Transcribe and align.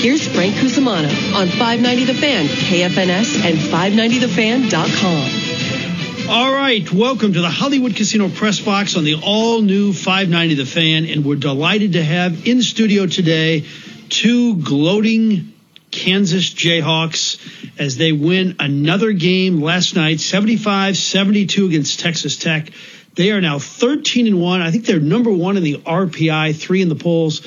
Here's 0.00 0.26
Frank 0.26 0.54
Cusimano 0.54 1.10
on 1.34 1.48
590 1.48 2.04
The 2.04 2.14
Fan, 2.14 2.46
KFNS, 2.46 3.44
and 3.44 3.58
590thefan.com. 3.58 6.30
All 6.30 6.54
right, 6.54 6.90
welcome 6.90 7.34
to 7.34 7.42
the 7.42 7.50
Hollywood 7.50 7.94
Casino 7.94 8.30
Press 8.30 8.60
Box 8.60 8.96
on 8.96 9.04
the 9.04 9.16
all 9.22 9.60
new 9.60 9.92
590 9.92 10.54
The 10.54 10.64
Fan, 10.64 11.04
and 11.04 11.22
we're 11.22 11.36
delighted 11.36 11.92
to 11.92 12.02
have 12.02 12.46
in 12.46 12.62
studio 12.62 13.06
today 13.06 13.66
two 14.08 14.56
gloating 14.62 15.52
Kansas 15.90 16.48
Jayhawks 16.48 17.38
as 17.78 17.98
they 17.98 18.12
win 18.12 18.56
another 18.58 19.12
game 19.12 19.60
last 19.60 19.96
night, 19.96 20.20
75 20.20 20.96
72 20.96 21.66
against 21.66 22.00
Texas 22.00 22.38
Tech. 22.38 22.70
They 23.16 23.32
are 23.32 23.42
now 23.42 23.58
13 23.58 24.26
and 24.26 24.40
1. 24.40 24.62
I 24.62 24.70
think 24.70 24.86
they're 24.86 24.98
number 24.98 25.30
one 25.30 25.58
in 25.58 25.62
the 25.62 25.76
RPI, 25.76 26.56
three 26.56 26.80
in 26.80 26.88
the 26.88 26.94
polls. 26.94 27.42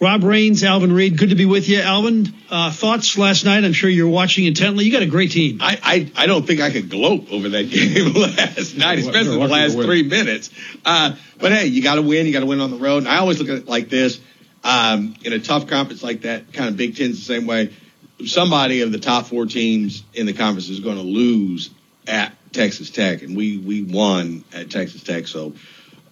Rob 0.00 0.22
Rains, 0.22 0.62
Alvin 0.62 0.92
Reed, 0.92 1.18
good 1.18 1.30
to 1.30 1.34
be 1.34 1.44
with 1.44 1.68
you. 1.68 1.80
Alvin, 1.80 2.32
uh, 2.50 2.70
thoughts 2.70 3.18
last 3.18 3.44
night? 3.44 3.64
I'm 3.64 3.72
sure 3.72 3.90
you're 3.90 4.08
watching 4.08 4.44
intently. 4.44 4.84
You 4.84 4.92
got 4.92 5.02
a 5.02 5.06
great 5.06 5.32
team. 5.32 5.58
I, 5.60 5.78
I, 5.82 6.22
I 6.22 6.26
don't 6.26 6.46
think 6.46 6.60
I 6.60 6.70
could 6.70 6.88
gloat 6.88 7.28
over 7.32 7.48
that 7.48 7.64
game 7.70 8.12
last 8.12 8.76
night, 8.76 9.00
especially 9.00 9.38
the 9.38 9.48
last 9.48 9.74
three 9.74 10.04
minutes. 10.04 10.50
Uh, 10.84 11.16
but 11.38 11.50
hey, 11.50 11.66
you 11.66 11.82
got 11.82 11.96
to 11.96 12.02
win. 12.02 12.26
You 12.26 12.32
got 12.32 12.40
to 12.40 12.46
win 12.46 12.60
on 12.60 12.70
the 12.70 12.76
road. 12.76 12.98
And 12.98 13.08
I 13.08 13.18
always 13.18 13.40
look 13.40 13.48
at 13.48 13.56
it 13.56 13.66
like 13.66 13.88
this. 13.88 14.20
Um, 14.62 15.14
in 15.24 15.32
a 15.32 15.38
tough 15.40 15.66
conference 15.66 16.02
like 16.02 16.22
that, 16.22 16.52
kind 16.52 16.68
of 16.68 16.76
Big 16.76 16.96
Ten's 16.96 17.18
the 17.18 17.24
same 17.24 17.46
way. 17.46 17.72
Somebody 18.24 18.82
of 18.82 18.92
the 18.92 18.98
top 18.98 19.26
four 19.26 19.46
teams 19.46 20.04
in 20.14 20.26
the 20.26 20.32
conference 20.32 20.68
is 20.68 20.80
going 20.80 20.96
to 20.96 21.02
lose 21.02 21.70
at 22.06 22.34
Texas 22.52 22.90
Tech, 22.90 23.22
and 23.22 23.36
we 23.36 23.58
we 23.58 23.82
won 23.82 24.44
at 24.52 24.70
Texas 24.70 25.02
Tech. 25.02 25.28
So 25.28 25.54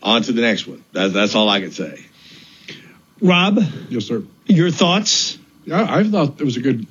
on 0.02 0.22
to 0.22 0.32
the 0.32 0.42
next 0.42 0.66
one. 0.66 0.84
That's 0.92 1.12
that's 1.12 1.34
all 1.34 1.48
I 1.48 1.60
can 1.60 1.72
say. 1.72 2.04
Rob, 3.20 3.58
Yes, 3.88 4.04
sir. 4.06 4.22
your 4.46 4.70
thoughts? 4.70 5.38
Yeah, 5.64 5.86
I 5.88 6.04
thought 6.04 6.40
it 6.40 6.44
was 6.44 6.56
a 6.56 6.60
good 6.60 6.86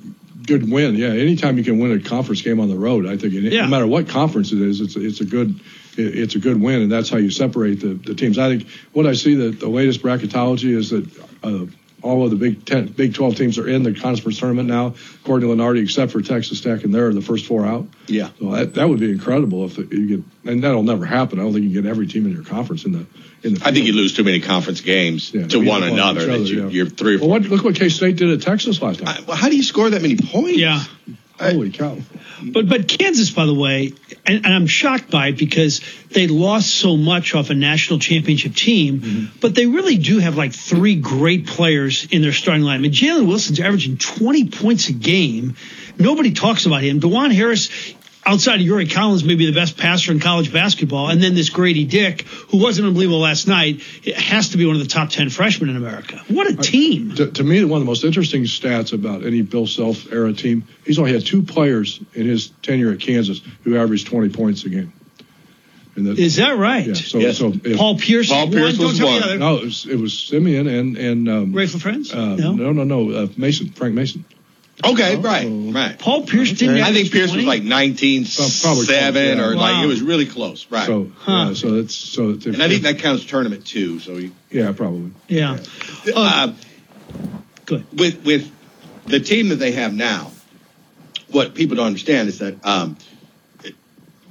good 0.46 0.70
win. 0.70 0.94
Yeah, 0.94 1.08
anytime 1.08 1.58
you 1.58 1.64
can 1.64 1.78
win 1.80 1.90
a 1.92 2.00
conference 2.00 2.42
game 2.42 2.60
on 2.60 2.68
the 2.68 2.76
road, 2.76 3.04
I 3.06 3.16
think 3.16 3.34
it, 3.34 3.52
Yeah. 3.52 3.62
no 3.62 3.68
matter 3.68 3.86
what 3.86 4.08
conference 4.08 4.52
it 4.52 4.60
is, 4.60 4.80
it's 4.80 4.94
a, 4.96 5.04
it's 5.04 5.20
a 5.20 5.24
good 5.24 5.58
it's 5.98 6.34
a 6.34 6.38
good 6.38 6.60
win, 6.60 6.82
and 6.82 6.92
that's 6.92 7.08
how 7.08 7.16
you 7.16 7.30
separate 7.30 7.80
the, 7.80 7.94
the 7.94 8.14
teams. 8.14 8.38
I 8.38 8.48
think 8.56 8.68
what 8.92 9.06
I 9.06 9.14
see 9.14 9.34
that 9.36 9.60
the 9.60 9.68
latest 9.68 10.02
bracketology 10.02 10.76
is 10.76 10.90
that 10.90 11.08
uh, 11.42 11.64
all 12.02 12.22
of 12.22 12.30
the 12.30 12.36
Big 12.36 12.64
Ten, 12.66 12.86
Big 12.88 13.14
Twelve 13.14 13.34
teams 13.36 13.56
are 13.58 13.66
in 13.66 13.82
the 13.82 13.94
conference 13.94 14.38
tournament 14.38 14.68
now, 14.68 14.94
according 15.22 15.48
to 15.48 15.54
Lunardi, 15.56 15.82
except 15.82 16.12
for 16.12 16.20
Texas 16.20 16.60
Tech, 16.60 16.84
and 16.84 16.94
they're 16.94 17.12
the 17.14 17.22
first 17.22 17.46
four 17.46 17.64
out. 17.64 17.86
Yeah. 18.08 18.28
So 18.38 18.50
that, 18.52 18.74
that 18.74 18.88
would 18.88 19.00
be 19.00 19.10
incredible 19.10 19.64
if 19.64 19.78
you 19.78 20.18
get, 20.18 20.50
and 20.52 20.62
that'll 20.62 20.82
never 20.82 21.06
happen. 21.06 21.40
I 21.40 21.44
don't 21.44 21.54
think 21.54 21.64
you 21.64 21.72
can 21.72 21.82
get 21.84 21.90
every 21.90 22.06
team 22.06 22.26
in 22.26 22.32
your 22.32 22.44
conference 22.44 22.84
in 22.84 22.92
the 22.92 22.98
in 22.98 23.06
the. 23.06 23.25
I 23.62 23.72
think 23.72 23.86
you 23.86 23.92
lose 23.92 24.14
too 24.14 24.24
many 24.24 24.40
conference 24.40 24.80
games 24.80 25.32
Yeah, 25.32 25.46
to 25.48 25.58
one 25.64 25.82
another. 25.82 26.20
each 26.20 26.26
That 26.26 26.34
other, 26.34 26.42
you, 26.44 26.62
yeah. 26.64 26.68
you're 26.68 26.86
three 26.86 27.14
or 27.16 27.18
Well, 27.18 27.28
four. 27.28 27.38
what, 27.40 27.42
look 27.48 27.64
what 27.64 27.74
K 27.76 27.88
State 27.88 28.16
did 28.16 28.30
at 28.30 28.42
Texas 28.42 28.80
last 28.82 29.00
time. 29.00 29.08
I- 29.08 29.20
well, 29.26 29.36
how 29.36 29.48
do 29.48 29.56
you 29.56 29.62
score 29.62 29.88
that 29.90 30.02
many 30.02 30.16
points? 30.16 30.58
Yeah. 30.58 30.82
Holy 31.38 31.70
cow! 31.70 31.98
But 32.42 32.66
but 32.66 32.88
Kansas, 32.88 33.30
by 33.30 33.44
the 33.44 33.52
way, 33.52 33.92
and, 34.24 34.46
and 34.46 34.54
I'm 34.54 34.66
shocked 34.66 35.10
by 35.10 35.28
it 35.28 35.36
because 35.36 35.82
they 36.10 36.28
lost 36.28 36.74
so 36.74 36.96
much 36.96 37.34
off 37.34 37.50
a 37.50 37.54
national 37.54 37.98
championship 37.98 38.54
team, 38.54 39.00
mm-hmm. 39.00 39.38
but 39.42 39.54
they 39.54 39.66
really 39.66 39.98
do 39.98 40.18
have 40.18 40.38
like 40.38 40.54
three 40.54 40.96
great 40.96 41.46
players 41.46 42.06
in 42.10 42.22
their 42.22 42.32
starting 42.32 42.62
line. 42.64 42.76
I 42.76 42.78
mean, 42.78 42.92
Jalen 42.92 43.26
Wilson's 43.28 43.60
averaging 43.60 43.98
20 43.98 44.48
points 44.48 44.88
a 44.88 44.94
game. 44.94 45.56
Nobody 45.98 46.32
talks 46.32 46.64
about 46.64 46.82
him. 46.82 47.00
Dajuan 47.00 47.34
Harris, 47.34 47.68
outside 48.26 48.56
of 48.56 48.62
Yuri 48.62 48.86
Collins, 48.86 49.22
may 49.24 49.36
be 49.36 49.46
the 49.46 49.52
best 49.52 49.76
passer 49.78 50.10
in 50.12 50.18
college 50.20 50.52
basketball, 50.52 51.08
and 51.08 51.22
then 51.22 51.34
this 51.34 51.48
Grady 51.50 51.84
Dick, 51.84 52.22
who 52.50 52.58
wasn't 52.58 52.88
unbelievable 52.88 53.20
last 53.20 53.46
night, 53.46 53.80
has 54.16 54.50
to 54.50 54.56
be 54.56 54.66
one 54.66 54.74
of 54.76 54.82
the 54.82 54.88
top 54.88 55.10
10 55.10 55.30
freshmen 55.30 55.70
in 55.70 55.76
America. 55.76 56.16
What 56.28 56.50
a 56.50 56.56
team! 56.56 57.14
To, 57.14 57.30
to 57.30 57.44
me, 57.44 57.64
one 57.64 57.78
of 57.80 57.86
the 57.86 57.90
most 57.90 58.04
interesting 58.04 58.42
stats 58.42 58.92
about 58.92 59.24
any 59.24 59.42
Bill 59.42 59.66
Self 59.66 60.12
era 60.12 60.32
team, 60.32 60.64
he's 60.84 60.98
only 60.98 61.12
had 61.12 61.24
two 61.24 61.42
players 61.42 62.00
in 62.14 62.26
his 62.26 62.48
tenure 62.62 62.90
at 62.92 63.00
Kansas 63.00 63.40
who 63.64 63.76
averaged 63.76 64.08
20 64.08 64.30
points 64.30 64.64
a 64.64 64.68
game. 64.70 64.92
And 65.94 66.06
that, 66.08 66.18
Is 66.18 66.36
that 66.36 66.58
right? 66.58 66.86
yeah, 66.86 66.92
so, 66.92 67.18
Yes. 67.18 67.38
so 67.38 67.52
if, 67.64 67.78
Paul 67.78 67.96
Pierce, 67.96 68.28
Paul 68.28 68.48
Pierce 68.50 68.76
one. 68.76 68.88
was 68.88 68.98
Don't 68.98 69.08
tell 69.18 69.20
one. 69.20 69.28
the 69.30 69.36
no, 69.38 69.56
it 69.56 69.64
was, 69.64 69.86
it 69.86 69.96
was 69.98 70.18
Simeon 70.18 70.66
and 70.66 70.96
and 70.98 71.28
um, 71.28 71.52
Grateful 71.52 71.80
Friends? 71.80 72.12
uh, 72.12 72.36
no. 72.36 72.52
no, 72.52 72.72
no, 72.72 72.84
no, 72.84 73.10
uh, 73.12 73.28
Mason, 73.38 73.70
Frank 73.70 73.94
Mason. 73.94 74.24
Okay, 74.84 75.16
right, 75.16 75.46
right. 75.74 75.98
Paul 75.98 76.26
Pierce 76.26 76.52
didn't. 76.52 76.82
I 76.82 76.92
think 76.92 77.10
Pierce 77.10 77.30
20? 77.30 77.44
was 77.44 77.46
like 77.46 77.62
19 77.62 78.26
Probably 78.26 78.84
seven 78.84 79.40
or 79.40 79.56
like 79.56 79.82
it 79.82 79.86
was 79.86 80.02
really 80.02 80.26
close, 80.26 80.70
right? 80.70 80.86
So, 80.86 81.10
Huh. 81.16 81.32
yeah, 81.48 81.54
so 81.54 81.70
that's 81.80 81.94
so. 81.94 82.30
If, 82.30 82.46
and 82.46 82.62
I 82.62 82.68
think 82.68 82.82
that 82.82 82.98
counts 82.98 83.24
tournament 83.24 83.66
too. 83.66 84.00
So 84.00 84.16
he, 84.16 84.32
yeah, 84.50 84.72
probably. 84.72 85.12
Yeah. 85.28 85.58
uh, 86.14 86.52
Good. 87.64 87.86
with 87.98 88.24
with 88.24 88.52
the 89.06 89.20
team 89.20 89.48
that 89.48 89.56
they 89.56 89.72
have 89.72 89.94
now, 89.94 90.30
what 91.30 91.54
people 91.54 91.76
don't 91.76 91.86
understand 91.86 92.28
is 92.28 92.40
that 92.40 92.64
um, 92.64 92.98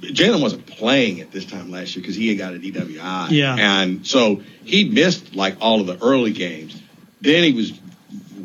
Jalen 0.00 0.40
wasn't 0.42 0.66
playing 0.66 1.20
at 1.20 1.32
this 1.32 1.44
time 1.46 1.70
last 1.70 1.96
year 1.96 2.02
because 2.02 2.16
he 2.16 2.28
had 2.28 2.38
got 2.38 2.54
a 2.54 2.58
DWI. 2.58 3.30
Yeah. 3.30 3.56
and 3.58 4.06
so 4.06 4.42
he 4.64 4.88
missed 4.88 5.34
like 5.34 5.56
all 5.60 5.80
of 5.80 5.86
the 5.86 5.98
early 6.04 6.32
games. 6.32 6.80
Then 7.20 7.42
he 7.44 7.52
was 7.52 7.72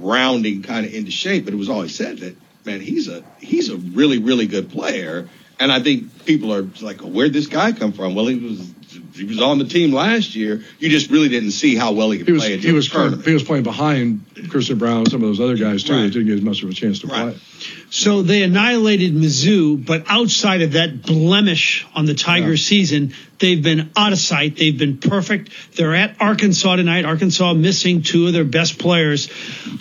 rounding 0.02 0.64
kind 0.64 0.86
of 0.86 0.94
into 0.94 1.12
shape, 1.12 1.46
but 1.46 1.54
it 1.54 1.58
was 1.58 1.70
always 1.70 1.96
said 1.96 2.20
that 2.20 2.36
man, 2.66 2.80
he's 2.82 3.08
a 3.08 3.24
he's 3.40 3.70
a 3.70 3.78
really 3.78 4.18
really 4.20 4.48
good 4.48 4.70
player. 4.72 5.30
And 5.60 5.72
I 5.72 5.80
think 5.80 6.26
people 6.26 6.52
are 6.54 6.68
like, 6.82 7.02
where'd 7.02 7.34
this 7.34 7.46
guy 7.48 7.72
come 7.72 7.92
from? 7.92 8.16
Well, 8.16 8.26
he 8.28 8.36
was 8.36 8.74
he 9.14 9.26
was 9.26 9.40
on 9.42 9.60
the 9.60 9.66
team 9.66 9.94
last 9.94 10.36
year. 10.36 10.64
You 10.80 10.90
just 10.90 11.12
really 11.12 11.30
didn't 11.30 11.52
see 11.52 11.76
how 11.76 11.92
well 11.94 12.10
he 12.12 12.18
could 12.18 12.28
He 12.28 12.34
was 12.34 12.42
play. 12.44 12.58
he 12.58 12.72
was 12.72 12.90
tournament. 12.90 13.26
he 13.26 13.34
was 13.34 13.44
playing 13.44 13.64
behind 13.64 14.26
Christian 14.50 14.78
Braun 14.80 15.00
and 15.00 15.12
some 15.12 15.22
of 15.22 15.30
those 15.30 15.40
other 15.40 15.56
guys 15.58 15.84
too. 15.84 15.94
Right. 15.94 16.12
Didn't 16.12 16.26
get 16.28 16.36
as 16.38 16.42
much 16.42 16.64
of 16.64 16.70
a 16.70 16.74
chance 16.74 17.00
to 17.00 17.08
Right. 17.08 17.34
play. 17.36 17.42
So 17.94 18.22
they 18.22 18.42
annihilated 18.42 19.14
Mizzou, 19.14 19.86
but 19.86 20.06
outside 20.08 20.62
of 20.62 20.72
that 20.72 21.02
blemish 21.02 21.86
on 21.94 22.06
the 22.06 22.14
Tiger 22.14 22.52
Yeah. 22.52 22.56
season, 22.56 23.14
they've 23.40 23.62
been 23.62 23.90
out 23.98 24.14
of 24.14 24.20
sight. 24.20 24.56
They've 24.56 24.78
been 24.78 24.98
perfect. 24.98 25.50
They're 25.76 25.94
at 25.94 26.16
Arkansas 26.22 26.78
tonight. 26.78 27.04
Arkansas 27.04 27.54
missing 27.54 28.02
two 28.02 28.28
of 28.28 28.34
their 28.34 28.46
best 28.46 28.80
players. 28.80 29.28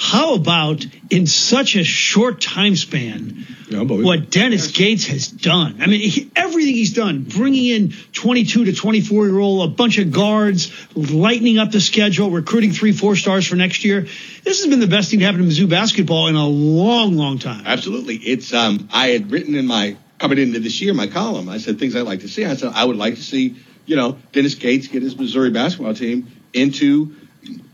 How 0.00 0.34
about 0.34 0.84
in 1.09 1.28
such 1.28 1.76
a 1.76 1.84
short 1.84 2.41
time 2.41 2.75
span? 2.75 3.47
Yeah, 3.69 3.82
what 3.82 4.31
Dennis 4.31 4.72
Gates 4.72 5.06
has 5.06 5.28
done. 5.28 5.77
I 5.81 5.87
mean, 5.87 6.00
he, 6.00 6.28
everything 6.34 6.75
he's 6.75 6.92
done, 6.92 7.22
bringing 7.22 7.66
in 7.66 7.94
22 8.12 8.65
to 8.65 8.72
24 8.72 9.27
year 9.28 9.38
old, 9.38 9.71
a 9.71 9.72
bunch 9.72 9.98
of 9.98 10.10
guards, 10.10 10.72
lightening 10.97 11.59
up 11.59 11.71
the 11.71 11.81
schedule, 11.81 12.31
recruiting 12.32 12.72
three, 12.72 12.91
four 12.91 13.15
stars 13.15 13.47
for 13.47 13.54
next 13.54 13.84
year. 13.84 14.09
This 14.42 14.60
has 14.60 14.66
been 14.66 14.81
the 14.81 14.88
best 14.88 15.10
thing 15.10 15.21
to 15.21 15.25
happen 15.27 15.41
to 15.42 15.47
Mizzou 15.47 15.69
basketball 15.69 16.27
in 16.27 16.34
a 16.34 16.48
long, 16.48 17.15
long 17.15 17.38
time. 17.38 17.62
Absolutely. 17.65 18.00
It's 18.09 18.53
um 18.53 18.88
I 18.93 19.09
had 19.09 19.31
written 19.31 19.55
in 19.55 19.66
my 19.66 19.97
coming 20.19 20.38
into 20.38 20.61
this 20.61 20.81
year 20.81 20.94
my 20.94 21.06
column. 21.06 21.49
I 21.49 21.59
said 21.59 21.78
things 21.78 21.97
I'd 21.97 22.03
like 22.03 22.21
to 22.21 22.28
see. 22.28 22.44
I 22.44 22.55
said 22.55 22.72
I 22.75 22.84
would 22.84 22.97
like 22.97 23.15
to 23.16 23.22
see 23.22 23.56
you 23.87 23.97
know 23.97 24.19
Dennis 24.33 24.55
Gates 24.55 24.88
get 24.88 25.03
his 25.03 25.16
Missouri 25.16 25.50
basketball 25.50 25.94
team 25.94 26.31
into 26.53 27.15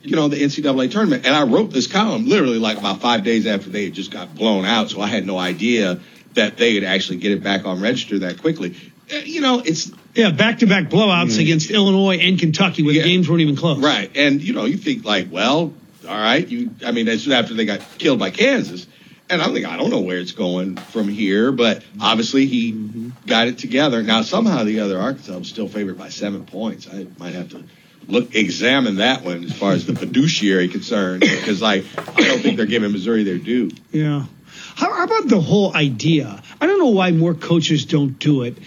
you 0.03 0.17
know 0.17 0.29
the 0.29 0.37
NCAA 0.37 0.91
tournament. 0.91 1.27
And 1.27 1.35
I 1.35 1.45
wrote 1.45 1.71
this 1.71 1.87
column 1.87 2.27
literally 2.29 2.59
like 2.59 2.79
about 2.79 3.01
five 3.01 3.25
days 3.25 3.47
after 3.47 3.71
they 3.71 3.85
had 3.85 3.95
just 3.95 4.11
got 4.11 4.35
blown 4.35 4.65
out. 4.65 4.91
So 4.91 5.01
I 5.01 5.07
had 5.09 5.27
no 5.27 5.39
idea 5.39 6.01
that 6.35 6.57
they 6.57 6.75
would 6.75 6.85
actually 6.85 7.19
get 7.19 7.33
it 7.33 7.43
back 7.43 7.65
on 7.65 7.81
register 7.81 8.21
that 8.21 8.41
quickly. 8.41 8.77
Uh, 9.13 9.19
You 9.19 9.41
know, 9.41 9.61
it's 9.65 9.91
Yeah, 10.15 10.31
back 10.31 10.59
to 10.61 10.67
back 10.67 10.91
blowouts 10.91 11.39
against 11.41 11.71
Illinois 11.71 12.19
and 12.19 12.39
Kentucky 12.39 12.83
where 12.83 12.95
Yeah. 12.95 13.03
the 13.03 13.09
games 13.09 13.29
weren't 13.29 13.41
even 13.43 13.57
close. 13.57 13.79
Right. 13.79 14.11
And, 14.15 14.43
you 14.43 14.53
know, 14.53 14.65
you 14.65 14.77
think 14.77 15.05
like, 15.05 15.29
well, 15.31 15.73
all 16.09 16.17
right, 16.17 16.47
you 16.47 16.71
I 16.85 16.93
mean, 16.93 17.07
that's 17.07 17.29
after 17.29 17.55
they 17.55 17.65
got 17.65 17.81
killed 17.99 18.19
by 18.19 18.31
Kansas. 18.31 18.87
And 19.29 19.43
I'm 19.43 19.53
thinking, 19.53 19.67
I 19.71 19.77
don't 19.77 19.91
know 19.91 20.01
where 20.01 20.19
it's 20.19 20.33
going 20.33 20.77
from 20.77 21.09
here, 21.09 21.51
but 21.51 21.83
obviously 22.01 22.47
he 22.47 23.11
got 23.27 23.49
it 23.49 23.59
together. 23.59 24.03
Now 24.03 24.23
somehow 24.23 24.63
the 24.63 24.81
other 24.81 24.99
Arkansas 24.99 25.39
was 25.39 25.49
still 25.49 25.69
favored 25.69 25.99
by 25.99 26.11
seven 26.11 26.47
points. 26.47 26.89
I 26.89 27.07
might 27.19 27.35
have 27.35 27.51
to 27.51 27.65
look 28.09 28.35
examine 28.35 28.97
that 28.97 29.25
one 29.25 29.45
as 29.45 29.53
far 29.53 29.73
as 29.73 29.85
the 29.87 29.97
fiduciary 29.97 30.69
concern 30.69 31.21
because 31.21 31.63
I 31.63 31.75
I 31.75 31.81
don't 31.83 32.41
think 32.41 32.57
they're 32.57 32.67
giving 32.67 32.93
Missouri 32.93 33.25
their 33.25 33.39
due. 33.39 33.71
Yeah. 33.91 34.27
How 34.77 35.05
about 35.05 35.29
the 35.29 35.41
whole 35.41 35.75
idea? 35.75 36.43
I 36.61 36.67
don't 36.67 36.79
know 36.79 36.91
why 36.91 37.11
more 37.11 37.35
coaches 37.35 37.87
don't 37.87 38.19
do 38.19 38.43
it. 38.43 38.59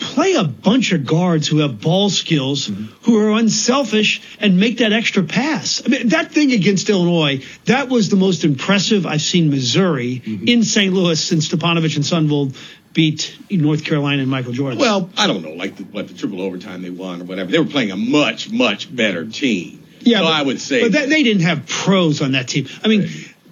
Play 0.00 0.34
a 0.34 0.44
bunch 0.44 0.92
of 0.92 1.04
guards 1.04 1.48
who 1.48 1.58
have 1.58 1.80
ball 1.80 2.08
skills, 2.08 2.68
mm-hmm. 2.68 2.86
who 3.02 3.18
are 3.18 3.38
unselfish, 3.38 4.22
and 4.40 4.58
make 4.58 4.78
that 4.78 4.92
extra 4.92 5.24
pass. 5.24 5.82
I 5.84 5.88
mean, 5.88 6.08
that 6.08 6.30
thing 6.30 6.52
against 6.52 6.88
Illinois, 6.88 7.44
that 7.64 7.88
was 7.88 8.08
the 8.08 8.16
most 8.16 8.44
impressive 8.44 9.06
I've 9.06 9.22
seen 9.22 9.50
Missouri 9.50 10.22
mm-hmm. 10.24 10.46
in 10.46 10.62
St. 10.62 10.92
Louis 10.92 11.22
since 11.22 11.48
Stipanovich 11.48 11.96
and 11.96 12.04
Sundvold 12.04 12.56
beat 12.92 13.36
North 13.50 13.84
Carolina 13.84 14.22
and 14.22 14.30
Michael 14.30 14.52
Jordan. 14.52 14.78
Well, 14.78 15.10
I 15.16 15.26
don't 15.26 15.42
know, 15.42 15.52
like 15.52 15.76
the, 15.76 15.84
what 15.84 16.08
the 16.08 16.14
triple 16.14 16.42
overtime 16.42 16.82
they 16.82 16.90
won 16.90 17.20
or 17.22 17.24
whatever. 17.24 17.50
They 17.50 17.58
were 17.58 17.64
playing 17.64 17.90
a 17.90 17.96
much 17.96 18.50
much 18.50 18.94
better 18.94 19.26
team. 19.26 19.84
Yeah, 20.00 20.18
so 20.18 20.24
but- 20.24 20.32
I 20.32 20.42
would 20.42 20.60
say 20.60 20.82
But 20.82 20.92
that, 20.92 21.08
they 21.08 21.22
didn't 21.22 21.42
have 21.42 21.66
pros 21.66 22.22
on 22.22 22.32
that 22.32 22.48
team. 22.48 22.68
I 22.84 22.88
mean, 22.88 23.08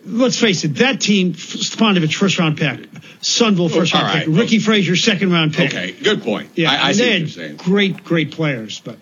let's 0.07 0.39
face 0.39 0.65
it, 0.65 0.77
that 0.77 1.01
team, 1.01 1.35
Stipanovich 1.35 2.15
first 2.15 2.39
round 2.39 2.57
pick, 2.57 2.91
Sundvold 3.21 3.73
first 3.73 3.93
round 3.93 4.07
right. 4.07 4.25
pick, 4.27 4.37
Ricky 4.37 4.59
Frazier 4.59 4.97
second 4.97 5.33
round 5.33 5.55
pick. 5.55 5.75
okay, 5.75 5.93
good 5.93 6.23
point. 6.23 6.51
Yeah, 6.55 6.71
I, 6.71 6.89
I 6.89 6.93
see 6.93 7.23
what 7.23 7.31
saying. 7.31 7.57
great, 7.57 8.05
great 8.05 8.31
players. 8.31 8.81
But 8.81 8.99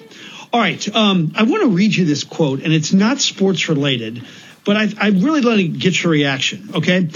all 0.52 0.60
right, 0.60 0.94
um, 0.94 1.32
I 1.36 1.42
want 1.44 1.62
to 1.62 1.68
read 1.68 1.94
you 1.94 2.04
this 2.04 2.24
quote, 2.24 2.62
and 2.62 2.72
it's 2.72 2.92
not 2.92 3.20
sports 3.20 3.68
related, 3.68 4.24
but 4.64 4.76
I, 4.76 4.88
I 4.98 5.08
really 5.08 5.44
want 5.44 5.58
to 5.58 5.68
get 5.68 6.02
your 6.02 6.12
reaction. 6.12 6.70
Okay, 6.74 7.08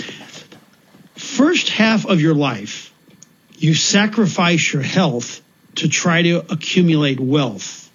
first 1.17 1.71
half 1.71 2.07
of 2.07 2.21
your 2.21 2.35
life, 2.35 2.93
you 3.57 3.75
sacrifice 3.75 4.73
your 4.73 4.83
health 4.83 5.41
to 5.77 5.89
try 5.89 6.23
to 6.23 6.39
accumulate 6.53 7.19
wealth, 7.19 7.91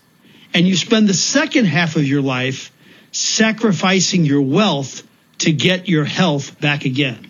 and 0.54 0.68
you 0.68 0.76
spend 0.76 1.08
the 1.08 1.14
second 1.14 1.66
half 1.66 1.96
of 1.96 2.06
your 2.06 2.22
life 2.22 2.72
sacrificing 3.12 4.26
your 4.26 4.42
wealth 4.42 5.04
to 5.44 5.52
get 5.52 5.90
your 5.90 6.06
health 6.06 6.60
back 6.62 6.86
again. 6.86 7.30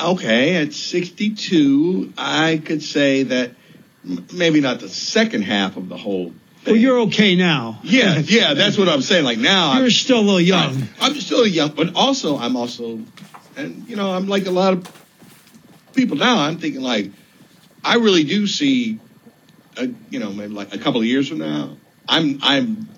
Okay, 0.00 0.56
at 0.56 0.72
62, 0.72 2.14
I 2.16 2.62
could 2.64 2.82
say 2.82 3.24
that 3.24 3.50
maybe 4.32 4.60
not 4.60 4.80
the 4.80 4.88
second 4.88 5.42
half 5.42 5.76
of 5.76 5.88
the 5.88 5.96
whole. 5.96 6.32
Thing. 6.62 6.74
Well, 6.74 6.76
you're 6.76 7.00
okay 7.00 7.34
now. 7.34 7.80
Yeah, 7.82 8.18
yeah, 8.18 8.54
that's 8.54 8.78
what 8.78 8.88
I'm 8.88 9.02
saying. 9.02 9.24
Like 9.24 9.38
now, 9.38 9.74
You're 9.74 9.84
I'm, 9.84 9.90
still 9.90 10.20
a 10.20 10.22
little 10.22 10.40
young. 10.40 10.76
I'm, 10.76 11.12
I'm 11.12 11.20
still 11.20 11.46
young, 11.46 11.70
but 11.70 11.94
also 11.94 12.38
I'm 12.38 12.56
also, 12.56 13.00
and 13.56 13.88
you 13.88 13.96
know, 13.96 14.12
I'm 14.12 14.28
like 14.28 14.46
a 14.46 14.50
lot 14.50 14.72
of 14.72 15.92
people 15.94 16.16
now. 16.16 16.38
I'm 16.38 16.58
thinking 16.58 16.80
like, 16.80 17.10
I 17.84 17.96
really 17.96 18.24
do 18.24 18.46
see, 18.46 19.00
a, 19.76 19.88
you 20.10 20.20
know, 20.20 20.30
maybe 20.32 20.54
like 20.54 20.74
a 20.74 20.78
couple 20.78 21.00
of 21.00 21.06
years 21.06 21.28
from 21.28 21.38
now, 21.38 21.76
I'm, 22.08 22.38
I'm, 22.42 22.88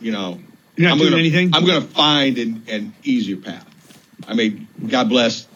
you 0.00 0.10
know, 0.10 0.40
You're 0.76 0.88
not 0.88 0.92
I'm 0.94 0.98
doing 0.98 1.10
gonna, 1.10 1.20
anything? 1.22 1.50
I'm 1.54 1.64
going 1.64 1.80
to 1.82 1.88
find 1.88 2.38
an, 2.38 2.62
an 2.68 2.94
easier 3.04 3.36
path. 3.36 3.66
I 4.26 4.34
mean, 4.34 4.66
God 4.86 5.08
bless 5.08 5.46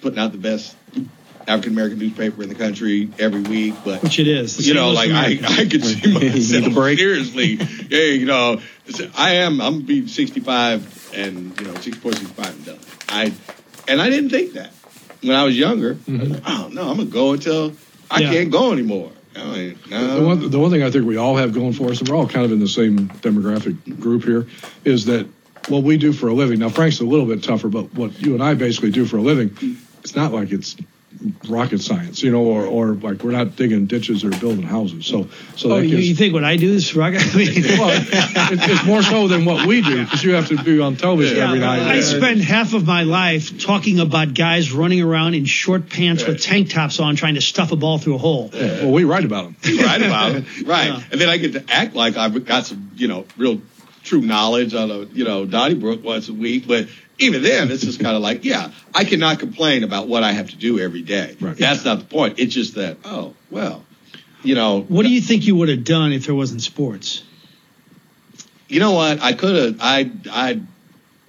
putting 0.00 0.18
out 0.18 0.32
the 0.32 0.38
best 0.38 0.76
African 1.46 1.72
American 1.72 1.98
newspaper 1.98 2.42
in 2.42 2.48
the 2.50 2.54
country 2.54 3.08
every 3.18 3.40
week, 3.42 3.74
but 3.84 4.02
Which 4.02 4.18
it 4.18 4.28
is. 4.28 4.66
you 4.68 4.74
know, 4.74 4.90
like 4.90 5.10
I, 5.10 5.38
I 5.42 5.64
could 5.66 5.82
see 5.84 6.12
myself 6.12 6.74
break? 6.74 6.98
seriously. 6.98 7.56
Hey, 7.56 8.14
you 8.16 8.26
know, 8.26 8.60
I 9.16 9.36
am. 9.36 9.60
I'm 9.60 9.82
be 9.82 10.06
65 10.06 11.14
and 11.14 11.58
you 11.58 11.66
know 11.66 11.74
64, 11.74 12.12
65 12.12 12.46
and 12.54 12.66
done. 12.66 12.78
I 13.08 13.32
and 13.88 14.00
I 14.00 14.10
didn't 14.10 14.28
think 14.30 14.52
that 14.52 14.72
when 15.22 15.34
I 15.34 15.44
was 15.44 15.58
younger. 15.58 15.94
Mm-hmm. 15.94 16.44
Oh 16.46 16.68
no, 16.70 16.82
I'm 16.90 16.98
gonna 16.98 17.04
go 17.06 17.32
until 17.32 17.72
I 18.10 18.20
Yeah. 18.20 18.30
can't 18.32 18.50
go 18.50 18.72
anymore. 18.72 19.10
No. 19.90 20.16
The 20.16 20.26
one, 20.26 20.50
the 20.50 20.58
one 20.58 20.70
thing 20.70 20.82
I 20.82 20.90
think 20.90 21.06
we 21.06 21.16
all 21.16 21.36
have 21.36 21.52
going 21.52 21.72
for 21.72 21.90
us, 21.90 22.00
and 22.00 22.08
we're 22.08 22.16
all 22.16 22.28
kind 22.28 22.44
of 22.44 22.52
in 22.52 22.58
the 22.58 22.68
same 22.68 23.08
demographic 23.08 24.00
group 24.00 24.24
here, 24.24 24.46
is 24.84 25.04
that 25.06 25.26
what 25.68 25.82
we 25.82 25.96
do 25.96 26.12
for 26.12 26.28
a 26.28 26.32
living. 26.34 26.58
Now, 26.58 26.68
Frank's 26.68 27.00
a 27.00 27.04
little 27.04 27.26
bit 27.26 27.42
tougher, 27.42 27.68
but 27.68 27.92
what 27.94 28.20
you 28.20 28.34
and 28.34 28.42
I 28.42 28.54
basically 28.54 28.90
do 28.90 29.04
for 29.04 29.18
a 29.18 29.22
living, 29.22 29.56
it's 30.00 30.16
not 30.16 30.32
like 30.32 30.50
it's 30.52 30.76
rocket 31.48 31.80
science, 31.80 32.22
you 32.22 32.30
know, 32.30 32.42
or, 32.44 32.64
or 32.64 32.86
like 32.94 33.22
we're 33.22 33.32
not 33.32 33.56
digging 33.56 33.86
ditches 33.86 34.24
or 34.24 34.30
building 34.30 34.62
houses. 34.62 35.06
So, 35.06 35.28
so 35.56 35.72
Oh, 35.72 35.76
that 35.76 35.84
you, 35.84 35.96
gives, 35.96 36.08
you 36.08 36.14
think 36.14 36.34
what 36.34 36.44
I 36.44 36.56
do 36.56 36.72
is 36.72 36.94
rocket? 36.94 37.22
I 37.34 37.36
mean, 37.36 37.62
well, 37.78 37.90
it, 38.00 38.08
it's 38.70 38.84
more 38.86 39.02
so 39.02 39.28
than 39.28 39.44
what 39.44 39.66
we 39.66 39.82
do 39.82 40.04
because 40.04 40.22
you 40.22 40.32
have 40.34 40.48
to 40.48 40.62
be 40.62 40.80
on 40.80 40.96
television 40.96 41.36
Yeah, 41.36 41.48
every 41.48 41.58
night. 41.60 41.80
I 41.80 42.00
spend 42.00 42.40
half 42.40 42.74
of 42.74 42.86
my 42.86 43.02
life 43.02 43.60
talking 43.60 43.98
about 44.00 44.34
guys 44.34 44.72
running 44.72 45.00
around 45.02 45.34
in 45.34 45.44
short 45.44 45.88
pants 45.88 46.24
with 46.26 46.42
tank 46.42 46.70
tops 46.70 47.00
on 47.00 47.16
trying 47.16 47.34
to 47.34 47.40
stuff 47.40 47.72
a 47.72 47.76
ball 47.76 47.98
through 47.98 48.14
a 48.14 48.18
hole. 48.18 48.50
well, 48.52 48.92
we 48.92 49.04
write 49.04 49.24
about 49.24 49.44
them. 49.62 49.78
right 49.78 50.02
about 50.02 50.32
them, 50.32 50.46
Right. 50.66 50.88
Yeah. 50.88 51.02
And 51.10 51.20
then 51.20 51.28
I 51.28 51.36
get 51.38 51.52
to 51.54 51.64
act 51.68 51.94
like 51.94 52.16
I've 52.16 52.44
got 52.44 52.66
some, 52.66 52.90
you 52.96 53.08
know, 53.08 53.24
real 53.36 53.60
true 54.08 54.22
knowledge 54.22 54.74
on 54.74 54.90
a, 54.90 55.00
you 55.04 55.24
know, 55.24 55.46
Donnybrook 55.46 56.02
once 56.02 56.28
a 56.28 56.34
week. 56.34 56.66
But 56.66 56.88
even 57.18 57.42
then, 57.42 57.70
it's 57.70 57.84
just 57.84 58.00
kind 58.00 58.16
of 58.16 58.22
like, 58.22 58.44
yeah, 58.44 58.70
I 58.94 59.04
cannot 59.04 59.38
complain 59.38 59.84
about 59.84 60.08
what 60.08 60.22
I 60.22 60.32
have 60.32 60.50
to 60.50 60.56
do 60.56 60.78
every 60.78 61.02
day. 61.02 61.36
Right. 61.40 61.56
That's 61.56 61.84
not 61.84 61.98
the 62.00 62.04
point. 62.04 62.38
It's 62.38 62.54
just 62.54 62.74
that, 62.76 62.98
oh, 63.04 63.34
well, 63.50 63.84
you 64.42 64.54
know. 64.54 64.80
What 64.80 65.02
do 65.02 65.10
you 65.10 65.20
think 65.20 65.46
you 65.46 65.56
would 65.56 65.68
have 65.68 65.84
done 65.84 66.12
if 66.12 66.26
there 66.26 66.34
wasn't 66.34 66.62
sports? 66.62 67.22
You 68.68 68.80
know 68.80 68.92
what? 68.92 69.20
I 69.20 69.32
could 69.32 69.56
have. 69.56 69.78
I 69.80 70.10
I 70.30 70.60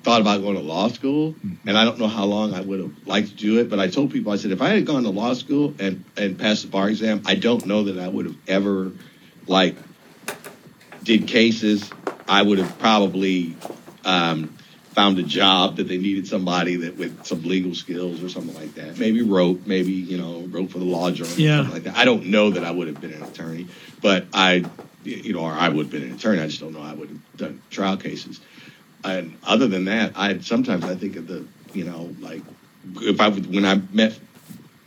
thought 0.03 0.21
about 0.21 0.41
going 0.41 0.55
to 0.55 0.61
law 0.61 0.87
school, 0.89 1.31
hmm. 1.31 1.53
and 1.65 1.77
I 1.77 1.85
don't 1.85 1.99
know 1.99 2.07
how 2.07 2.25
long 2.25 2.53
I 2.53 2.61
would 2.61 2.79
have 2.79 3.07
liked 3.07 3.29
to 3.29 3.35
do 3.35 3.59
it. 3.59 3.69
But 3.69 3.79
I 3.79 3.87
told 3.87 4.11
people, 4.11 4.31
I 4.31 4.35
said, 4.35 4.51
if 4.51 4.61
I 4.61 4.69
had 4.69 4.85
gone 4.85 5.03
to 5.03 5.09
law 5.09 5.33
school 5.33 5.73
and 5.79 6.03
and 6.17 6.37
passed 6.37 6.63
the 6.63 6.69
bar 6.69 6.89
exam, 6.89 7.23
I 7.25 7.35
don't 7.35 7.65
know 7.65 7.83
that 7.85 7.97
I 7.97 8.07
would 8.07 8.25
have 8.25 8.37
ever 8.47 8.91
like 9.47 9.75
did 11.03 11.27
cases. 11.27 11.89
I 12.29 12.43
would 12.43 12.59
have 12.59 12.77
probably 12.77 13.55
um, 14.05 14.55
found 14.93 15.17
a 15.17 15.23
job 15.23 15.77
that 15.77 15.87
they 15.87 15.97
needed 15.97 16.27
somebody 16.27 16.75
that 16.77 16.95
with 16.95 17.25
some 17.25 17.43
legal 17.43 17.73
skills 17.73 18.23
or 18.23 18.29
something 18.29 18.55
like 18.55 18.75
that. 18.75 18.97
Maybe 18.99 19.21
wrote, 19.23 19.65
maybe 19.65 19.91
you 19.93 20.17
know, 20.17 20.45
wrote 20.49 20.69
for 20.71 20.77
the 20.79 20.85
law 20.85 21.09
journal, 21.11 21.33
or 21.33 21.39
Yeah. 21.39 21.57
something 21.57 21.73
like 21.73 21.83
that. 21.83 21.97
I 21.97 22.05
don't 22.05 22.27
know 22.27 22.51
that 22.51 22.63
I 22.63 22.71
would 22.71 22.87
have 22.87 23.01
been 23.01 23.13
an 23.13 23.23
attorney, 23.23 23.67
but 24.01 24.27
I, 24.33 24.65
you 25.03 25.33
know, 25.33 25.39
or 25.41 25.51
I 25.51 25.69
would 25.69 25.87
have 25.87 25.91
been 25.91 26.03
an 26.03 26.13
attorney. 26.13 26.39
I 26.41 26.47
just 26.47 26.59
don't 26.61 26.73
know 26.73 26.81
I 26.81 26.93
would 26.93 27.09
have 27.09 27.37
done 27.37 27.61
trial 27.71 27.97
cases. 27.97 28.39
And 29.03 29.37
other 29.43 29.67
than 29.67 29.85
that, 29.85 30.13
I 30.15 30.39
sometimes 30.39 30.85
I 30.85 30.95
think 30.95 31.15
of 31.15 31.27
the, 31.27 31.45
you 31.73 31.85
know, 31.85 32.13
like 32.19 32.43
if 33.01 33.19
I 33.19 33.29
when 33.31 33.65
I 33.65 33.81
met 33.91 34.19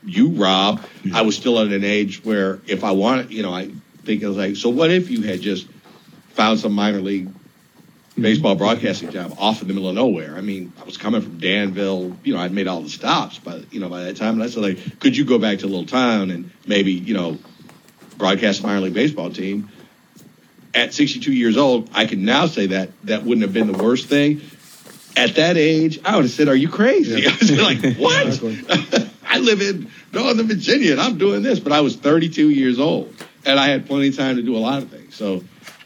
you, 0.04 0.28
Rob, 0.30 0.80
I 1.12 1.22
was 1.22 1.36
still 1.36 1.58
at 1.58 1.68
an 1.68 1.84
age 1.84 2.24
where 2.24 2.60
if 2.66 2.84
I 2.84 2.92
wanted, 2.92 3.32
you 3.32 3.42
know, 3.42 3.52
I 3.52 3.70
think 4.04 4.22
I 4.22 4.28
was 4.28 4.36
like, 4.36 4.56
so 4.56 4.68
what 4.68 4.90
if 4.90 5.10
you 5.10 5.22
had 5.22 5.40
just 5.40 5.66
found 6.34 6.60
some 6.60 6.72
minor 6.72 7.00
league 7.00 7.28
baseball 8.18 8.54
broadcasting 8.54 9.10
job 9.10 9.34
off 9.38 9.62
in 9.62 9.68
the 9.68 9.74
middle 9.74 9.88
of 9.88 9.94
nowhere. 9.94 10.36
I 10.36 10.40
mean, 10.40 10.72
I 10.80 10.84
was 10.84 10.96
coming 10.96 11.22
from 11.22 11.38
Danville. 11.38 12.16
You 12.24 12.34
know, 12.34 12.40
I'd 12.40 12.52
made 12.52 12.68
all 12.68 12.82
the 12.82 12.90
stops 12.90 13.38
by 13.38 13.62
you 13.70 13.80
know 13.80 13.88
by 13.88 14.04
that 14.04 14.16
time, 14.16 14.34
and 14.34 14.42
I 14.42 14.48
said 14.48 14.62
like, 14.62 15.00
could 15.00 15.16
you 15.16 15.24
go 15.24 15.38
back 15.38 15.58
to 15.60 15.66
a 15.66 15.68
little 15.68 15.86
town 15.86 16.30
and 16.30 16.50
maybe 16.66 16.92
you 16.92 17.14
know 17.14 17.38
broadcast 18.18 18.60
a 18.60 18.66
minor 18.66 18.80
league 18.80 18.94
baseball 18.94 19.30
team? 19.30 19.70
At 20.74 20.94
62 20.94 21.30
years 21.32 21.58
old, 21.58 21.90
I 21.92 22.06
can 22.06 22.24
now 22.24 22.46
say 22.46 22.68
that 22.68 22.90
that 23.04 23.24
wouldn't 23.24 23.42
have 23.42 23.52
been 23.52 23.70
the 23.70 23.82
worst 23.82 24.08
thing. 24.08 24.40
At 25.14 25.34
that 25.34 25.58
age, 25.58 26.00
I 26.02 26.16
would 26.16 26.24
have 26.24 26.30
said, 26.30 26.48
"Are 26.48 26.56
you 26.56 26.68
crazy?" 26.68 27.26
I 27.28 27.36
was 27.36 27.50
like, 27.50 27.96
"What?" 27.98 28.26
Exactly. 28.26 29.08
I 29.32 29.38
live 29.38 29.62
in 29.62 29.90
Northern 30.12 30.46
Virginia 30.46 30.92
and 30.92 31.00
I'm 31.00 31.16
doing 31.16 31.42
this, 31.42 31.58
but 31.58 31.72
I 31.72 31.80
was 31.80 31.96
32 31.96 32.50
years 32.50 32.78
old 32.78 33.14
and 33.46 33.58
I 33.58 33.68
had 33.68 33.86
plenty 33.86 34.08
of 34.08 34.16
time 34.16 34.36
to 34.36 34.42
do 34.42 34.54
a 34.56 34.58
lot 34.58 34.82
of 34.82 34.90
things. 34.90 35.14
So, 35.14 35.42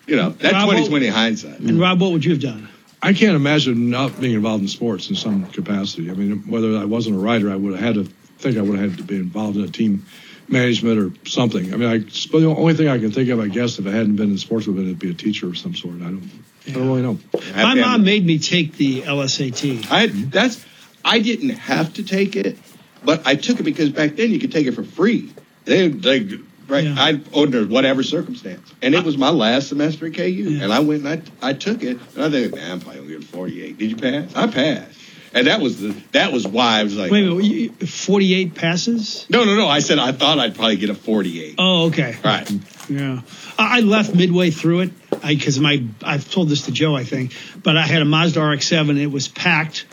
you 0.07 0.17
know, 0.17 0.31
that's 0.31 0.55
Rob, 0.55 0.71
2020 0.71 1.07
hindsight. 1.09 1.61
And 1.61 1.81
Rob, 1.81 2.01
what 2.01 2.13
would 2.13 2.25
you 2.25 2.33
have 2.33 2.41
done? 2.41 2.69
I 3.03 3.13
can't 3.13 3.37
imagine 3.37 3.91
not 3.91 4.19
being 4.21 4.35
involved 4.35 4.63
in 4.63 4.69
sports 4.69 5.11
in 5.11 5.17
some 5.17 5.47
capacity. 5.47 6.11
I 6.11 6.15
mean, 6.15 6.49
whether 6.49 6.77
I 6.77 6.85
wasn't 6.85 7.17
a 7.17 7.19
writer, 7.19 7.51
I 7.51 7.57
would 7.57 7.79
have 7.79 7.97
had 7.97 8.07
to 8.07 8.13
think 8.39 8.57
I 8.57 8.63
would 8.63 8.79
have 8.79 8.91
had 8.91 8.99
to 8.99 9.05
be 9.05 9.17
involved 9.17 9.57
in 9.57 9.65
a 9.65 9.69
team 9.69 10.07
management 10.49 10.99
or 10.99 11.29
something. 11.29 11.73
I 11.73 11.77
mean, 11.77 11.89
I, 11.89 11.99
but 11.99 12.41
the 12.41 12.47
only 12.47 12.75
thing 12.75 12.89
I 12.89 12.99
can 12.99 13.13
think 13.13 13.29
of, 13.31 13.41
I 13.41 13.49
guess, 13.49 13.79
if 13.79 13.87
I 13.87 13.91
hadn't 13.91 14.17
been 14.17 14.31
in 14.31 14.39
sports, 14.39 14.67
would 14.67 14.77
have 14.77 14.87
been 14.87 14.95
to 14.95 15.07
be 15.07 15.11
a 15.11 15.15
teacher 15.15 15.47
of 15.47 15.59
some 15.59 15.75
sort. 15.75 15.97
I 15.97 16.05
don't, 16.05 16.31
I 16.67 16.71
don't 16.71 16.87
really 16.87 17.03
know. 17.03 17.19
My 17.55 17.75
mom 17.75 18.05
made 18.05 18.25
me 18.25 18.39
take 18.39 18.77
the 18.77 19.03
LSAT. 19.03 19.91
I 19.91 20.07
that's 20.07 20.65
I 21.05 21.21
didn't 21.21 21.51
have 21.51 21.95
to 21.95 22.03
take 22.03 22.37
it, 22.37 22.59
but 23.05 23.27
I 23.27 23.35
took 23.35 23.61
it 23.61 23.63
because 23.63 23.91
back 23.91 24.17
then 24.17 24.31
you 24.31 24.39
could 24.39 24.53
take 24.53 24.67
it 24.67 24.73
for 24.73 24.85
free. 24.85 25.33
They 25.65 25.89
they 25.89 26.39
right 26.69 26.85
Yeah. 26.85 26.95
I 26.99 27.21
under 27.35 27.65
whatever 27.67 28.03
circumstance, 28.03 28.73
and 28.83 28.95
it 28.95 29.05
was 29.05 29.17
my 29.19 29.31
last 29.31 29.69
semester 29.69 30.07
at 30.07 30.15
KU, 30.15 30.23
Yeah. 30.25 30.65
and 30.65 30.73
I 30.73 30.81
went 30.81 31.05
and 31.05 31.23
I 31.43 31.49
I 31.51 31.53
took 31.53 31.83
it, 31.83 31.99
and 32.15 32.25
I 32.25 32.31
think, 32.31 32.55
man, 32.55 32.73
I'm 32.73 32.81
probably 32.81 33.01
gonna 33.03 33.13
get 33.15 33.23
a 33.25 33.27
48. 33.27 33.79
Did 33.79 33.91
you 33.91 33.97
pass? 33.97 34.35
I 34.35 34.47
passed, 34.49 34.99
and 35.35 35.47
that 35.47 35.61
was 35.61 35.81
the 35.81 35.95
that 36.13 36.33
was 36.33 36.47
why 36.47 36.81
I 36.81 36.83
was 36.85 36.97
like, 36.97 37.11
Wait 37.11 37.25
a 37.27 37.35
minute, 37.35 37.89
48 37.89 38.55
passes? 38.55 39.27
no, 39.29 39.45
no, 39.45 39.55
no. 39.55 39.69
I 39.69 39.79
said 39.81 39.99
I 39.99 40.13
thought 40.13 40.39
I'd 40.39 40.55
probably 40.55 40.77
get 40.77 40.91
a 40.91 40.95
48. 40.95 41.55
Oh, 41.59 41.87
okay. 41.87 42.17
Right. 42.25 42.51
Yeah, 42.89 43.21
I 43.59 43.79
I 43.79 43.81
left 43.81 44.15
midway 44.15 44.51
through 44.51 44.81
it 44.81 44.91
because 45.27 45.59
my 45.59 45.83
I've 46.03 46.31
told 46.31 46.49
this 46.49 46.63
to 46.63 46.73
Joe 46.73 46.95
I 46.97 47.05
think, 47.05 47.33
but 47.63 47.77
I 47.77 47.83
had 47.83 48.01
a 48.03 48.05
Mazda 48.05 48.41
RX-7. 48.41 48.97
It 48.99 49.07
was 49.11 49.29
packed 49.29 49.87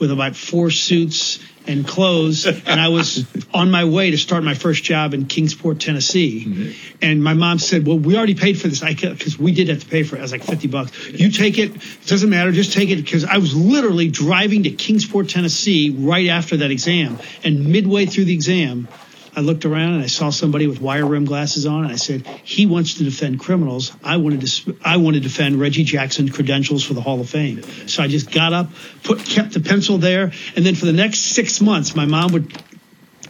with 0.00 0.10
about 0.10 0.34
four 0.34 0.70
suits 0.70 1.38
and 1.66 1.86
clothes, 1.86 2.46
and 2.46 2.80
I 2.80 2.88
was 2.88 3.26
on 3.54 3.70
my 3.70 3.84
way 3.84 4.10
to 4.10 4.18
start 4.18 4.44
my 4.44 4.54
first 4.54 4.82
job 4.82 5.14
in 5.14 5.26
Kingsport, 5.26 5.80
Tennessee. 5.80 6.44
Mm-hmm. 6.46 6.96
And 7.02 7.22
my 7.22 7.34
mom 7.34 7.58
said, 7.58 7.86
"Well, 7.86 7.98
we 7.98 8.16
already 8.16 8.34
paid 8.34 8.60
for 8.60 8.68
this. 8.68 8.82
I 8.82 8.94
because 8.94 9.38
we 9.38 9.52
did 9.52 9.68
have 9.68 9.80
to 9.80 9.86
pay 9.86 10.02
for 10.02 10.16
it. 10.16 10.20
I 10.20 10.22
was 10.22 10.32
like 10.32 10.44
fifty 10.44 10.68
bucks. 10.68 11.08
You 11.08 11.30
take 11.30 11.58
it. 11.58 11.74
It 11.74 12.06
doesn't 12.06 12.30
matter. 12.30 12.52
Just 12.52 12.72
take 12.72 12.90
it." 12.90 12.96
Because 12.96 13.24
I 13.24 13.38
was 13.38 13.54
literally 13.54 14.08
driving 14.08 14.64
to 14.64 14.70
Kingsport, 14.70 15.28
Tennessee, 15.28 15.90
right 15.90 16.28
after 16.28 16.58
that 16.58 16.70
exam, 16.70 17.18
and 17.44 17.66
midway 17.66 18.06
through 18.06 18.24
the 18.24 18.34
exam. 18.34 18.88
I 19.34 19.40
looked 19.40 19.64
around 19.64 19.94
and 19.94 20.02
I 20.02 20.06
saw 20.06 20.30
somebody 20.30 20.66
with 20.66 20.80
wire 20.80 21.06
rim 21.06 21.24
glasses 21.24 21.66
on, 21.66 21.84
and 21.84 21.92
I 21.92 21.96
said, 21.96 22.26
"He 22.44 22.66
wants 22.66 22.94
to 22.94 23.04
defend 23.04 23.40
criminals. 23.40 23.92
I 24.02 24.16
wanted 24.16 24.46
to. 24.46 24.76
I 24.84 24.96
want 24.96 25.14
to 25.14 25.20
defend 25.20 25.60
Reggie 25.60 25.84
Jackson's 25.84 26.32
credentials 26.32 26.82
for 26.82 26.94
the 26.94 27.00
Hall 27.00 27.20
of 27.20 27.28
Fame." 27.28 27.62
So 27.86 28.02
I 28.02 28.08
just 28.08 28.30
got 28.30 28.52
up, 28.52 28.70
put 29.02 29.24
kept 29.24 29.52
the 29.52 29.60
pencil 29.60 29.98
there, 29.98 30.32
and 30.56 30.66
then 30.66 30.74
for 30.74 30.86
the 30.86 30.92
next 30.92 31.20
six 31.20 31.60
months, 31.60 31.94
my 31.94 32.06
mom 32.06 32.32
would 32.32 32.52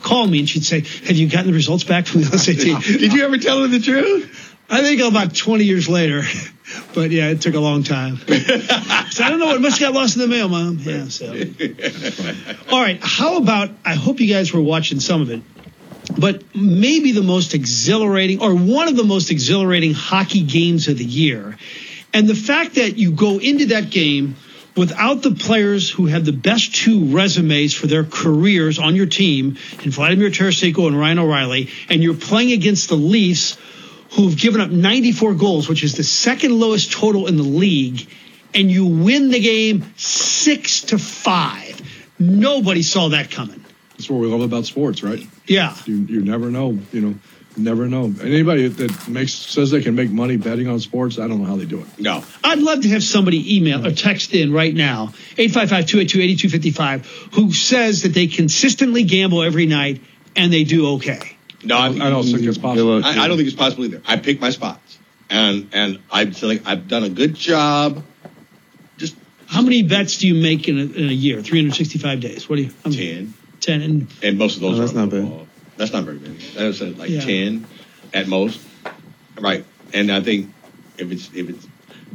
call 0.02 0.26
me 0.26 0.40
and 0.40 0.48
she'd 0.48 0.64
say, 0.64 0.80
"Have 0.80 1.16
you 1.16 1.28
gotten 1.28 1.48
the 1.48 1.52
results 1.52 1.84
back 1.84 2.06
from 2.06 2.22
the 2.22 2.26
LSAT?" 2.36 2.98
Did 2.98 3.12
you 3.12 3.24
ever 3.24 3.38
tell 3.38 3.60
her 3.60 3.68
the 3.68 3.80
truth? 3.80 4.56
I 4.70 4.82
think 4.82 5.00
about 5.00 5.34
20 5.34 5.64
years 5.64 5.88
later, 5.88 6.22
but 6.94 7.10
yeah, 7.10 7.30
it 7.30 7.40
took 7.40 7.54
a 7.54 7.60
long 7.60 7.82
time. 7.82 8.18
so 8.18 9.24
I 9.24 9.28
don't 9.28 9.40
know. 9.40 9.52
It 9.52 9.60
must 9.60 9.80
have 9.80 9.92
got 9.92 10.00
lost 10.00 10.14
in 10.16 10.22
the 10.22 10.28
mail, 10.28 10.48
Mom. 10.48 10.78
Yeah. 10.78 11.08
So. 11.08 11.26
All 12.72 12.80
right. 12.80 13.00
How 13.02 13.38
about? 13.38 13.70
I 13.84 13.94
hope 13.94 14.20
you 14.20 14.32
guys 14.32 14.52
were 14.52 14.62
watching 14.62 15.00
some 15.00 15.22
of 15.22 15.30
it, 15.30 15.42
but 16.18 16.42
maybe 16.54 17.12
the 17.12 17.22
most 17.22 17.54
exhilarating, 17.54 18.40
or 18.40 18.54
one 18.54 18.88
of 18.88 18.96
the 18.96 19.04
most 19.04 19.30
exhilarating 19.30 19.94
hockey 19.94 20.42
games 20.42 20.88
of 20.88 20.98
the 20.98 21.04
year, 21.04 21.56
and 22.12 22.28
the 22.28 22.34
fact 22.34 22.74
that 22.74 22.96
you 22.96 23.12
go 23.12 23.38
into 23.38 23.66
that 23.66 23.90
game 23.90 24.36
without 24.76 25.22
the 25.22 25.32
players 25.32 25.90
who 25.90 26.06
have 26.06 26.24
the 26.24 26.32
best 26.32 26.74
two 26.74 27.14
resumes 27.14 27.74
for 27.74 27.86
their 27.86 28.04
careers 28.04 28.78
on 28.78 28.96
your 28.96 29.06
team, 29.06 29.58
in 29.82 29.90
Vladimir 29.90 30.30
Tarasenko 30.30 30.86
and 30.86 30.98
Ryan 30.98 31.18
O'Reilly, 31.18 31.70
and 31.88 32.02
you're 32.02 32.14
playing 32.14 32.52
against 32.52 32.88
the 32.88 32.96
Leafs, 32.96 33.58
who've 34.12 34.36
given 34.36 34.60
up 34.60 34.70
94 34.70 35.34
goals, 35.34 35.68
which 35.68 35.84
is 35.84 35.94
the 35.94 36.04
second 36.04 36.58
lowest 36.58 36.92
total 36.92 37.26
in 37.26 37.36
the 37.36 37.42
league, 37.42 38.08
and 38.54 38.70
you 38.70 38.86
win 38.86 39.30
the 39.30 39.40
game 39.40 39.92
six 39.96 40.82
to 40.82 40.98
five. 40.98 41.80
Nobody 42.18 42.82
saw 42.82 43.08
that 43.10 43.30
coming. 43.30 43.64
That's 43.92 44.10
what 44.10 44.20
we 44.20 44.26
love 44.26 44.40
about 44.40 44.64
sports, 44.64 45.02
right? 45.02 45.26
Yeah. 45.50 45.76
You 45.84 45.96
you 45.96 46.22
never 46.22 46.48
know. 46.48 46.78
You 46.92 47.00
know, 47.00 47.14
never 47.56 47.88
know. 47.88 48.14
Anybody 48.22 48.68
that 48.68 49.08
makes 49.08 49.32
says 49.32 49.72
they 49.72 49.82
can 49.82 49.96
make 49.96 50.08
money 50.08 50.36
betting 50.36 50.68
on 50.68 50.78
sports, 50.78 51.18
I 51.18 51.26
don't 51.26 51.42
know 51.42 51.44
how 51.44 51.56
they 51.56 51.64
do 51.64 51.80
it. 51.80 51.88
No. 51.98 52.22
I'd 52.44 52.60
love 52.60 52.82
to 52.82 52.88
have 52.90 53.02
somebody 53.02 53.56
email 53.56 53.84
or 53.84 53.90
text 53.90 54.32
in 54.32 54.52
right 54.52 54.72
now, 54.72 55.08
855-282-8255, 55.34 57.34
who 57.34 57.52
says 57.52 58.02
that 58.02 58.14
they 58.14 58.28
consistently 58.28 59.02
gamble 59.02 59.42
every 59.42 59.66
night 59.66 60.00
and 60.36 60.52
they 60.52 60.62
do 60.62 60.94
okay. 60.94 61.36
No, 61.64 61.76
I, 61.76 61.88
I 61.88 62.10
don't 62.10 62.22
think 62.22 62.42
it's 62.42 62.56
possible. 62.56 63.04
I, 63.04 63.24
I 63.24 63.26
don't 63.26 63.36
think 63.36 63.48
it's 63.48 63.56
possible 63.56 63.86
either. 63.86 64.02
I 64.06 64.18
pick 64.18 64.40
my 64.40 64.50
spots, 64.50 64.98
and 65.28 65.68
and 65.72 65.98
I 66.12 66.30
feel 66.30 66.48
like 66.48 66.62
I've 66.64 66.86
done 66.86 67.02
a 67.02 67.10
good 67.10 67.34
job. 67.34 68.04
Just 68.98 69.16
How 69.46 69.62
many 69.62 69.82
bets 69.82 70.18
do 70.18 70.28
you 70.28 70.40
make 70.40 70.68
in 70.68 70.78
a, 70.78 70.84
in 70.84 71.08
a 71.08 71.12
year? 71.12 71.42
365 71.42 72.20
days. 72.20 72.48
What 72.48 72.56
do 72.56 72.62
you? 72.62 72.70
how 72.84 72.90
many? 72.90 73.32
Ten, 73.60 73.82
and 73.82 74.06
and 74.22 74.38
most 74.38 74.56
of 74.56 74.62
those 74.62 74.78
are 74.78 74.82
that's 74.82 74.92
not 74.92 75.10
bad. 75.10 75.46
That's 75.76 75.92
not 75.92 76.04
very 76.04 76.18
many. 76.18 76.36
That's 76.54 76.80
uh, 76.82 76.92
like 76.96 77.10
Yeah. 77.10 77.20
ten 77.20 77.66
at 78.12 78.28
most, 78.28 78.60
right? 79.38 79.64
And 79.92 80.10
I 80.10 80.20
think 80.20 80.52
if 80.98 81.10
it's 81.10 81.30
if 81.34 81.48
it's 81.48 81.66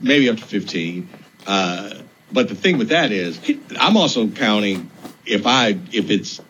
maybe 0.02 0.30
up 0.30 0.38
to 0.38 0.44
fifteen. 0.44 1.10
Uh, 1.48 1.94
but 2.32 2.50
the 2.50 2.56
thing 2.56 2.78
with 2.78 2.90
that 2.90 3.12
is, 3.12 3.40
I'm 3.80 3.98
also 3.98 4.28
counting 4.28 4.90
if 5.26 5.46
I 5.46 5.78
if 5.92 6.10
it's 6.10 6.42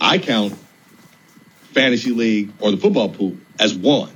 I 0.00 0.18
count 0.18 0.56
fantasy 1.72 2.10
league 2.10 2.52
or 2.60 2.70
the 2.70 2.76
football 2.76 3.08
pool 3.10 3.36
as 3.58 3.74
one. 3.74 4.12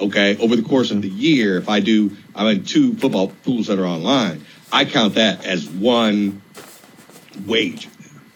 Okay, 0.00 0.36
over 0.38 0.56
the 0.56 0.62
course 0.62 0.90
of 0.90 1.02
the 1.02 1.08
year, 1.08 1.56
if 1.56 1.68
I 1.68 1.78
do, 1.78 2.16
I'm 2.34 2.48
in 2.48 2.64
two 2.64 2.94
football 2.96 3.28
pools 3.44 3.68
that 3.68 3.78
are 3.78 3.86
online. 3.86 4.44
I 4.72 4.84
count 4.86 5.14
that 5.14 5.44
as 5.44 5.68
one 5.68 6.42
wage 7.46 7.88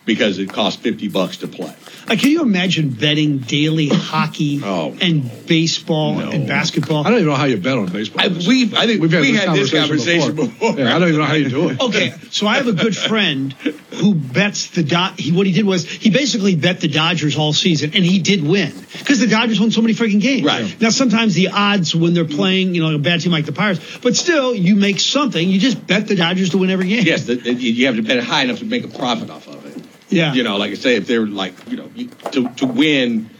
because 0.09 0.39
it 0.41 0.49
costs 0.51 0.81
fifty 0.83 1.07
bucks 1.07 1.37
to 1.39 1.47
play. 1.47 1.73
Uh, 2.11 2.17
can 2.17 2.31
you 2.31 2.41
imagine 2.41 2.89
betting 2.89 3.37
daily 3.39 3.89
hockey 3.89 4.61
Oh, 4.65 4.97
and 5.01 5.31
baseball 5.47 6.15
No. 6.15 6.31
and 6.31 6.49
basketball? 6.49 7.07
I 7.07 7.11
don't 7.11 7.19
even 7.21 7.29
know 7.29 7.35
how 7.37 7.45
you 7.45 7.59
bet 7.59 7.77
on 7.77 7.87
baseball. 7.93 8.23
I, 8.25 8.29
we 8.29 8.75
I 8.75 8.87
think 8.87 9.03
We've 9.03 9.13
had 9.13 9.21
we 9.21 9.33
this 9.33 9.45
had 9.45 9.55
this 9.55 9.71
conversation 9.71 10.35
before. 10.35 10.73
Yeah, 10.79 10.97
I 10.97 10.99
don't 10.99 11.09
even 11.09 11.21
know 11.21 11.27
how 11.27 11.35
you 11.35 11.49
do 11.51 11.69
it. 11.69 11.81
Okay, 11.89 12.13
so 12.31 12.47
I 12.47 12.57
have 12.57 12.67
a 12.67 12.73
good 12.73 12.97
friend 12.97 13.53
who 13.53 14.15
bets 14.15 14.71
the 14.71 14.83
dot. 14.83 15.21
He, 15.21 15.33
what 15.33 15.47
he 15.47 15.53
did 15.53 15.67
was 15.67 15.85
he 15.89 16.09
basically 16.11 16.57
bet 16.57 16.81
the 16.81 16.89
Dodgers 16.89 17.37
all 17.37 17.53
season, 17.53 17.93
and 17.95 18.05
he 18.05 18.19
did 18.19 18.43
win 18.43 18.73
because 18.99 19.21
the 19.21 19.27
Dodgers 19.27 19.61
won 19.61 19.71
so 19.71 19.83
many 19.83 19.93
freaking 19.95 20.21
games. 20.21 20.45
Right. 20.47 20.81
now, 20.81 20.89
sometimes 20.91 21.35
the 21.35 21.49
odds 21.49 21.95
when 21.95 22.15
they're 22.15 22.25
playing, 22.25 22.75
you 22.75 22.83
know, 22.83 22.95
a 22.95 22.99
bad 22.99 23.21
team 23.21 23.33
like 23.33 23.45
the 23.47 23.53
Pirates, 23.53 23.99
but 24.03 24.17
still, 24.17 24.55
you 24.55 24.75
make 24.77 24.99
something. 25.01 25.47
You 25.49 25.61
just 25.61 25.87
bet 25.87 26.09
the 26.09 26.17
Dodgers 26.17 26.51
to 26.51 26.59
win 26.59 26.71
every 26.71 26.89
game. 26.89 27.05
Yes, 27.05 27.25
the, 27.25 27.35
the- 27.37 27.53
you 27.53 27.87
have 27.87 27.97
to 27.97 28.03
bet 28.03 28.17
it 28.17 28.25
high 28.25 28.45
enough 28.45 28.59
to 28.61 28.65
make 28.65 28.85
a 28.85 28.89
profit 28.89 29.29
off 29.31 29.47
of 29.47 29.65
it. 29.67 29.68
Yeah. 30.09 30.33
You 30.33 30.43
know, 30.43 30.57
like 30.57 30.71
I 30.71 30.75
say, 30.75 30.97
if 30.97 31.07
they're 31.07 31.27
like, 31.27 31.55
you 31.71 31.77
know, 31.77 31.91
you, 31.95 32.09
to 32.33 32.49
to 32.57 32.67
win 32.67 33.31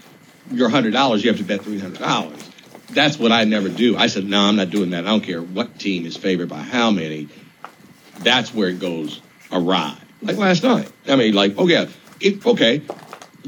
your 0.51 0.69
hundred 0.69 0.93
dollars, 0.93 1.23
you 1.25 1.31
have 1.31 1.39
to 1.39 1.45
bet 1.45 1.63
three 1.63 1.79
hundred 1.79 2.01
dollars. 2.01 2.39
That's 2.91 3.19
what 3.19 3.33
I 3.33 3.45
never 3.45 3.69
do. 3.69 3.97
I 3.97 4.07
said, 4.07 4.25
no, 4.25 4.41
I'm 4.41 4.57
not 4.57 4.71
doing 4.71 4.91
that. 4.91 5.05
I 5.05 5.09
don't 5.11 5.23
care 5.23 5.43
what 5.43 5.79
team 5.79 6.07
is 6.07 6.17
favored 6.17 6.49
by 6.49 6.61
how 6.61 6.91
many. 6.91 7.29
That's 8.21 8.53
where 8.55 8.69
it 8.69 8.81
goes 8.81 9.21
awry. 9.53 9.97
Like 10.23 10.37
last 10.37 10.63
night. 10.65 10.91
I 11.07 11.17
mean, 11.17 11.35
like, 11.35 11.55
oh 11.59 11.69
yeah, 11.69 11.87
if, 12.21 12.47
okay. 12.47 12.83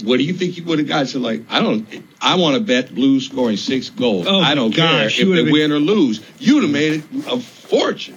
What 0.05 0.17
do 0.17 0.23
you 0.23 0.33
think 0.33 0.57
you 0.57 0.65
would 0.65 0.79
have 0.79 0.89
got? 0.89 1.09
So 1.09 1.19
like, 1.19 1.43
I 1.51 1.61
don't. 1.61 1.87
I 2.21 2.37
want 2.37 2.55
to 2.57 2.63
bet 2.63 2.95
Blues 2.95 3.27
scoring 3.27 3.57
six 3.59 3.91
goals. 3.91 4.27
Oh, 4.27 4.41
I 4.41 4.55
don't 4.55 4.75
gosh, 4.75 5.17
care 5.17 5.27
if 5.27 5.35
they 5.35 5.43
been- 5.45 5.53
win 5.53 5.73
or 5.73 5.79
lose. 5.79 6.25
You'd 6.39 6.63
have 6.63 6.73
made 6.73 7.03
a 7.27 7.39
fortune. 7.39 8.17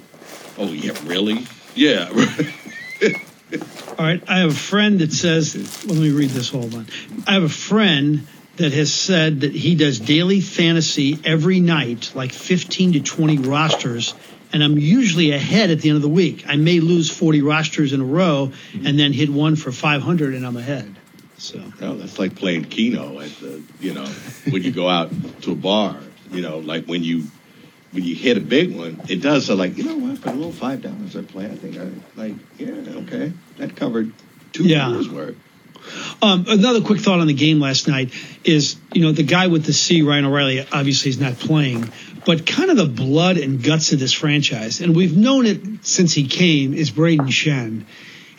Oh 0.56 0.66
yeah, 0.66 0.92
really? 1.04 1.46
Yeah. 1.74 2.08
All 3.62 4.04
right. 4.04 4.22
I 4.28 4.38
have 4.38 4.50
a 4.50 4.54
friend 4.54 5.00
that 5.00 5.12
says, 5.12 5.54
let 5.86 5.96
me 5.96 6.10
read 6.10 6.30
this. 6.30 6.50
Hold 6.50 6.74
on. 6.74 6.86
I 7.26 7.34
have 7.34 7.44
a 7.44 7.48
friend 7.48 8.26
that 8.56 8.72
has 8.72 8.92
said 8.92 9.40
that 9.40 9.52
he 9.52 9.74
does 9.74 9.98
daily 9.98 10.40
fantasy 10.40 11.18
every 11.24 11.60
night, 11.60 12.12
like 12.14 12.32
15 12.32 12.94
to 12.94 13.00
20 13.00 13.38
rosters. 13.38 14.14
And 14.52 14.62
I'm 14.62 14.78
usually 14.78 15.32
ahead 15.32 15.70
at 15.70 15.80
the 15.80 15.88
end 15.88 15.96
of 15.96 16.02
the 16.02 16.08
week. 16.08 16.44
I 16.46 16.56
may 16.56 16.78
lose 16.78 17.10
40 17.10 17.42
rosters 17.42 17.92
in 17.92 18.00
a 18.00 18.04
row 18.04 18.52
and 18.72 18.98
then 18.98 19.12
hit 19.12 19.28
one 19.28 19.56
for 19.56 19.72
500 19.72 20.34
and 20.34 20.46
I'm 20.46 20.56
ahead. 20.56 20.94
So, 21.38 21.60
Well, 21.80 21.94
that's 21.94 22.18
like 22.18 22.36
playing 22.36 22.66
Keno 22.66 23.18
at 23.20 23.30
the, 23.40 23.62
you 23.80 23.92
know, 23.92 24.06
when 24.48 24.62
you 24.62 24.70
go 24.70 24.88
out 24.88 25.10
to 25.42 25.52
a 25.52 25.56
bar. 25.56 25.98
You 26.30 26.42
know, 26.42 26.58
like 26.58 26.86
when 26.86 27.02
you 27.02 27.24
when 27.94 28.02
you 28.04 28.14
hit 28.14 28.36
a 28.36 28.40
big 28.40 28.76
one, 28.76 29.00
it 29.08 29.22
does. 29.22 29.46
So 29.46 29.54
like, 29.54 29.78
you 29.78 29.84
know 29.84 29.96
what? 29.96 30.18
For 30.18 30.28
a 30.30 30.32
little 30.32 30.52
five 30.52 30.82
dollars 30.82 31.16
I 31.16 31.22
play, 31.22 31.46
I 31.46 31.54
think 31.54 31.78
I 31.78 31.88
like, 32.20 32.34
yeah, 32.58 32.68
okay, 33.02 33.32
that 33.58 33.76
covered 33.76 34.12
two 34.52 34.64
Yeah. 34.64 34.90
years 34.90 35.08
worth. 35.08 35.36
Um, 36.22 36.46
another 36.48 36.80
quick 36.80 37.00
thought 37.00 37.20
on 37.20 37.26
the 37.26 37.34
game 37.34 37.60
last 37.60 37.86
night 37.88 38.10
is, 38.42 38.76
you 38.92 39.02
know, 39.02 39.12
the 39.12 39.22
guy 39.22 39.48
with 39.48 39.64
the 39.64 39.72
C, 39.74 40.02
Ryan 40.02 40.24
O'Reilly, 40.24 40.66
obviously 40.72 41.10
is 41.10 41.20
not 41.20 41.34
playing, 41.34 41.90
but 42.24 42.46
kind 42.46 42.70
of 42.70 42.76
the 42.78 42.86
blood 42.86 43.36
and 43.36 43.62
guts 43.62 43.92
of 43.92 43.98
this 44.00 44.12
franchise, 44.12 44.80
and 44.80 44.96
we've 44.96 45.14
known 45.16 45.44
it 45.46 45.84
since 45.84 46.14
he 46.14 46.26
came, 46.26 46.72
is 46.72 46.90
Brayden 46.90 47.28
Schenn. 47.28 47.84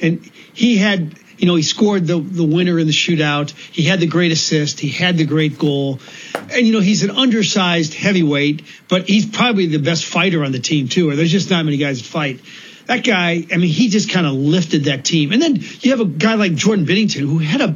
And 0.01 0.25
he 0.53 0.77
had, 0.77 1.13
you 1.37 1.47
know, 1.47 1.55
he 1.55 1.63
scored 1.63 2.07
the, 2.07 2.19
the 2.19 2.43
winner 2.43 2.79
in 2.79 2.87
the 2.87 2.93
shootout. 2.93 3.51
He 3.51 3.83
had 3.83 3.99
the 3.99 4.07
great 4.07 4.31
assist. 4.31 4.79
He 4.79 4.89
had 4.89 5.17
the 5.17 5.25
great 5.25 5.57
goal. 5.57 5.99
And, 6.33 6.65
you 6.65 6.73
know, 6.73 6.79
he's 6.79 7.03
an 7.03 7.11
undersized 7.11 7.93
heavyweight, 7.93 8.63
but 8.87 9.07
he's 9.07 9.25
probably 9.25 9.67
the 9.67 9.79
best 9.79 10.05
fighter 10.05 10.43
on 10.43 10.51
the 10.51 10.59
team, 10.59 10.87
too, 10.87 11.09
or 11.09 11.15
there's 11.15 11.31
just 11.31 11.49
not 11.49 11.65
many 11.65 11.77
guys 11.77 12.01
that 12.01 12.07
fight 12.07 12.39
that 12.85 13.03
guy, 13.03 13.45
I 13.51 13.57
mean, 13.57 13.69
he 13.69 13.89
just 13.89 14.11
kind 14.11 14.27
of 14.27 14.33
lifted 14.33 14.85
that 14.85 15.03
team. 15.03 15.31
And 15.31 15.41
then 15.41 15.55
you 15.55 15.91
have 15.91 16.01
a 16.01 16.05
guy 16.05 16.35
like 16.35 16.53
Jordan 16.53 16.85
Binnington 16.85 17.21
who 17.21 17.39
had 17.39 17.61
a 17.61 17.75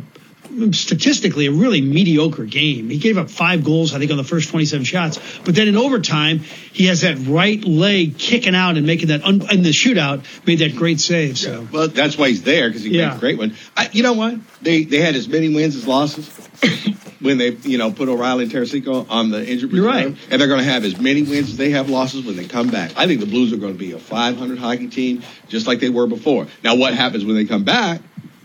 statistically 0.74 1.48
a 1.48 1.51
really 1.51 1.82
mediocre 1.82 2.46
game. 2.46 2.89
He 2.89 2.98
gave 2.98 3.18
up 3.18 3.30
five 3.30 3.63
goals, 3.63 3.94
I 3.94 4.00
think, 4.00 4.12
on 4.12 4.18
the 4.18 4.24
first 4.24 4.50
27 4.50 4.84
shots. 4.86 5.20
But 5.46 5.56
then 5.56 5.68
in 5.68 5.78
overtime, 5.78 6.39
he 6.39 6.86
has 6.88 7.01
that 7.01 7.18
right 7.28 7.63
leg 7.63 8.18
kicking 8.18 8.56
out 8.56 8.78
and 8.78 8.86
making 8.86 9.08
that 9.10 9.24
un- 9.24 9.42
in 9.51 9.63
the 9.63 9.70
shootout 9.72 10.24
made 10.46 10.60
that 10.60 10.75
great 10.75 11.00
save. 11.00 11.38
So 11.38 11.68
Well, 11.72 11.88
that's 11.88 12.18
why 12.18 12.30
he's 12.30 12.44
there 12.44 12.70
because 12.70 12.84
he 12.84 12.92
Yeah. 12.98 13.06
makes 13.08 13.18
a 13.18 13.20
great 13.20 13.38
one. 13.38 13.56
I, 13.75 13.89
you 13.92 14.04
know 14.04 14.13
what? 14.13 14.36
They 14.62 14.84
they 14.84 15.00
had 15.00 15.16
as 15.16 15.28
many 15.28 15.54
wins 15.54 15.75
as 15.75 15.88
losses 15.88 16.28
when 17.22 17.38
they 17.38 17.50
you 17.51 17.78
know 17.78 17.92
put 17.92 18.10
O'Reilly 18.10 18.44
and 18.44 18.51
Tarasenko 18.51 19.10
on 19.10 19.30
the 19.32 19.46
injured 19.46 19.72
reserve, 19.72 19.86
right. 19.86 20.08
and 20.30 20.42
they're 20.42 20.48
going 20.48 20.60
to 20.60 20.70
have 20.70 20.84
as 20.86 21.00
many 21.00 21.24
wins 21.24 21.50
as 21.50 21.58
they 21.58 21.72
have 21.72 21.89
losses 21.89 22.25
when 22.25 22.36
they 22.36 22.46
come 22.46 22.70
back. 22.70 22.92
I 22.98 23.08
think 23.08 23.20
the 23.22 23.25
Blues 23.25 23.54
are 23.54 23.58
going 23.58 23.74
to 23.74 23.80
be 23.80 23.92
a 23.94 24.00
500 24.00 24.58
hockey 24.60 24.88
team 24.88 25.24
just 25.48 25.68
like 25.68 25.80
they 25.80 25.89
were 25.89 26.08
before. 26.08 26.48
Now, 26.63 26.75
what 26.75 26.94
happens 26.94 27.24
when 27.25 27.36
they 27.36 27.46
come 27.46 27.63
back? 27.63 28.01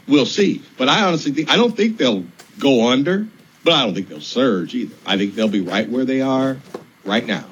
We'll 0.06 0.26
see. 0.26 0.62
But 0.76 0.88
I 0.88 1.02
honestly 1.04 1.32
think 1.32 1.50
I 1.50 1.56
don't 1.56 1.76
think 1.76 1.96
they'll 1.96 2.24
go 2.58 2.88
under, 2.88 3.26
but 3.62 3.72
I 3.74 3.84
don't 3.84 3.94
think 3.94 4.08
they'll 4.08 4.20
surge 4.20 4.74
either. 4.74 4.94
I 5.06 5.16
think 5.16 5.34
they'll 5.34 5.48
be 5.48 5.60
right 5.60 5.88
where 5.88 6.04
they 6.04 6.20
are 6.20 6.58
right 7.04 7.26
now. 7.26 7.44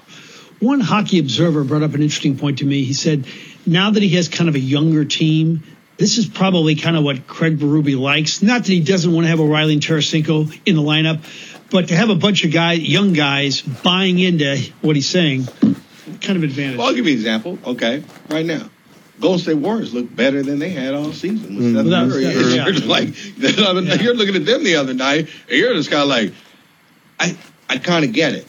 One 0.60 0.80
hockey 0.80 1.18
observer 1.18 1.64
brought 1.64 1.82
up 1.82 1.94
an 1.94 2.02
interesting 2.02 2.38
point 2.38 2.58
to 2.58 2.64
me. 2.64 2.84
He 2.84 2.92
said, 2.92 3.26
now 3.66 3.90
that 3.90 4.02
he 4.02 4.10
has 4.10 4.28
kind 4.28 4.48
of 4.48 4.54
a 4.54 4.60
younger 4.60 5.04
team, 5.04 5.62
this 5.96 6.18
is 6.18 6.26
probably 6.26 6.76
kind 6.76 6.96
of 6.96 7.02
what 7.02 7.26
Craig 7.26 7.58
Berube 7.58 7.98
likes. 7.98 8.42
Not 8.42 8.62
that 8.62 8.68
he 8.68 8.80
doesn't 8.80 9.12
want 9.12 9.24
to 9.24 9.28
have 9.28 9.40
O'Reilly 9.40 9.72
and 9.72 9.82
Tarasenko 9.82 10.60
in 10.64 10.76
the 10.76 10.82
lineup, 10.82 11.24
but 11.70 11.88
to 11.88 11.96
have 11.96 12.10
a 12.10 12.14
bunch 12.14 12.44
of 12.44 12.52
guys, 12.52 12.80
young 12.80 13.12
guys, 13.12 13.60
buying 13.60 14.18
into 14.18 14.56
what 14.82 14.94
he's 14.94 15.08
saying, 15.08 15.46
kind 16.20 16.36
of 16.36 16.44
advantage. 16.44 16.78
Well, 16.78 16.88
I'll 16.88 16.94
give 16.94 17.06
you 17.06 17.12
an 17.12 17.18
example. 17.18 17.58
Okay, 17.64 18.04
right 18.28 18.46
now. 18.46 18.68
Golden 19.20 19.38
State 19.38 19.54
Warriors 19.54 19.92
look 19.94 20.14
better 20.14 20.42
than 20.42 20.58
they 20.58 20.70
had 20.70 20.94
all 20.94 21.12
season. 21.12 21.56
With 21.56 21.72
Steph 21.72 21.84
Without- 21.84 22.10
Curry. 22.10 22.22
yeah. 22.24 22.66
You're 22.66 22.72
like 22.86 23.08
Yeah. 23.38 23.94
you're 24.02 24.14
looking 24.14 24.34
at 24.36 24.44
them 24.46 24.64
the 24.64 24.76
other 24.76 24.94
night, 24.94 25.28
and 25.48 25.58
you're 25.58 25.74
just 25.74 25.90
kind 25.90 26.02
of 26.02 26.08
like, 26.08 26.32
I, 27.20 27.36
I 27.68 27.78
kind 27.78 28.04
of 28.04 28.12
get 28.12 28.32
it. 28.34 28.46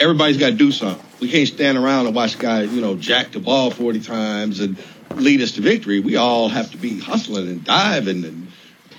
Everybody's 0.00 0.38
got 0.38 0.48
to 0.48 0.54
do 0.54 0.72
something. 0.72 1.04
We 1.20 1.30
can't 1.30 1.46
stand 1.46 1.78
around 1.78 2.06
and 2.06 2.14
watch 2.16 2.38
guys, 2.38 2.72
you 2.72 2.80
know, 2.80 2.96
jack 2.96 3.30
the 3.32 3.38
ball 3.40 3.70
40 3.70 4.00
times 4.00 4.60
and 4.60 4.76
lead 5.14 5.40
us 5.40 5.52
to 5.52 5.60
victory. 5.60 6.00
We 6.00 6.16
all 6.16 6.48
have 6.48 6.70
to 6.72 6.76
be 6.76 6.98
hustling 6.98 7.46
and 7.48 7.62
diving 7.64 8.24
and, 8.24 8.48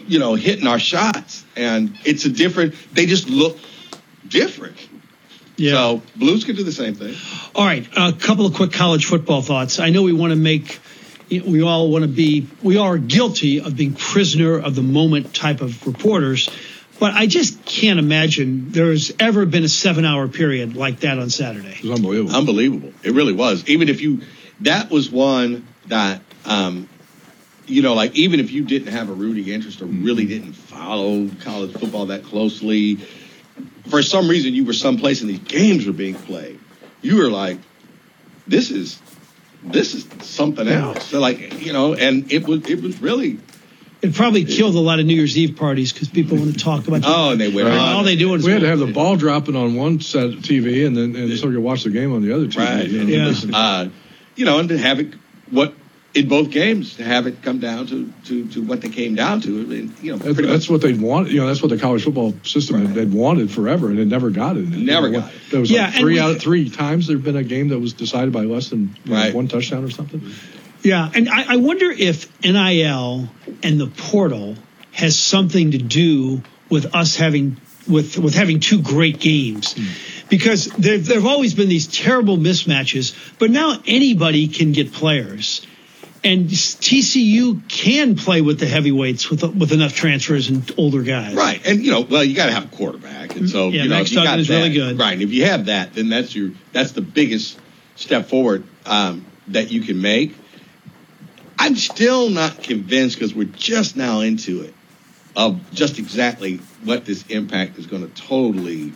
you 0.08 0.20
know, 0.20 0.36
hitting 0.36 0.68
our 0.68 0.80
shots. 0.80 1.44
And 1.58 1.98
it's 2.06 2.24
a 2.26 2.30
different. 2.30 2.76
They 2.94 3.06
just 3.08 3.28
look 3.30 3.58
different. 4.28 4.78
Yeah. 5.56 5.72
So 5.72 6.02
Blues 6.16 6.44
can 6.44 6.56
do 6.56 6.64
the 6.64 6.72
same 6.72 6.96
thing. 6.96 7.16
All 7.56 7.66
right, 7.66 7.88
a 7.96 8.14
couple 8.14 8.46
of 8.46 8.54
quick 8.54 8.72
college 8.72 9.06
football 9.06 9.42
thoughts. 9.42 9.80
I 9.80 9.90
know 9.90 10.04
we 10.04 10.14
want 10.14 10.32
to 10.32 10.36
make, 10.36 10.80
we 11.30 11.62
all 11.62 11.90
want 11.90 12.04
to 12.04 12.10
be, 12.10 12.48
we 12.62 12.78
are 12.78 12.98
guilty 12.98 13.62
of 13.62 13.76
being 13.76 13.94
prisoner 13.94 14.60
of 14.60 14.76
the 14.76 14.84
moment 14.84 15.34
type 15.34 15.62
of 15.62 15.86
reporters, 15.86 16.50
but 17.00 17.14
I 17.14 17.28
just 17.28 17.66
can't 17.66 18.00
imagine 18.00 18.72
there's 18.72 19.12
ever 19.20 19.46
been 19.46 19.64
a 19.64 19.70
seven 19.70 20.06
hour 20.06 20.28
period 20.28 20.76
like 20.76 21.02
that 21.02 21.20
on 21.20 21.30
Saturday. 21.30 21.76
It 21.78 21.84
was 21.84 22.00
unbelievable. 22.00 22.36
Unbelievable. 22.36 22.94
It 23.04 23.14
really 23.14 23.34
was. 23.34 23.68
Even 23.68 23.90
if 23.90 24.02
you, 24.02 24.22
that 24.62 24.90
was 24.90 25.10
one 25.10 25.68
that 25.88 26.22
um, 26.46 26.88
you 27.66 27.82
know, 27.82 27.94
like 27.94 28.16
even 28.16 28.40
if 28.40 28.52
you 28.52 28.64
didn't 28.64 28.92
have 28.94 29.10
a 29.10 29.14
rooting 29.14 29.48
interest 29.48 29.82
or 29.82 29.86
really 29.86 30.26
didn't 30.26 30.54
follow 30.54 31.30
college 31.42 31.74
football 31.74 32.08
that 32.08 32.24
closely, 32.24 33.00
for 33.90 34.02
some 34.02 34.28
reason 34.30 34.54
you 34.54 34.66
were 34.66 34.74
someplace 34.74 35.22
and 35.22 35.30
these 35.30 35.40
games 35.40 35.86
were 35.86 35.94
being 35.94 36.16
played, 36.16 36.60
you 37.02 37.18
were 37.18 37.30
like, 37.30 37.58
this 38.48 38.72
is 38.72 39.00
this 39.64 39.94
is 39.94 40.06
something 40.28 40.68
else. 40.68 41.06
So 41.06 41.20
like, 41.20 41.62
you 41.62 41.72
know, 41.74 41.94
and 41.94 42.32
it 42.32 42.46
was 42.48 42.68
it 42.70 42.82
was 42.82 43.00
really 43.02 43.40
It 44.02 44.14
probably 44.14 44.44
killed 44.44 44.76
a 44.76 44.80
lot 44.80 45.00
of 45.00 45.06
New 45.06 45.16
Year's 45.16 45.38
Eve 45.38 45.56
parties 45.56 45.94
because 45.94 46.10
people 46.10 46.38
want 46.38 46.54
to 46.54 46.60
talk 46.64 46.88
about. 46.88 47.02
oh, 47.06 47.32
and 47.32 47.40
they 47.40 47.48
went 47.50 47.70
Right. 47.70 47.78
on. 47.78 47.96
all 47.96 48.04
they 48.04 48.18
do 48.18 48.34
is 48.36 48.44
We 48.46 48.52
had 48.52 48.62
to 48.62 48.68
have 48.68 48.80
the 48.80 48.88
ball 48.88 49.16
dropping 49.16 49.56
on 49.56 49.76
one 49.76 50.02
set 50.02 50.26
of 50.26 50.34
TV, 50.40 50.86
and 50.86 50.96
then 50.98 51.16
and 51.16 51.38
so 51.38 51.48
you 51.48 51.54
could 51.56 51.64
watch 51.64 51.84
the 51.84 51.90
game 51.92 52.14
on 52.14 52.22
the 52.22 52.34
other 52.36 52.48
TV. 52.48 52.58
right. 52.58 52.88
you 52.90 52.98
know, 52.98 53.02
And 53.04 53.10
Yeah. 53.12 53.28
was, 53.28 53.46
uh, 53.54 53.90
you 54.36 54.46
know, 54.46 54.60
and 54.60 54.70
to 54.70 54.78
have 54.78 55.00
it 55.00 55.14
what 55.50 55.74
in 56.14 56.28
both 56.28 56.52
games 56.52 56.98
to 56.98 57.04
have 57.04 57.26
it 57.26 57.42
come 57.42 57.60
down 57.60 57.88
to 57.88 58.12
to, 58.26 58.48
to 58.50 58.62
what 58.62 58.82
they 58.82 58.90
came 58.90 59.16
down 59.16 59.42
to. 59.42 59.62
I 59.62 59.64
mean, 59.66 59.94
you 60.02 60.12
know, 60.12 60.18
That's, 60.18 60.48
that's 60.48 60.70
what 60.70 60.82
they'd 60.82 61.00
want. 61.02 61.30
You 61.30 61.42
know, 61.42 61.48
that's 61.48 61.62
what 61.62 61.70
the 61.70 61.78
college 61.78 62.04
football 62.04 62.34
system 62.44 62.86
had, 62.86 62.96
they'd 62.96 63.12
wanted 63.14 63.50
forever, 63.52 63.88
and 63.90 63.98
it 64.00 64.06
never 64.06 64.30
got 64.30 64.58
it. 64.58 64.68
Never 64.70 65.08
You 65.08 65.14
know, 65.14 65.20
got 65.22 65.34
it. 65.34 65.42
There 65.52 65.60
was 65.60 65.72
Yeah, 65.72 65.86
like 65.86 65.96
three 65.96 66.14
we- 66.14 66.20
out 66.20 66.32
of 66.32 66.40
three 66.42 66.70
times 66.70 67.08
there'd 67.08 67.24
been 67.24 67.36
a 67.36 67.44
game 67.44 67.70
that 67.70 67.80
was 67.80 67.94
decided 67.94 68.32
by 68.34 68.44
less 68.44 68.70
than 68.70 68.96
you 69.06 69.14
know, 69.14 69.32
one 69.32 69.48
touchdown 69.48 69.84
or 69.84 69.90
something. 69.90 70.22
Yeah, 70.84 71.10
and 71.16 71.30
I, 71.30 71.54
I 71.54 71.56
wonder 71.58 71.90
if 71.90 72.28
NIL 72.44 73.30
and 73.64 73.80
the 73.80 73.88
portal 73.88 74.56
has 74.92 75.18
something 75.18 75.72
to 75.72 75.78
do 75.78 76.42
with 76.70 76.94
us 76.94 77.16
having 77.16 77.58
with 77.88 78.18
with 78.18 78.36
having 78.36 78.60
two 78.60 78.82
great 78.82 79.20
games. 79.20 79.74
Hmm. 79.74 79.84
Because 80.30 80.66
there 80.66 80.98
there 80.98 81.16
have 81.16 81.26
always 81.26 81.54
been 81.54 81.70
these 81.70 81.88
terrible 81.88 82.38
mismatches, 82.38 83.16
but 83.40 83.50
now 83.52 83.76
anybody 83.88 84.48
can 84.48 84.72
get 84.72 84.92
players. 84.94 85.66
And 86.26 86.48
TCU 86.48 87.68
can 87.68 88.16
play 88.16 88.42
with 88.42 88.60
the 88.60 88.66
heavyweights 88.66 89.30
with 89.30 89.44
with 89.44 89.74
enough 89.74 89.94
transfers 89.94 90.50
and 90.50 90.72
older 90.78 91.04
guys. 91.04 91.36
Right, 91.36 91.66
and 91.66 91.84
you 91.84 91.92
know, 91.92 92.02
well, 92.02 92.24
you 92.24 92.34
got 92.34 92.46
to 92.46 92.54
have 92.54 92.66
a 92.66 92.76
quarterback, 92.76 93.36
and 93.36 93.50
so 93.50 93.68
Yeah, 93.68 93.84
you 93.84 93.90
know, 93.90 93.96
Max 93.96 94.10
if 94.10 94.12
you 94.12 94.18
got 94.20 94.24
Duggan 94.24 94.40
is 94.40 94.48
that, 94.48 94.58
really 94.58 94.74
good. 94.74 95.00
Right, 95.00 95.14
and 95.14 95.22
if 95.22 95.32
you 95.32 95.46
have 95.46 95.66
that, 95.66 95.94
then 95.94 96.10
that's 96.10 96.34
your 96.34 96.52
that's 96.72 96.94
the 96.94 97.02
biggest 97.02 97.60
step 97.96 98.28
forward 98.28 98.64
um, 98.86 99.26
that 99.50 99.72
you 99.72 99.82
can 99.82 100.02
make. 100.02 100.36
I'm 101.60 101.76
still 101.76 102.30
not 102.30 102.64
convinced 102.64 103.18
because 103.18 103.34
we're 103.34 103.46
just 103.46 103.96
now 103.96 104.22
into 104.22 104.64
it 104.64 104.74
of 105.36 105.74
just 105.74 106.00
exactly 106.00 106.58
what 106.84 107.06
this 107.06 107.26
impact 107.28 107.78
is 107.78 107.88
going 107.88 108.08
to 108.08 108.22
totally 108.22 108.94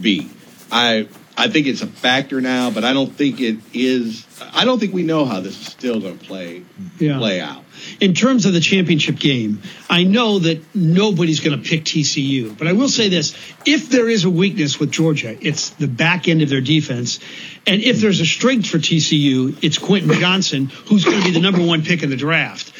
be. 0.00 0.30
I 0.70 1.08
I 1.36 1.48
think 1.48 1.66
it's 1.66 1.82
a 1.82 1.86
factor 1.86 2.40
now, 2.40 2.70
but 2.70 2.84
I 2.84 2.92
don't 2.92 3.12
think 3.12 3.40
it 3.40 3.56
is. 3.72 4.24
I 4.52 4.64
don't 4.64 4.78
think 4.78 4.94
we 4.94 5.02
know 5.02 5.24
how 5.24 5.40
this 5.40 5.58
is 5.60 5.66
still 5.66 6.00
going 6.00 6.18
to 6.18 6.24
play 6.24 6.62
Yeah. 6.98 7.18
play 7.18 7.40
out. 7.40 7.62
in 8.00 8.14
terms 8.14 8.46
of 8.46 8.52
the 8.52 8.60
championship 8.60 9.18
game, 9.18 9.60
I 9.90 10.04
know 10.04 10.38
that 10.38 10.62
nobody's 10.76 11.40
going 11.40 11.60
to 11.60 11.68
pick 11.68 11.84
TCU, 11.84 12.56
but 12.56 12.68
I 12.68 12.72
will 12.72 12.88
say 12.88 13.08
this: 13.08 13.34
if 13.66 13.88
there 13.90 14.08
is 14.08 14.24
a 14.24 14.30
weakness 14.30 14.78
with 14.78 14.92
Georgia, 14.92 15.36
it's 15.40 15.70
the 15.70 15.88
back 15.88 16.28
end 16.28 16.40
of 16.42 16.48
their 16.48 16.60
defense, 16.60 17.18
and 17.66 17.82
if 17.82 18.00
there's 18.00 18.20
a 18.20 18.26
strength 18.26 18.68
for 18.68 18.78
TCU, 18.78 19.56
it's 19.60 19.76
Quentin 19.78 20.12
Johnston, 20.20 20.66
who's 20.86 21.04
going 21.04 21.18
to 21.18 21.24
be 21.24 21.32
the 21.32 21.40
number 21.40 21.64
one 21.64 21.82
pick 21.82 22.02
in 22.04 22.10
the 22.10 22.16
draft. 22.16 22.72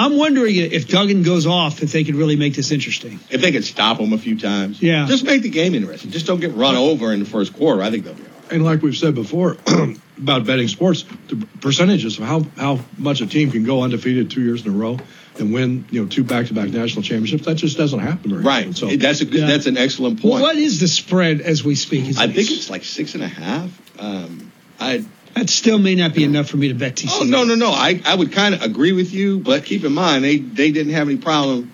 I'm 0.00 0.16
wondering 0.16 0.56
if 0.56 0.88
Duggan 0.88 1.22
goes 1.22 1.46
off, 1.46 1.82
if 1.82 1.92
they 1.92 2.04
could 2.04 2.14
really 2.14 2.36
make 2.36 2.54
this 2.54 2.70
interesting. 2.70 3.20
If 3.30 3.40
they 3.42 3.52
could 3.52 3.64
stop 3.64 3.98
them 3.98 4.12
a 4.12 4.18
few 4.18 4.38
times, 4.38 4.80
Yeah. 4.80 5.06
just 5.06 5.24
make 5.24 5.42
the 5.42 5.50
game 5.50 5.74
interesting. 5.74 6.10
Just 6.10 6.26
don't 6.26 6.40
get 6.40 6.54
run 6.54 6.74
over 6.76 7.12
in 7.12 7.20
the 7.20 7.26
first 7.26 7.52
quarter. 7.52 7.82
I 7.82 7.90
think 7.90 8.04
they'll 8.04 8.14
be 8.14 8.22
all 8.22 8.28
right. 8.28 8.52
And 8.52 8.64
like 8.64 8.82
we've 8.82 8.96
said 8.96 9.14
before 9.14 9.56
about 10.18 10.46
betting 10.46 10.68
sports, 10.68 11.04
the 11.28 11.36
percentages 11.60 12.18
of 12.18 12.24
how, 12.24 12.44
how 12.56 12.80
much 12.98 13.20
a 13.20 13.26
team 13.26 13.50
can 13.50 13.62
go 13.64 13.82
undefeated 13.82 14.30
two 14.30 14.40
years 14.42 14.64
in 14.64 14.72
a 14.72 14.76
row 14.76 14.98
and 15.38 15.52
win, 15.52 15.84
you 15.90 16.02
know, 16.02 16.08
two 16.08 16.24
back-to-back 16.24 16.70
national 16.70 17.02
championships, 17.02 17.44
that 17.46 17.54
just 17.54 17.76
doesn't 17.76 18.00
happen 18.00 18.30
very 18.30 18.42
Right. 18.42 18.60
often. 18.68 18.74
So 18.74 18.96
that's 18.96 19.20
a 19.20 19.24
good, 19.26 19.40
Yeah. 19.40 19.46
that's 19.46 19.66
an 19.66 19.76
excellent 19.76 20.22
Well, 20.22 20.32
point. 20.32 20.42
what 20.42 20.56
is 20.56 20.80
the 20.80 20.88
spread 20.88 21.40
as 21.40 21.62
we 21.62 21.74
speak? 21.74 22.08
Is 22.08 22.18
I 22.18 22.24
it- 22.24 22.34
think 22.34 22.50
it's 22.50 22.68
like 22.70 22.84
six 22.84 23.14
and 23.14 23.22
a 23.22 23.28
half. 23.28 23.70
Um, 23.98 24.50
I 24.80 25.04
that 25.34 25.48
still 25.50 25.78
may 25.78 25.94
not 25.94 26.14
be 26.14 26.24
enough 26.24 26.48
for 26.48 26.56
me 26.56 26.68
to 26.68 26.74
bet 26.74 26.96
TCU. 26.96 27.20
oh 27.20 27.24
no 27.24 27.44
no 27.44 27.54
no. 27.54 27.70
I, 27.70 28.00
I 28.04 28.14
would 28.14 28.32
kind 28.32 28.54
of 28.54 28.62
agree 28.62 28.92
with 28.92 29.12
you, 29.12 29.38
but 29.38 29.64
keep 29.64 29.84
in 29.84 29.92
mind 29.92 30.24
they 30.24 30.38
they 30.38 30.72
didn't 30.72 30.92
have 30.92 31.08
any 31.08 31.18
problem 31.18 31.72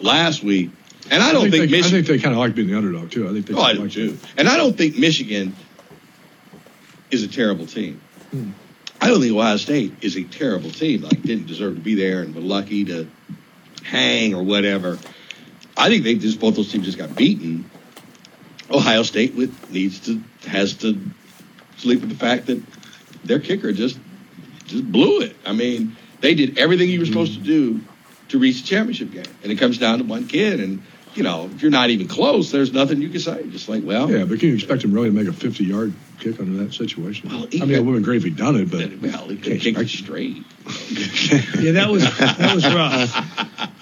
last 0.00 0.42
week, 0.42 0.70
and 1.10 1.22
I 1.22 1.32
don't 1.32 1.50
think, 1.50 1.70
they, 1.70 1.78
I 1.78 1.82
think 1.82 2.06
they 2.06 2.18
kind 2.18 2.34
of 2.34 2.38
like 2.38 2.54
being 2.54 2.68
the 2.68 2.76
underdog 2.76 3.10
too. 3.10 3.28
I 3.28 3.32
think 3.32 3.46
they 3.46 3.54
Oh, 3.54 3.60
I 3.60 3.74
do 3.74 3.80
like 3.80 3.92
too. 3.92 4.18
And 4.36 4.48
I 4.48 4.56
don't 4.56 4.76
think 4.76 4.98
Michigan 4.98 5.54
is 7.10 7.22
a 7.22 7.28
terrible 7.28 7.66
team. 7.66 8.00
Hmm. 8.30 8.50
I 9.00 9.08
don't 9.08 9.20
think 9.20 9.34
Ohio 9.34 9.56
State 9.56 9.94
is 10.02 10.16
a 10.16 10.24
terrible 10.24 10.70
team. 10.70 11.02
Like 11.02 11.22
didn't 11.22 11.46
deserve 11.46 11.74
to 11.74 11.80
be 11.80 11.94
there 11.94 12.22
and 12.22 12.34
were 12.34 12.40
lucky 12.40 12.84
to 12.86 13.08
hang 13.84 14.34
or 14.34 14.42
whatever. 14.42 14.98
I 15.76 15.88
think 15.88 16.04
they 16.04 16.16
just 16.16 16.40
both 16.40 16.56
those 16.56 16.70
teams 16.72 16.86
just 16.86 16.98
got 16.98 17.14
beaten. 17.14 17.70
Ohio 18.70 19.02
State 19.02 19.34
with, 19.34 19.70
needs 19.70 20.00
to 20.00 20.22
has 20.48 20.74
to 20.78 21.00
sleep 21.76 22.00
with 22.00 22.10
the 22.10 22.16
fact 22.16 22.46
that 22.46 22.62
their 23.28 23.38
kicker 23.38 23.72
just 23.72 23.98
just 24.66 24.90
blew 24.90 25.20
it. 25.20 25.36
I 25.46 25.52
mean, 25.52 25.96
they 26.20 26.34
did 26.34 26.58
everything 26.58 26.90
you 26.90 27.00
were 27.00 27.06
supposed 27.06 27.34
to 27.34 27.38
mm-hmm. 27.38 27.78
do 27.78 27.80
to 28.28 28.38
reach 28.38 28.62
the 28.62 28.66
championship 28.66 29.12
game, 29.12 29.24
and 29.42 29.52
it 29.52 29.56
comes 29.56 29.78
down 29.78 29.98
to 29.98 30.04
one 30.04 30.26
kid. 30.26 30.60
And 30.60 30.82
you 31.14 31.22
know, 31.22 31.48
if 31.52 31.62
you're 31.62 31.70
not 31.70 31.90
even 31.90 32.08
close, 32.08 32.50
there's 32.50 32.72
nothing 32.72 33.00
you 33.00 33.08
can 33.08 33.20
say. 33.20 33.46
Just 33.48 33.68
like, 33.68 33.82
well, 33.84 34.10
Yeah, 34.10 34.24
but 34.24 34.38
can 34.40 34.48
you 34.50 34.54
expect 34.54 34.84
him 34.84 34.92
really 34.92 35.08
to 35.08 35.14
make 35.14 35.26
a 35.26 35.30
50-yard 35.30 35.92
kick 36.20 36.38
under 36.38 36.62
that 36.64 36.74
situation? 36.74 37.30
Well, 37.30 37.44
I 37.44 37.46
he 37.50 37.60
mean, 37.60 37.70
it 37.70 37.74
could- 37.76 37.86
would 37.86 37.94
have 37.94 37.94
been 37.96 38.02
great 38.02 38.16
if 38.18 38.24
he'd 38.24 38.36
done 38.36 38.56
it, 38.56 38.70
but 38.70 39.00
well, 39.00 39.28
he 39.28 39.36
could 39.36 39.60
kick 39.60 39.78
it 39.78 39.88
straight. 39.88 40.44
Yeah, 41.60 41.72
that 41.72 41.88
was 41.90 42.02
that 42.18 42.54
was 42.54 42.66
rough. 42.66 43.64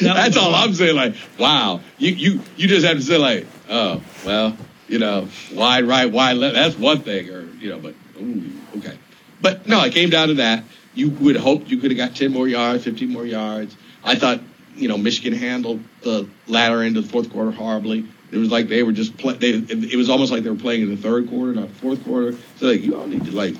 That 0.00 0.14
That's 0.14 0.34
was 0.34 0.36
all 0.38 0.50
rough. 0.50 0.64
I'm 0.64 0.74
saying. 0.74 0.96
Like, 0.96 1.14
wow, 1.38 1.80
you 1.98 2.10
you 2.10 2.40
you 2.56 2.66
just 2.66 2.84
have 2.84 2.96
to 2.96 3.02
say 3.02 3.16
like, 3.16 3.46
oh, 3.68 4.02
well, 4.26 4.56
you 4.88 4.98
know, 4.98 5.28
wide 5.52 5.84
right, 5.84 6.10
wide 6.10 6.36
left. 6.36 6.54
That's 6.56 6.76
one 6.76 7.02
thing, 7.02 7.30
or 7.30 7.42
you 7.60 7.70
know, 7.70 7.78
but 7.78 7.94
ooh, 8.20 8.42
okay. 8.78 8.96
But 9.40 9.66
no, 9.66 9.82
it 9.84 9.92
came 9.92 10.10
down 10.10 10.28
to 10.28 10.34
that. 10.34 10.64
You 10.94 11.10
would 11.10 11.36
hope 11.36 11.68
you 11.70 11.78
could 11.78 11.90
have 11.90 11.98
got 11.98 12.16
10 12.16 12.32
more 12.32 12.46
yards, 12.48 12.84
15 12.84 13.08
more 13.10 13.26
yards. 13.26 13.76
I 14.04 14.14
thought, 14.14 14.40
you 14.76 14.88
know, 14.88 14.96
Michigan 14.96 15.32
handled 15.38 15.80
the 16.02 16.28
latter 16.46 16.82
end 16.82 16.96
of 16.96 17.04
the 17.04 17.10
fourth 17.10 17.30
quarter 17.32 17.50
horribly. 17.50 18.06
It 18.30 18.38
was 18.38 18.50
like 18.50 18.68
they 18.68 18.82
were 18.82 18.92
just 18.92 19.16
play. 19.16 19.34
They, 19.34 19.50
it, 19.50 19.92
it 19.92 19.96
was 19.96 20.08
almost 20.10 20.32
like 20.32 20.42
they 20.42 20.50
were 20.50 20.56
playing 20.56 20.82
in 20.82 20.90
the 20.90 20.96
third 20.96 21.28
quarter, 21.28 21.52
not 21.54 21.68
the 21.68 21.74
fourth 21.74 22.04
quarter. 22.04 22.36
So 22.58 22.66
like, 22.66 22.82
you 22.82 22.96
all 22.98 23.06
need 23.06 23.24
to 23.26 23.32
like 23.32 23.54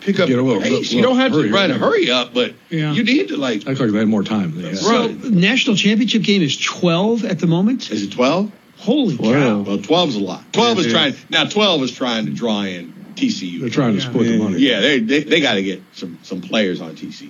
pick 0.00 0.18
up 0.20 0.28
Get 0.28 0.38
a 0.38 0.42
little- 0.42 0.60
pace. 0.62 0.70
little 0.92 0.96
you 0.96 1.02
don't 1.02 1.16
have 1.16 1.32
to 1.32 1.38
hurry, 1.38 1.50
run 1.52 1.70
yeah. 1.70 1.76
hurry 1.78 2.10
up, 2.10 2.34
but 2.34 2.54
Yeah. 2.70 2.92
you 2.92 3.04
need 3.04 3.28
to 3.28 3.36
like. 3.36 3.62
I 3.66 3.74
feel 3.74 3.86
like 3.86 3.92
they 3.92 3.98
had 4.00 4.08
more 4.08 4.24
time. 4.24 4.52
Than 4.52 4.62
they 4.62 4.68
had. 4.70 4.78
So 4.78 5.06
Right. 5.08 5.24
national 5.24 5.76
championship 5.76 6.22
game 6.22 6.42
is 6.42 6.56
12 6.58 7.24
at 7.24 7.38
the 7.38 7.46
moment. 7.46 7.90
Is 7.90 8.02
it 8.02 8.12
12? 8.12 8.50
Holy 8.78 9.16
Wow. 9.16 9.32
cow! 9.32 9.58
Well, 9.60 9.78
12 9.78 10.08
is 10.10 10.16
a 10.16 10.20
lot. 10.20 10.52
12 10.52 10.78
is 10.80 10.92
trying 10.92 11.14
now. 11.30 11.44
12 11.44 11.82
is 11.82 11.90
trying 11.92 12.26
to 12.26 12.32
draw 12.32 12.62
in 12.62 12.92
TCU. 13.18 13.60
They're 13.60 13.68
trying 13.70 13.96
to 13.96 14.02
Yeah. 14.02 14.08
split 14.10 14.26
the 14.26 14.32
Yeah. 14.32 14.38
money. 14.38 14.58
Yeah, 14.60 14.80
they 14.80 15.00
they, 15.00 15.20
they 15.24 15.40
got 15.40 15.54
to 15.54 15.62
get 15.62 15.82
some 15.94 16.18
some 16.22 16.40
players 16.40 16.80
on 16.80 16.94
TCU. 16.96 17.28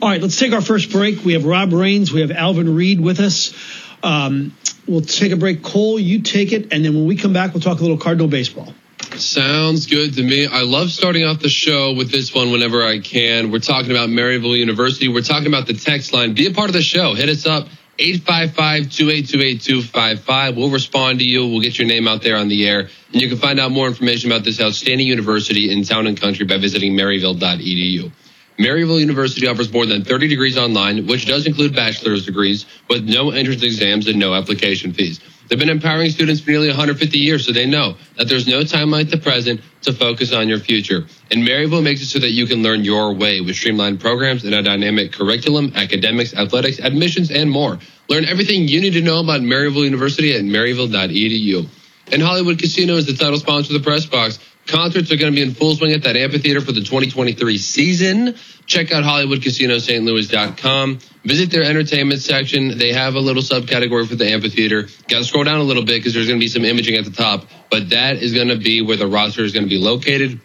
All 0.00 0.08
right, 0.08 0.20
let's 0.20 0.38
take 0.38 0.52
our 0.52 0.60
first 0.60 0.90
break. 0.90 1.24
We 1.24 1.34
have 1.34 1.44
Rob 1.44 1.72
Rains, 1.72 2.12
we 2.12 2.20
have 2.22 2.30
Alvin 2.32 2.74
Reed 2.74 3.00
with 3.00 3.20
us. 3.20 3.54
Um, 4.02 4.52
we'll 4.86 5.00
take 5.02 5.30
a 5.30 5.36
break. 5.36 5.62
Cole, 5.62 5.98
you 6.00 6.20
take 6.22 6.52
it, 6.52 6.72
and 6.72 6.84
then 6.84 6.94
when 6.94 7.06
we 7.06 7.14
come 7.16 7.32
back, 7.32 7.54
we'll 7.54 7.60
talk 7.62 7.78
a 7.78 7.82
little 7.82 7.96
Cardinal 7.98 8.26
baseball. 8.26 8.74
Sounds 9.16 9.86
good 9.86 10.14
to 10.14 10.22
me. 10.22 10.46
I 10.46 10.62
love 10.62 10.90
starting 10.90 11.24
off 11.24 11.38
the 11.40 11.48
show 11.50 11.92
with 11.92 12.10
this 12.10 12.34
one 12.34 12.50
whenever 12.50 12.82
I 12.82 12.98
can. 12.98 13.50
We're 13.52 13.58
talking 13.60 13.90
about 13.90 14.08
Maryville 14.08 14.56
University. 14.58 15.06
We're 15.08 15.20
talking 15.22 15.46
about 15.48 15.66
the 15.66 15.74
text 15.74 16.12
line. 16.12 16.32
Be 16.34 16.46
a 16.46 16.50
part 16.50 16.68
of 16.70 16.72
the 16.74 16.82
show. 16.82 17.14
Hit 17.14 17.28
us 17.28 17.46
up. 17.46 17.68
855-282-8255. 17.98 20.56
We'll 20.56 20.70
respond 20.70 21.18
to 21.18 21.24
you. 21.24 21.46
We'll 21.46 21.60
get 21.60 21.78
your 21.78 21.86
name 21.86 22.08
out 22.08 22.22
there 22.22 22.36
on 22.36 22.48
the 22.48 22.66
air. 22.66 22.88
And 23.12 23.20
you 23.20 23.28
can 23.28 23.36
find 23.38 23.60
out 23.60 23.70
more 23.70 23.86
information 23.86 24.32
about 24.32 24.44
this 24.44 24.58
outstanding 24.60 25.06
university 25.06 25.70
in 25.70 25.84
town 25.84 26.06
and 26.06 26.18
country 26.18 26.46
by 26.46 26.56
visiting 26.58 26.94
maryville.edu. 26.94 28.10
Maryville 28.58 29.00
University 29.00 29.46
offers 29.46 29.72
more 29.72 29.86
than 29.86 30.04
30 30.04 30.28
degrees 30.28 30.58
online, 30.58 31.06
which 31.06 31.24
does 31.26 31.46
include 31.46 31.74
bachelor's 31.74 32.26
degrees 32.26 32.66
with 32.88 33.08
no 33.08 33.30
entrance 33.30 33.62
exams 33.62 34.08
and 34.08 34.18
no 34.18 34.34
application 34.34 34.92
fees. 34.92 35.20
They've 35.52 35.58
been 35.58 35.68
empowering 35.68 36.08
students 36.08 36.40
for 36.40 36.50
nearly 36.50 36.68
150 36.68 37.18
years, 37.18 37.44
so 37.44 37.52
they 37.52 37.66
know 37.66 37.98
that 38.16 38.26
there's 38.26 38.48
no 38.48 38.64
time 38.64 38.90
like 38.90 39.10
the 39.10 39.18
present 39.18 39.60
to 39.82 39.92
focus 39.92 40.32
on 40.32 40.48
your 40.48 40.58
future. 40.58 41.04
And 41.30 41.46
Maryville 41.46 41.82
makes 41.82 42.00
it 42.00 42.06
so 42.06 42.20
that 42.20 42.30
you 42.30 42.46
can 42.46 42.62
learn 42.62 42.84
your 42.84 43.12
way 43.12 43.42
with 43.42 43.54
streamlined 43.56 44.00
programs 44.00 44.44
and 44.44 44.54
a 44.54 44.62
dynamic 44.62 45.12
curriculum, 45.12 45.70
academics, 45.74 46.32
athletics, 46.32 46.78
admissions, 46.78 47.30
and 47.30 47.50
more. 47.50 47.78
Learn 48.08 48.24
everything 48.24 48.66
you 48.66 48.80
need 48.80 48.94
to 48.94 49.02
know 49.02 49.20
about 49.20 49.42
Maryville 49.42 49.84
University 49.84 50.34
at 50.34 50.40
maryville.edu. 50.40 51.68
And 52.10 52.22
Hollywood 52.22 52.58
Casino 52.58 52.94
is 52.94 53.04
the 53.04 53.12
title 53.12 53.38
sponsor 53.38 53.76
of 53.76 53.82
the 53.82 53.86
Press 53.86 54.06
Box. 54.06 54.38
Concerts 54.66 55.10
are 55.10 55.16
going 55.16 55.32
to 55.32 55.36
be 55.36 55.42
in 55.42 55.54
full 55.54 55.74
swing 55.74 55.92
at 55.92 56.04
that 56.04 56.16
amphitheater 56.16 56.60
for 56.60 56.72
the 56.72 56.80
2023 56.80 57.58
season. 57.58 58.36
Check 58.66 58.92
out 58.92 59.02
HollywoodCasinoSt.Louis.com. 59.02 60.98
Visit 61.24 61.50
their 61.50 61.64
entertainment 61.64 62.20
section. 62.20 62.78
They 62.78 62.92
have 62.92 63.14
a 63.14 63.20
little 63.20 63.42
subcategory 63.42 64.08
for 64.08 64.14
the 64.14 64.28
amphitheater. 64.30 64.82
Got 65.08 65.18
to 65.18 65.24
scroll 65.24 65.44
down 65.44 65.58
a 65.58 65.64
little 65.64 65.84
bit 65.84 65.98
because 65.98 66.14
there's 66.14 66.28
going 66.28 66.38
to 66.38 66.44
be 66.44 66.48
some 66.48 66.64
imaging 66.64 66.96
at 66.96 67.04
the 67.04 67.10
top, 67.10 67.46
but 67.70 67.90
that 67.90 68.16
is 68.16 68.32
going 68.32 68.48
to 68.48 68.56
be 68.56 68.82
where 68.82 68.96
the 68.96 69.06
roster 69.06 69.44
is 69.44 69.52
going 69.52 69.64
to 69.64 69.68
be 69.68 69.78
located. 69.78 70.40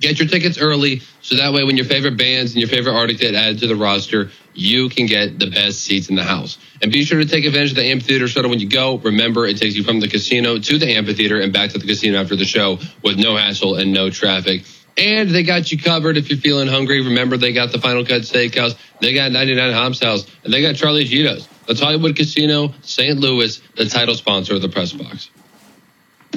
Get 0.00 0.18
your 0.18 0.28
tickets 0.28 0.58
early 0.58 1.02
so 1.20 1.36
that 1.36 1.52
way 1.52 1.62
when 1.62 1.76
your 1.76 1.86
favorite 1.86 2.16
bands 2.16 2.52
and 2.52 2.60
your 2.60 2.68
favorite 2.68 2.94
artists 2.94 3.20
get 3.20 3.34
added 3.34 3.58
to 3.60 3.66
the 3.66 3.76
roster, 3.76 4.30
you 4.54 4.88
can 4.88 5.06
get 5.06 5.38
the 5.38 5.50
best 5.50 5.82
seats 5.82 6.08
in 6.08 6.16
the 6.16 6.24
house. 6.24 6.58
And 6.82 6.90
be 6.90 7.04
sure 7.04 7.18
to 7.18 7.26
take 7.26 7.44
advantage 7.44 7.70
of 7.70 7.76
the 7.76 7.84
amphitheater 7.84 8.26
shuttle 8.26 8.50
when 8.50 8.60
you 8.60 8.68
go. 8.68 8.96
Remember, 8.98 9.46
it 9.46 9.58
takes 9.58 9.76
you 9.76 9.84
from 9.84 10.00
the 10.00 10.08
casino 10.08 10.58
to 10.58 10.78
the 10.78 10.96
amphitheater 10.96 11.40
and 11.40 11.52
back 11.52 11.70
to 11.70 11.78
the 11.78 11.86
casino 11.86 12.18
after 12.18 12.34
the 12.34 12.46
show 12.46 12.78
with 13.04 13.18
no 13.18 13.36
hassle 13.36 13.74
and 13.76 13.92
no 13.92 14.08
traffic. 14.08 14.64
And 14.96 15.30
they 15.30 15.42
got 15.42 15.70
you 15.70 15.78
covered 15.78 16.16
if 16.16 16.30
you're 16.30 16.38
feeling 16.38 16.68
hungry. 16.68 17.02
Remember, 17.02 17.36
they 17.36 17.52
got 17.52 17.70
the 17.70 17.78
Final 17.78 18.04
Cut 18.04 18.22
Steakhouse, 18.22 18.76
they 19.00 19.14
got 19.14 19.32
99 19.32 19.72
Hobbs 19.72 20.02
House, 20.02 20.26
and 20.44 20.52
they 20.52 20.62
got 20.62 20.76
Charlie 20.76 21.04
Gitto's. 21.04 21.48
That's 21.66 21.80
Hollywood 21.80 22.16
Casino, 22.16 22.74
St. 22.82 23.18
Louis, 23.18 23.60
the 23.76 23.84
title 23.84 24.14
sponsor 24.14 24.54
of 24.54 24.62
the 24.62 24.68
Press 24.68 24.92
Box. 24.92 25.30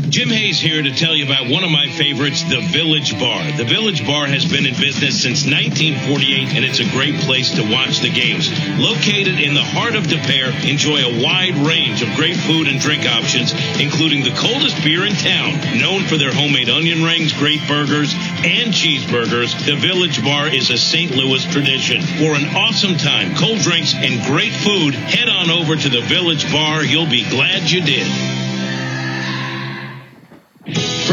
Jim 0.10 0.30
Hayes 0.30 0.60
here 0.60 0.82
to 0.82 0.90
tell 0.90 1.16
you 1.16 1.24
about 1.24 1.50
one 1.50 1.64
of 1.64 1.70
my 1.70 1.88
favorites, 1.88 2.42
the 2.50 2.62
Village 2.74 3.14
Bar. 3.20 3.46
The 3.58 3.64
Village 3.64 4.06
Bar 4.06 4.26
has 4.26 4.44
been 4.44 4.66
in 4.66 4.74
business 4.74 5.22
since 5.22 5.46
1948 5.46 6.58
and 6.58 6.66
it's 6.66 6.82
a 6.82 6.90
great 6.90 7.14
place 7.22 7.54
to 7.54 7.62
watch 7.70 8.02
the 8.02 8.10
games. 8.10 8.50
Located 8.82 9.38
in 9.38 9.54
the 9.54 9.62
heart 9.62 9.94
of 9.94 10.10
Des 10.10 10.18
Peres, 10.26 10.66
enjoy 10.66 10.98
a 10.98 11.22
wide 11.22 11.54
range 11.62 12.02
of 12.02 12.10
great 12.18 12.38
food 12.38 12.66
and 12.68 12.82
drink 12.82 13.06
options, 13.06 13.54
including 13.78 14.26
the 14.26 14.34
coldest 14.34 14.82
beer 14.82 15.06
in 15.06 15.14
town. 15.14 15.62
Known 15.78 16.10
for 16.10 16.18
their 16.18 16.34
homemade 16.34 16.70
onion 16.70 17.06
rings, 17.06 17.32
great 17.34 17.62
burgers, 17.68 18.18
and 18.42 18.74
cheeseburgers, 18.74 19.54
the 19.66 19.78
Village 19.78 20.26
Bar 20.26 20.50
is 20.50 20.72
a 20.72 20.78
St. 20.78 21.14
Louis 21.14 21.46
tradition. 21.54 22.02
For 22.18 22.34
an 22.34 22.50
awesome 22.58 22.98
time, 22.98 23.38
cold 23.38 23.62
drinks, 23.62 23.94
and 23.94 24.26
great 24.26 24.54
food, 24.54 24.98
head 24.98 25.30
on 25.30 25.54
over 25.54 25.76
to 25.76 25.90
the 25.90 26.02
Village 26.02 26.50
Bar. 26.52 26.84
You'll 26.84 27.10
be 27.10 27.30
glad 27.30 27.70
you 27.70 27.82
did. 27.82 28.43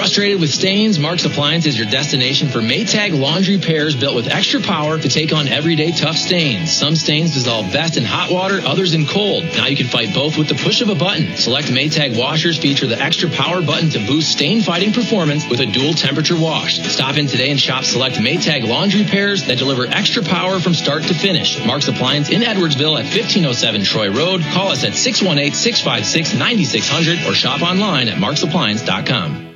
Frustrated 0.00 0.40
with 0.40 0.48
stains? 0.48 0.98
Mark's 0.98 1.26
Appliance 1.26 1.66
is 1.66 1.78
your 1.78 1.86
destination 1.86 2.48
for 2.48 2.60
Maytag 2.60 3.12
laundry 3.12 3.58
pairs 3.58 3.94
built 3.94 4.14
with 4.14 4.28
extra 4.28 4.58
power 4.58 4.98
to 4.98 5.08
take 5.10 5.30
on 5.30 5.46
everyday 5.46 5.92
tough 5.92 6.16
stains. 6.16 6.72
Some 6.72 6.96
stains 6.96 7.34
dissolve 7.34 7.70
best 7.70 7.98
in 7.98 8.06
hot 8.06 8.30
water, 8.30 8.62
others 8.64 8.94
in 8.94 9.04
cold. 9.04 9.44
Now 9.44 9.66
you 9.66 9.76
can 9.76 9.88
fight 9.88 10.14
both 10.14 10.38
with 10.38 10.48
the 10.48 10.54
push 10.54 10.80
of 10.80 10.88
a 10.88 10.94
button. 10.94 11.36
Select 11.36 11.66
Maytag 11.66 12.16
washers 12.16 12.56
feature 12.56 12.86
the 12.86 12.98
extra 12.98 13.28
power 13.28 13.60
button 13.60 13.90
to 13.90 13.98
boost 14.06 14.32
stain 14.32 14.62
fighting 14.62 14.94
performance 14.94 15.46
with 15.46 15.60
a 15.60 15.66
dual 15.66 15.92
temperature 15.92 16.38
wash. 16.38 16.80
Stop 16.80 17.18
in 17.18 17.26
today 17.26 17.50
and 17.50 17.60
shop 17.60 17.84
select 17.84 18.16
Maytag 18.16 18.66
laundry 18.66 19.04
pairs 19.04 19.44
that 19.48 19.58
deliver 19.58 19.84
extra 19.84 20.22
power 20.22 20.60
from 20.60 20.72
start 20.72 21.02
to 21.02 21.14
finish. 21.14 21.62
Mark's 21.66 21.88
Appliance 21.88 22.30
in 22.30 22.40
Edwardsville 22.40 22.98
at 22.98 23.04
1507 23.04 23.84
Troy 23.84 24.08
Road. 24.08 24.40
Call 24.54 24.68
us 24.68 24.82
at 24.82 24.92
618-656-9600 24.92 27.30
or 27.30 27.34
shop 27.34 27.60
online 27.60 28.08
at 28.08 28.16
marksappliance.com. 28.16 29.49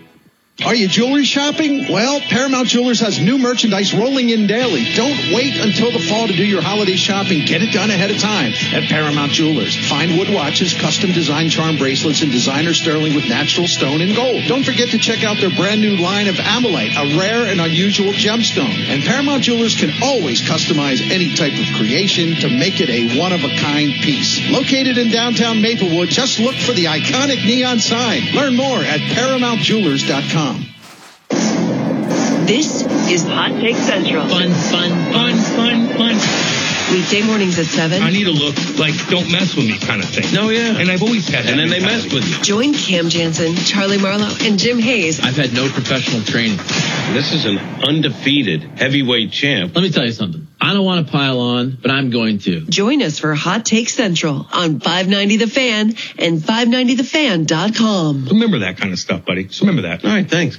Are 0.62 0.74
you 0.74 0.86
jewelry 0.86 1.24
shopping? 1.24 1.90
Well, 1.90 2.20
Paramount 2.20 2.68
Jewelers 2.68 3.00
has 3.00 3.18
new 3.18 3.38
merchandise 3.38 3.92
rolling 3.92 4.30
in 4.30 4.46
daily. 4.46 4.94
Don't 4.94 5.34
wait 5.34 5.58
until 5.58 5.90
the 5.90 5.98
fall 5.98 6.28
to 6.28 6.32
do 6.32 6.46
your 6.46 6.62
holiday 6.62 6.94
shopping. 6.94 7.44
Get 7.44 7.60
it 7.60 7.72
done 7.72 7.90
ahead 7.90 8.12
of 8.12 8.18
time 8.18 8.52
at 8.70 8.88
Paramount 8.88 9.32
Jewelers. 9.32 9.74
Find 9.88 10.16
wood 10.16 10.32
watches, 10.32 10.72
custom 10.72 11.10
design 11.10 11.50
charm 11.50 11.76
bracelets, 11.76 12.22
and 12.22 12.30
designer 12.30 12.72
sterling 12.72 13.16
with 13.16 13.28
natural 13.28 13.66
stone 13.66 14.00
and 14.00 14.14
gold. 14.14 14.44
Don't 14.46 14.62
forget 14.62 14.90
to 14.90 14.98
check 14.98 15.24
out 15.24 15.38
their 15.38 15.50
brand 15.50 15.80
new 15.80 15.96
line 15.96 16.28
of 16.28 16.36
Ammolite, 16.36 16.94
a 16.94 17.18
rare 17.18 17.50
and 17.50 17.60
unusual 17.60 18.12
gemstone. 18.12 18.78
And 18.86 19.02
Paramount 19.02 19.42
Jewelers 19.42 19.74
can 19.74 19.90
always 20.04 20.40
customize 20.40 21.02
any 21.10 21.34
type 21.34 21.58
of 21.58 21.66
creation 21.74 22.36
to 22.36 22.48
make 22.48 22.80
it 22.80 22.88
a 22.88 23.18
one-of-a-kind 23.18 24.06
piece. 24.06 24.38
Located 24.50 24.98
in 24.98 25.10
downtown 25.10 25.60
Maplewood, 25.60 26.10
just 26.10 26.38
look 26.38 26.54
for 26.54 26.72
the 26.72 26.84
iconic 26.84 27.44
neon 27.44 27.80
sign. 27.80 28.22
Learn 28.32 28.54
more 28.54 28.78
at 28.78 29.00
ParamountJewelers.com. 29.18 30.43
This 32.46 32.82
is 33.10 33.24
Hot 33.24 33.52
Take 33.60 33.76
Central. 33.76 34.28
Fun, 34.28 34.50
fun, 34.50 34.90
fun, 35.12 35.34
fun. 35.56 35.83
Weekday 37.04 37.26
mornings 37.26 37.58
at 37.58 37.66
7. 37.66 38.02
I 38.02 38.08
need 38.08 38.24
to 38.24 38.30
look 38.30 38.56
like 38.78 38.94
don't 39.10 39.30
mess 39.30 39.54
with 39.54 39.66
me 39.66 39.78
kind 39.78 40.02
of 40.02 40.08
thing. 40.08 40.24
No, 40.32 40.48
yeah. 40.48 40.78
And 40.78 40.90
I've 40.90 41.02
always 41.02 41.28
had 41.28 41.44
that. 41.44 41.50
And 41.50 41.60
then 41.60 41.68
they 41.68 41.80
mentality. 41.80 42.04
messed 42.08 42.14
with 42.14 42.38
you. 42.38 42.42
Join 42.42 42.72
Cam 42.72 43.10
Jansen, 43.10 43.56
Charlie 43.56 43.98
Marlowe, 43.98 44.34
and 44.40 44.58
Jim 44.58 44.78
Hayes 44.78 45.20
I've 45.20 45.36
had 45.36 45.52
no 45.52 45.68
professional 45.68 46.22
training. 46.22 46.56
This 47.12 47.34
is 47.34 47.44
an 47.44 47.58
undefeated 47.58 48.62
heavyweight 48.62 49.32
champ. 49.32 49.74
Let 49.74 49.82
me 49.82 49.90
tell 49.90 50.06
you 50.06 50.12
something. 50.12 50.48
I 50.58 50.72
don't 50.72 50.86
want 50.86 51.04
to 51.06 51.12
pile 51.12 51.40
on, 51.40 51.76
but 51.82 51.90
I'm 51.90 52.08
going 52.08 52.38
to. 52.38 52.62
Join 52.62 53.02
us 53.02 53.18
for 53.18 53.34
Hot 53.34 53.66
Take 53.66 53.90
Central 53.90 54.48
on 54.50 54.80
590 54.80 55.36
The 55.36 55.46
Fan 55.46 55.94
and 56.18 56.40
590thefan.com. 56.40 58.28
Remember 58.28 58.60
that 58.60 58.78
kind 58.78 58.94
of 58.94 58.98
stuff, 58.98 59.26
buddy. 59.26 59.44
Just 59.44 59.60
remember 59.60 59.82
that. 59.82 60.02
All 60.06 60.10
right, 60.10 60.28
thanks. 60.28 60.56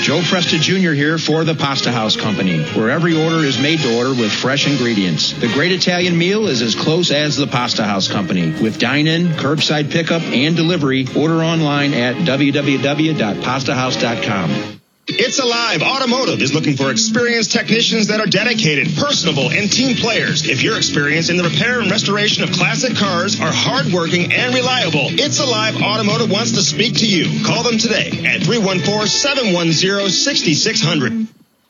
Joe 0.00 0.20
Fresta 0.20 0.58
Jr. 0.58 0.92
here 0.92 1.18
for 1.18 1.44
the 1.44 1.54
Pasta 1.54 1.92
House 1.92 2.16
Company, 2.16 2.64
where 2.72 2.88
every 2.88 3.14
order 3.14 3.44
is 3.44 3.60
made 3.60 3.80
to 3.80 3.98
order 3.98 4.08
with 4.10 4.32
fresh 4.32 4.66
ingredients. 4.66 5.34
The 5.34 5.48
great 5.48 5.72
Italian 5.72 6.16
meal 6.16 6.46
is 6.46 6.62
as 6.62 6.74
close 6.74 7.10
as 7.10 7.36
the 7.36 7.46
Pasta 7.46 7.84
House 7.84 8.08
Company. 8.08 8.50
With 8.62 8.78
dine-in, 8.78 9.26
curbside 9.28 9.90
pickup, 9.90 10.22
and 10.22 10.56
delivery, 10.56 11.06
order 11.14 11.44
online 11.44 11.92
at 11.92 12.16
www.pastahouse.com. 12.16 14.79
It's 15.18 15.40
Alive 15.40 15.82
Automotive 15.82 16.40
is 16.40 16.54
looking 16.54 16.76
for 16.76 16.90
experienced 16.90 17.50
technicians 17.50 18.06
that 18.08 18.20
are 18.20 18.26
dedicated, 18.26 18.94
personable, 18.96 19.50
and 19.50 19.70
team 19.70 19.96
players. 19.96 20.46
If 20.46 20.62
your 20.62 20.76
experience 20.76 21.30
in 21.30 21.36
the 21.36 21.42
repair 21.42 21.80
and 21.80 21.90
restoration 21.90 22.44
of 22.44 22.52
classic 22.52 22.96
cars 22.96 23.40
are 23.40 23.52
hardworking 23.52 24.32
and 24.32 24.54
reliable, 24.54 25.08
It's 25.18 25.40
Alive 25.40 25.82
Automotive 25.82 26.30
wants 26.30 26.52
to 26.52 26.62
speak 26.62 26.98
to 26.98 27.06
you. 27.06 27.44
Call 27.44 27.64
them 27.64 27.78
today 27.78 28.10
at 28.24 28.42
314-710-6600. 28.42 31.26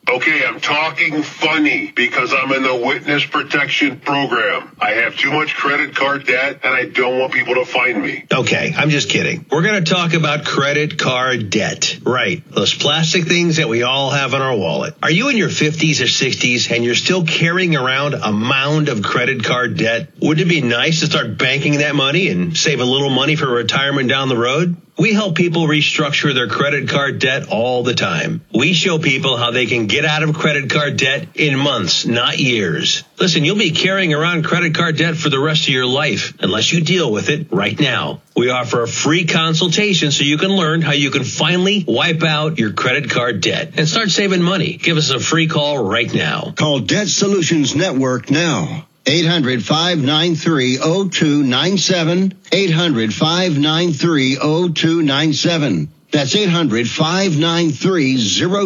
Okay, 0.09 0.45
I'm 0.45 0.61
talking 0.61 1.23
funny 1.23 1.93
because 1.95 2.33
I'm 2.33 2.51
in 2.53 2.63
the 2.63 2.75
witness 2.75 3.25
protection 3.25 4.01
program. 4.01 4.75
I 4.81 4.93
have 4.93 5.17
too 5.17 5.31
much 5.31 5.55
credit 5.55 5.95
card 5.95 6.27
debt 6.27 6.61
and 6.65 6.75
I 6.75 6.87
don't 6.87 7.19
want 7.19 7.33
people 7.33 7.55
to 7.55 7.65
find 7.65 8.03
me. 8.03 8.25
Okay, 8.33 8.73
I'm 8.77 8.91
just 8.91 9.09
kidding. 9.09 9.47
We're 9.51 9.63
going 9.63 9.85
to 9.85 9.89
talk 9.89 10.15
about 10.15 10.45
credit 10.45 10.99
card 10.99 11.51
debt. 11.51 11.99
Right. 12.03 12.43
Those 12.51 12.75
plastic 12.75 13.27
things 13.27 13.57
that 13.57 13.69
we 13.69 13.83
all 13.83 14.11
have 14.11 14.35
in 14.35 14.43
our 14.43 14.57
wallet. 14.57 14.95
Are 15.03 15.11
you 15.11 15.29
in 15.29 15.37
your 15.37 15.49
50s 15.49 16.01
or 16.01 16.07
60s 16.07 16.75
and 16.75 16.85
you're 16.85 16.95
still 16.95 17.25
carrying 17.25 17.77
around 17.77 18.15
a 18.15 18.33
mound 18.33 18.89
of 18.89 19.03
credit 19.03 19.45
card 19.45 19.77
debt? 19.77 20.09
Wouldn't 20.21 20.45
it 20.45 20.51
be 20.51 20.63
nice 20.63 21.01
to 21.01 21.07
start 21.07 21.39
banking 21.39 21.79
that 21.79 21.95
money 21.95 22.29
and 22.29 22.57
save 22.57 22.81
a 22.81 22.85
little 22.85 23.11
money 23.11 23.37
for 23.37 23.49
retirement 23.49 24.09
down 24.09 24.29
the 24.29 24.37
road? 24.37 24.77
We 25.01 25.15
help 25.15 25.35
people 25.35 25.67
restructure 25.67 26.35
their 26.35 26.47
credit 26.47 26.91
card 26.91 27.21
debt 27.21 27.49
all 27.49 27.83
the 27.83 27.95
time. 27.95 28.43
We 28.53 28.75
show 28.75 28.99
people 28.99 29.39
how 29.39 29.51
they 29.51 29.65
can 29.65 29.87
get 29.87 30.05
out 30.05 30.23
of 30.23 30.35
credit 30.35 30.69
card 30.69 30.99
debt 30.99 31.27
in 31.37 31.59
months, 31.59 32.05
not 32.05 32.39
years. 32.39 33.03
Listen, 33.19 33.43
you'll 33.43 33.57
be 33.57 33.71
carrying 33.71 34.13
around 34.13 34.45
credit 34.45 34.75
card 34.75 34.99
debt 34.99 35.17
for 35.17 35.31
the 35.31 35.41
rest 35.41 35.63
of 35.63 35.73
your 35.73 35.87
life 35.87 36.35
unless 36.41 36.71
you 36.71 36.83
deal 36.83 37.11
with 37.11 37.31
it 37.31 37.47
right 37.51 37.81
now. 37.81 38.21
We 38.37 38.51
offer 38.51 38.83
a 38.83 38.87
free 38.87 39.25
consultation 39.25 40.11
so 40.11 40.23
you 40.23 40.37
can 40.37 40.51
learn 40.51 40.83
how 40.83 40.93
you 40.93 41.11
can 41.11 41.25
finally 41.25 41.83
wipe 41.89 42.23
out 42.23 42.59
your 42.59 42.75
credit 42.75 43.09
card 43.09 43.41
debt 43.41 43.79
and 43.79 43.89
start 43.89 44.11
saving 44.11 44.43
money. 44.43 44.77
Give 44.77 44.99
us 44.99 45.09
a 45.09 45.19
free 45.19 45.49
call 45.49 45.83
right 45.83 46.13
now. 46.13 46.53
Call 46.55 46.81
Debt 46.81 47.09
Solutions 47.09 47.75
Network 47.75 48.31
now. 48.31 48.87
800 49.11 49.64
593 49.64 50.77
0297. 50.77 52.35
800 52.53 53.12
593 53.12 54.37
0297. 54.37 55.88
That's 56.12 56.37
800 56.37 56.88
593 56.88 58.16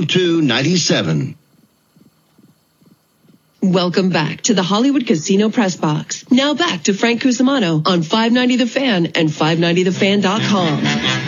0297. 0.07 1.37
Welcome 3.63 4.11
back 4.11 4.43
to 4.43 4.53
the 4.53 4.63
Hollywood 4.63 5.07
Casino 5.07 5.49
Press 5.49 5.77
Box. 5.77 6.31
Now 6.31 6.53
back 6.53 6.83
to 6.83 6.93
Frank 6.93 7.23
Cusimano 7.23 7.83
on 7.87 8.03
590 8.03 8.57
The 8.57 8.67
Fan 8.67 9.07
and 9.15 9.31
590thefan.com. 9.31 11.24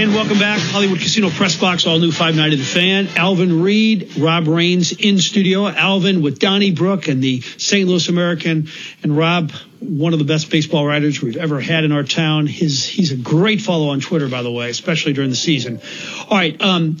And 0.00 0.14
welcome 0.14 0.38
back, 0.38 0.58
Hollywood 0.58 0.98
Casino 0.98 1.28
Press 1.28 1.60
Box, 1.60 1.86
all 1.86 1.98
new 1.98 2.10
Five 2.10 2.34
Night 2.34 2.54
of 2.54 2.58
The 2.58 2.64
Fan. 2.64 3.06
Alvin 3.16 3.60
Reed, 3.60 4.16
Rob 4.16 4.48
Rains 4.48 4.92
in 4.92 5.18
studio. 5.18 5.68
Alvin 5.68 6.22
with 6.22 6.38
Donnybrook 6.38 7.08
and 7.08 7.22
the 7.22 7.42
St. 7.42 7.86
Louis 7.86 8.08
American. 8.08 8.68
And 9.02 9.14
Rob, 9.14 9.52
one 9.78 10.14
of 10.14 10.18
the 10.18 10.24
best 10.24 10.50
baseball 10.50 10.86
writers 10.86 11.20
we've 11.20 11.36
ever 11.36 11.60
had 11.60 11.84
in 11.84 11.92
our 11.92 12.02
town. 12.02 12.46
His 12.46 12.86
He's 12.86 13.12
a 13.12 13.16
great 13.16 13.60
follow 13.60 13.90
on 13.90 14.00
Twitter, 14.00 14.26
by 14.26 14.40
the 14.40 14.50
way, 14.50 14.70
especially 14.70 15.12
during 15.12 15.28
the 15.28 15.36
season. 15.36 15.82
All 16.30 16.38
right, 16.38 16.58
um, 16.62 16.96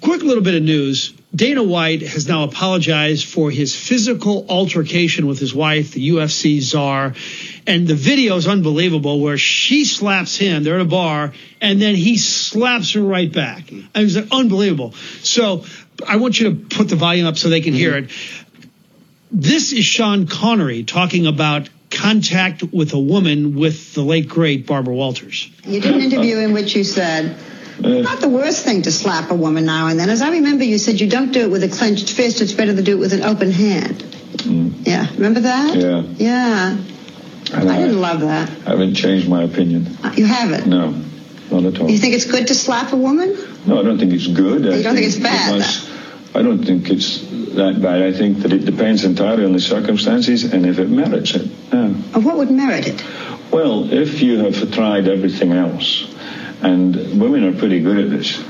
quick 0.00 0.24
little 0.24 0.42
bit 0.42 0.56
of 0.56 0.64
news. 0.64 1.14
Dana 1.32 1.62
White 1.62 2.02
has 2.02 2.26
now 2.26 2.42
apologized 2.42 3.26
for 3.26 3.52
his 3.52 3.76
physical 3.76 4.46
altercation 4.48 5.28
with 5.28 5.38
his 5.38 5.54
wife, 5.54 5.92
the 5.92 6.08
UFC 6.10 6.60
czar. 6.60 7.14
And 7.66 7.86
the 7.86 7.94
video 7.94 8.36
is 8.36 8.46
unbelievable 8.48 9.20
where 9.20 9.38
she 9.38 9.84
slaps 9.84 10.36
him. 10.36 10.64
They're 10.64 10.76
at 10.76 10.80
a 10.80 10.84
bar 10.84 11.32
and 11.60 11.80
then 11.80 11.94
he 11.94 12.16
slaps 12.16 12.92
her 12.92 13.02
right 13.02 13.30
back. 13.32 13.64
Mm-hmm. 13.64 13.96
It 13.98 14.02
was 14.02 14.16
unbelievable. 14.30 14.92
So 15.22 15.64
I 16.06 16.16
want 16.16 16.40
you 16.40 16.50
to 16.50 16.56
put 16.56 16.88
the 16.88 16.96
volume 16.96 17.26
up 17.26 17.36
so 17.36 17.48
they 17.48 17.60
can 17.60 17.74
hear 17.74 17.92
mm-hmm. 17.92 18.06
it. 18.06 18.70
This 19.32 19.72
is 19.72 19.84
Sean 19.84 20.26
Connery 20.26 20.84
talking 20.84 21.26
about 21.26 21.68
contact 21.90 22.62
with 22.62 22.92
a 22.94 22.98
woman 22.98 23.54
with 23.54 23.94
the 23.94 24.02
late 24.02 24.28
great 24.28 24.66
Barbara 24.66 24.94
Walters. 24.94 25.50
You 25.64 25.80
did 25.80 25.94
an 25.94 26.00
interview 26.00 26.38
in 26.38 26.52
which 26.52 26.74
you 26.74 26.84
said 26.84 27.36
uh, 27.84 27.88
Not 27.88 28.20
the 28.20 28.28
worst 28.28 28.64
thing 28.64 28.82
to 28.82 28.92
slap 28.92 29.30
a 29.30 29.34
woman 29.34 29.64
now 29.64 29.86
and 29.86 29.98
then. 29.98 30.10
As 30.10 30.22
I 30.22 30.30
remember, 30.30 30.64
you 30.64 30.78
said 30.78 31.00
you 31.00 31.08
don't 31.08 31.32
do 31.32 31.40
it 31.42 31.50
with 31.50 31.62
a 31.64 31.68
clenched 31.68 32.10
fist. 32.10 32.40
It's 32.40 32.52
better 32.52 32.74
to 32.74 32.82
do 32.82 32.96
it 32.96 33.00
with 33.00 33.12
an 33.12 33.22
open 33.22 33.50
hand. 33.50 33.98
Mm. 33.98 34.86
Yeah, 34.86 35.10
remember 35.12 35.40
that? 35.40 35.76
Yeah. 35.76 36.02
Yeah. 36.16 36.76
And 37.52 37.70
I 37.70 37.78
didn't 37.78 38.00
love 38.00 38.20
that. 38.20 38.48
I 38.66 38.70
haven't 38.70 38.94
changed 38.94 39.28
my 39.28 39.42
opinion. 39.42 39.96
Uh, 40.02 40.12
You 40.16 40.24
haven't. 40.26 40.66
No, 40.66 40.94
not 41.50 41.64
at 41.64 41.80
all. 41.80 41.90
You 41.90 41.98
think 41.98 42.14
it's 42.14 42.24
good 42.26 42.46
to 42.48 42.54
slap 42.54 42.92
a 42.92 42.96
woman? 42.96 43.36
No, 43.66 43.80
I 43.80 43.82
don't 43.82 43.98
think 43.98 44.12
it's 44.12 44.26
good. 44.26 44.66
I 44.66 44.76
You 44.76 44.82
don't 44.82 44.94
think 44.94 45.06
it's 45.06 45.16
it 45.16 45.22
bad, 45.22 45.58
must- 45.58 45.88
I 46.34 46.42
don't 46.42 46.64
think 46.64 46.88
it's 46.90 47.18
that 47.56 47.80
bad. 47.82 48.02
I 48.02 48.12
think 48.12 48.38
that 48.42 48.52
it 48.52 48.64
depends 48.64 49.04
entirely 49.04 49.44
on 49.44 49.52
the 49.52 49.60
circumstances 49.60 50.44
and 50.52 50.64
if 50.64 50.78
it 50.78 50.88
merits 50.88 51.34
it. 51.34 51.48
Yeah. 51.72 51.92
Or 52.14 52.20
what 52.20 52.36
would 52.38 52.50
merit 52.52 52.86
it? 52.86 53.02
Well, 53.50 53.92
if 53.92 54.22
you 54.22 54.38
have 54.38 54.70
tried 54.72 55.08
everything 55.08 55.50
else, 55.52 56.06
and 56.62 56.94
women 57.20 57.42
are 57.44 57.52
pretty 57.58 57.80
good 57.80 57.98
at 57.98 58.10
this, 58.10 58.40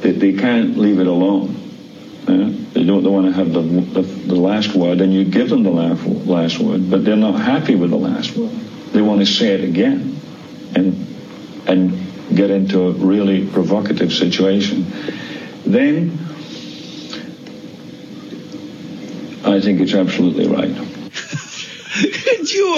they, 0.00 0.12
they 0.12 0.32
can't 0.32 0.78
leave 0.78 0.98
it 0.98 1.06
alone. 1.06 1.54
Yeah? 2.28 2.50
They 2.72 2.84
don't 2.84 3.02
they 3.02 3.08
want 3.08 3.26
to 3.26 3.32
have 3.32 3.52
the, 3.52 3.60
the, 3.60 4.02
the 4.02 4.34
last 4.34 4.74
word, 4.74 5.00
and 5.00 5.12
you 5.12 5.24
give 5.24 5.48
them 5.48 5.62
the 5.62 5.70
last, 5.70 6.04
last 6.04 6.58
word, 6.58 6.90
but 6.90 7.04
they're 7.04 7.16
not 7.16 7.40
happy 7.40 7.74
with 7.74 7.90
the 7.90 7.96
last 7.96 8.36
word. 8.36 8.50
They 8.92 9.00
want 9.00 9.20
to 9.20 9.26
say 9.26 9.54
it 9.54 9.64
again, 9.64 10.20
and 10.74 11.06
and 11.66 12.36
get 12.36 12.50
into 12.50 12.88
a 12.88 12.92
really 12.92 13.46
provocative 13.46 14.12
situation. 14.12 14.86
Then 15.64 16.18
I 19.44 19.60
think 19.60 19.80
it's 19.80 19.94
absolutely 19.94 20.48
right. 20.48 20.95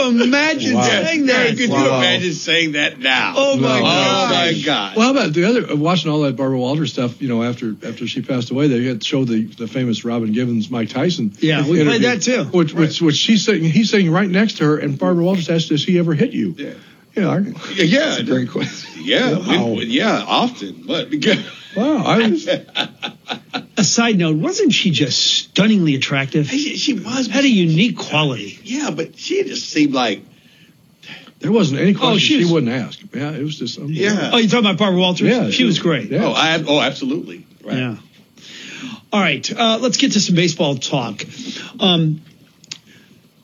Could 0.05 0.15
you 0.17 0.23
imagine 0.25 0.75
Wow. 0.75 0.83
saying 0.83 1.27
that? 1.27 1.49
Could 1.51 1.59
you 1.71 1.87
imagine 1.87 2.33
saying 2.33 2.73
that 2.73 2.99
now? 2.99 3.35
Oh 3.37 3.57
my 3.57 3.69
No. 3.69 3.75
Oh 3.77 3.81
god! 3.83 4.31
my 4.31 4.63
God. 4.65 4.97
Well, 4.97 5.05
how 5.07 5.11
about 5.13 5.33
the 5.33 5.45
other? 5.45 5.77
Watching 5.77 6.11
all 6.11 6.21
that 6.23 6.37
Barbara 6.37 6.59
Walters 6.59 6.93
stuff, 6.93 7.21
you 7.23 7.29
know, 7.29 7.43
after 7.43 7.75
after 7.85 8.07
she 8.07 8.23
passed 8.23 8.51
away, 8.51 8.69
they 8.69 8.85
had 8.85 9.03
showed 9.05 9.29
the, 9.29 9.45
the 9.45 9.67
famous 9.69 10.05
Robin 10.05 10.33
Givens, 10.33 10.71
Mike 10.71 10.89
Tyson. 10.91 11.33
Yeah, 11.41 11.67
we 11.69 11.83
played 11.85 12.03
that 12.03 12.23
too. 12.23 12.45
Which, 12.45 12.73
which, 12.75 13.01
which 13.03 13.17
she's 13.17 13.45
sitting, 13.45 13.65
he's 13.65 13.91
sitting 13.91 14.11
right 14.11 14.29
next 14.29 14.59
to 14.59 14.65
her, 14.65 14.79
and 14.79 14.99
Barbara 14.99 15.25
Walters 15.25 15.49
asked, 15.51 15.69
"Does 15.69 15.85
he 15.85 15.99
ever 15.99 16.15
hit 16.15 16.33
you?" 16.33 16.55
Yeah. 16.59 16.71
Yeah, 17.17 17.39
Yeah, 17.75 17.83
yeah, 17.85 17.99
that's 18.01 18.19
a 18.21 18.25
great 18.25 18.49
question. 18.51 19.03
yeah, 19.03 19.37
Wow. 19.39 19.69
we- 19.71 19.87
yeah, 19.87 20.23
often, 20.25 20.85
but 20.87 21.09
Wow, 21.79 22.05
I 22.05 22.29
was, 22.29 22.49
A 23.77 23.85
side 23.85 24.19
note: 24.19 24.37
wasn't 24.37 24.73
she 24.73 24.91
just 24.91 25.19
stunningly 25.19 25.95
attractive? 25.95 26.49
she, 26.49 26.77
she 26.77 26.95
was. 26.95 27.29
Had 27.29 27.45
a 27.45 27.49
unique 27.49 27.97
quality. 27.97 28.59
Yeah, 28.65 28.91
but 28.91 29.17
she 29.19 29.45
just 29.45 29.71
seemed 29.71 29.95
like 29.95 30.23
there 31.39 31.53
wasn't 31.53 31.81
any 31.81 31.95
question 31.95 32.15
Oh, 32.15 32.19
she 32.19 32.27
she, 32.27 32.37
was- 32.39 32.53
wouldn't 32.53 32.73
ask. 32.73 33.01
Yeah, 33.15 33.31
it 33.31 33.43
was 33.43 33.59
just 33.59 33.79
yeah. 33.79 34.31
Oh, 34.33 34.39
you're 34.39 34.49
talking 34.51 34.67
about 34.67 34.79
Barbara 34.79 35.01
Walters? 35.01 35.29
Yeah, 35.29 35.51
she 35.51 35.65
was 35.65 35.79
great. 35.79 36.11
Yeah. 36.11 36.25
Oh, 36.25 36.33
I, 36.33 36.63
oh, 36.67 36.81
absolutely. 36.81 37.47
Right. 37.63 37.77
Yeah. 37.79 37.97
All 39.13 39.21
right, 39.21 39.51
uh, 39.57 39.79
let's 39.81 39.97
get 39.97 40.13
to 40.13 40.21
some 40.21 40.35
baseball 40.35 40.77
talk. 40.77 41.25
Um, 41.81 42.21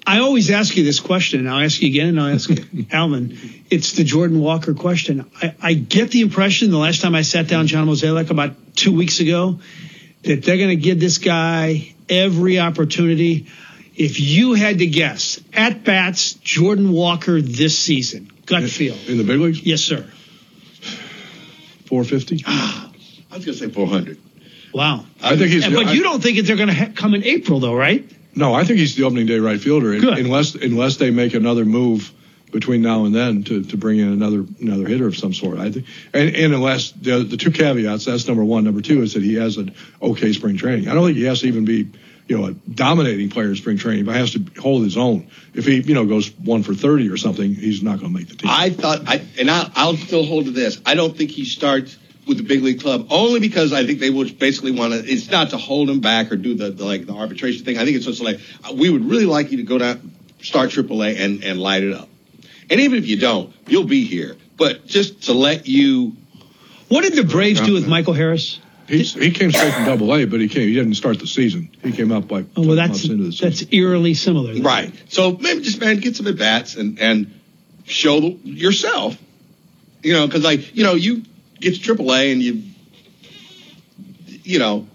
I 0.07 0.19
always 0.21 0.51
ask 0.51 0.77
you 0.77 0.85
this 0.85 1.01
question, 1.01 1.41
and 1.41 1.49
I'll 1.49 1.65
ask 1.65 1.81
you 1.81 1.89
again, 1.89 2.09
and 2.09 2.21
I'll 2.21 2.35
ask 2.35 2.51
Alvin. 2.93 3.39
It's 3.71 3.93
the 3.93 4.05
Jordan 4.05 4.41
Walker 4.41 4.75
question. 4.75 5.31
I, 5.41 5.55
I 5.63 5.75
get 5.75 6.11
the 6.11 6.21
impression 6.21 6.71
the 6.71 6.79
last 6.79 7.01
time 7.01 7.15
I 7.15 7.23
sat 7.23 7.49
down 7.49 7.67
John 7.67 7.87
Mozeliak 7.87 8.31
about 8.31 8.77
two 8.77 8.95
weeks 8.95 9.21
ago 9.21 9.61
that 10.25 10.43
they're 10.43 10.59
going 10.59 10.71
to 10.71 10.77
give 10.77 11.01
this 11.01 11.19
guy 11.19 11.95
every 12.09 12.59
opportunity. 12.59 13.47
If 13.97 14.21
you 14.21 14.55
had 14.55 14.79
to 14.81 14.87
guess, 14.87 15.41
at 15.53 15.85
bats, 15.85 16.35
Jordan 16.35 16.93
Walker 16.93 17.41
this 17.41 17.79
season, 17.79 18.31
gut 18.45 18.65
feel. 18.65 18.97
In 19.07 19.19
the 19.19 19.25
big 19.25 19.39
leagues, 19.41 19.63
Yes, 19.63 19.81
sir. 19.81 20.05
450. 21.87 22.45
Ah. 22.47 22.91
I 23.31 23.37
was 23.37 23.45
gonna 23.45 23.57
say 23.57 23.69
400. 23.69 24.19
Wow. 24.73 25.05
I 25.23 25.37
think 25.37 25.51
he's. 25.51 25.67
But 25.69 25.87
I- 25.87 25.93
you 25.93 26.03
don't 26.03 26.23
think 26.23 26.45
they're 26.47 26.57
going 26.57 26.69
to 26.69 26.75
ha- 26.75 26.91
come 26.95 27.15
in 27.15 27.23
April, 27.25 27.61
though, 27.61 27.75
right? 27.75 28.11
No, 28.37 28.55
I 28.55 28.65
think 28.65 28.79
he's 28.79 28.95
the 28.95 29.05
opening 29.05 29.27
day 29.27 29.39
right 29.39 29.61
fielder, 29.61 29.99
Good. 29.99 30.19
unless 30.19 30.55
unless 30.55 30.97
they 30.97 31.11
make 31.11 31.35
another 31.35 31.65
move 31.65 32.13
between 32.53 32.83
now 32.83 33.05
and 33.05 33.13
then 33.13 33.43
to, 33.43 33.65
to 33.65 33.77
bring 33.77 33.99
in 33.99 34.13
another 34.13 34.45
another 34.61 34.87
hitter 34.87 35.07
of 35.07 35.17
some 35.17 35.35
sort. 35.35 35.59
I 35.59 35.71
think, 35.71 35.87
and, 36.13 36.35
and 36.35 36.55
unless 36.55 36.93
the 36.93 37.25
the 37.25 37.37
two 37.37 37.51
caveats, 37.51 38.05
that's 38.05 38.27
number 38.27 38.45
one. 38.45 38.65
Number 38.65 38.81
two 38.81 39.03
is 39.03 39.15
that 39.15 39.23
he 39.23 39.35
has 39.35 39.57
an 39.57 39.75
okay 40.01 40.33
spring 40.33 40.57
training. 40.57 40.89
I 40.89 40.95
don't 40.95 41.05
think 41.05 41.17
he 41.17 41.25
has 41.25 41.41
to 41.41 41.49
even 41.49 41.65
be, 41.65 41.91
you 42.29 42.39
know, 42.39 42.47
a 42.47 42.53
dominating 42.53 43.29
player 43.29 43.49
in 43.49 43.57
spring 43.57 43.77
training, 43.77 44.05
but 44.05 44.15
has 44.15 44.33
to 44.33 44.45
hold 44.61 44.85
his 44.85 44.97
own. 44.97 45.29
If 45.53 45.67
he, 45.67 45.81
you 45.81 45.95
know, 45.95 46.07
goes 46.07 46.31
one 46.39 46.63
for 46.63 46.75
thirty 46.75 47.09
or 47.11 47.17
something, 47.17 47.55
he's 47.55 47.83
not 47.83 47.99
going 47.99 48.13
to 48.13 48.19
make 48.19 48.29
the 48.29 48.37
team. 48.37 48.51
I 48.53 48.71
thought, 48.71 49.03
I, 49.09 49.25
and 49.39 49.51
I, 49.51 49.71
I'll 49.75 49.97
still 49.97 50.25
hold 50.25 50.47
to 50.47 50.51
this. 50.53 50.81
I 50.87 50.95
don't 50.95 51.17
think 51.17 51.31
he 51.31 51.45
starts 51.45 51.99
with 52.27 52.39
the 52.39 52.43
big 52.45 52.63
league 52.63 52.81
club 52.81 53.07
only 53.11 53.41
because 53.41 53.73
I 53.73 53.85
think 53.87 54.01
they 54.01 54.11
would 54.11 54.39
basically 54.39 54.73
want 54.73 54.93
to. 54.93 54.99
It's 55.01 55.31
not 55.31 55.51
to 55.51 55.57
hold 55.57 55.91
him 55.91 56.01
back 56.01 56.33
or 56.33 56.37
do 56.37 56.55
the, 56.55 56.71
the 56.71 56.85
like 56.85 57.07
the 57.07 57.13
arbitration 57.15 57.65
thing. 57.65 57.79
I 57.79 57.85
think 57.85 57.97
it's 57.97 58.07
just 58.07 58.21
like 58.23 58.41
uh, 58.69 58.73
we 58.75 58.91
would 58.91 59.05
really 59.05 59.27
like 59.27 59.51
you 59.51 59.59
to 59.59 59.63
go 59.65 59.79
down, 59.79 60.13
start 60.43 60.71
AAA 60.71 61.19
and 61.19 61.45
and 61.45 61.61
light 61.61 61.83
it 61.83 61.93
up. 61.93 62.09
And 62.71 62.81
even 62.81 62.99
if 62.99 63.07
you 63.07 63.19
don't, 63.19 63.55
you'll 63.67 63.85
be 63.85 64.05
here. 64.05 64.37
But 64.57 64.87
just 64.87 65.25
to 65.25 65.33
let 65.35 65.67
you, 65.67 66.17
What 66.89 67.03
did 67.03 67.15
the 67.15 67.25
Braves 67.25 67.61
do 67.61 67.75
with 67.75 67.87
Michael 67.89 68.15
Harris? 68.15 68.61
He's, 68.87 69.15
he 69.15 69.31
came 69.31 69.51
straight 69.51 69.73
from 69.73 69.87
Double 69.87 70.15
A, 70.15 70.27
but 70.27 70.41
he 70.41 70.49
came. 70.49 70.69
He 70.69 70.75
didn't 70.75 70.95
start 70.95 71.19
the 71.19 71.27
season. 71.27 71.71
He 71.83 71.91
came 71.93 72.13
up 72.13 72.31
like 72.31 72.45
Oh, 72.57 72.67
well, 72.67 72.77
that's 72.77 72.91
months 72.91 73.05
into 73.07 73.25
the 73.25 73.33
season. 73.33 73.49
that's 73.49 73.65
eerily 73.73 74.15
similar. 74.15 74.55
right? 74.61 74.93
So 75.09 75.33
maybe 75.33 75.63
just 75.63 75.81
man, 75.81 75.99
get 76.01 76.17
some 76.17 76.27
at 76.27 76.37
bats 76.39 76.77
and 76.77 76.99
and 77.01 77.41
show 77.85 78.21
the, 78.21 78.29
yourself. 78.45 79.17
You 80.03 80.13
know, 80.13 80.27
because 80.27 80.45
like 80.45 80.77
you 80.77 80.85
know, 80.85 80.95
you 80.95 81.23
get 81.65 81.83
to 81.83 81.95
AAA 81.95 82.33
and 82.33 82.43
you, 82.43 82.63
you 84.43 84.59
know, 84.59 84.87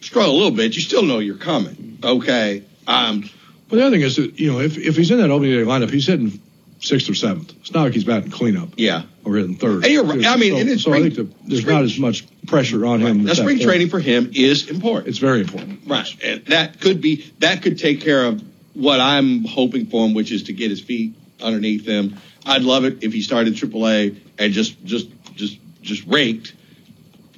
struggle 0.00 0.32
a 0.32 0.36
little 0.36 0.50
bit. 0.50 0.74
You 0.74 0.82
still 0.82 1.02
know 1.02 1.18
you're 1.18 1.36
coming. 1.36 1.98
Okay. 2.02 2.64
Um, 2.86 3.28
But 3.68 3.76
the 3.76 3.82
other 3.82 3.96
thing 3.96 4.02
is 4.02 4.16
that 4.16 4.38
you 4.38 4.52
know 4.52 4.60
if, 4.60 4.76
if 4.76 4.96
he's 4.96 5.10
in 5.10 5.18
that 5.18 5.30
opening 5.30 5.52
day 5.52 5.64
lineup, 5.64 5.90
he's 5.90 6.06
hitting 6.06 6.40
sixth 6.80 7.08
or 7.08 7.14
seventh. 7.14 7.54
It's 7.60 7.72
not 7.72 7.84
like 7.84 7.94
he's 7.94 8.04
batting 8.04 8.30
cleanup 8.30 8.70
yeah. 8.76 9.02
or 9.24 9.36
hitting 9.36 9.56
third. 9.56 9.84
And 9.84 9.92
you're 9.92 10.04
right. 10.04 10.24
I 10.26 10.36
mean, 10.36 10.54
so, 10.54 10.70
and 10.70 10.80
so 10.80 10.92
I 10.92 11.02
think 11.02 11.14
that 11.14 11.46
there's 11.46 11.60
spring- 11.60 11.76
not 11.76 11.84
as 11.84 11.98
much 11.98 12.26
pressure 12.46 12.84
on 12.86 13.00
him. 13.00 13.18
Now, 13.18 13.30
at 13.30 13.36
that 13.36 13.42
spring 13.42 13.58
point. 13.58 13.68
training 13.68 13.88
for 13.90 14.00
him 14.00 14.30
is 14.34 14.68
important. 14.68 15.08
It's 15.08 15.18
very 15.18 15.40
important. 15.42 15.80
Right. 15.86 16.24
And 16.24 16.44
that 16.46 16.80
could 16.80 17.00
be 17.00 17.30
that 17.38 17.62
could 17.62 17.78
take 17.78 18.00
care 18.00 18.24
of 18.24 18.42
what 18.74 18.98
I'm 19.00 19.44
hoping 19.44 19.86
for 19.86 20.06
him, 20.06 20.14
which 20.14 20.32
is 20.32 20.44
to 20.44 20.52
get 20.52 20.70
his 20.70 20.80
feet 20.80 21.14
underneath 21.40 21.86
him. 21.86 22.16
I'd 22.46 22.62
love 22.62 22.84
it 22.84 23.04
if 23.04 23.12
he 23.12 23.22
started 23.22 23.54
AAA 23.54 24.16
and 24.38 24.52
just 24.52 24.82
just 24.84 25.08
just 25.36 25.58
just 25.82 26.06
raked, 26.06 26.54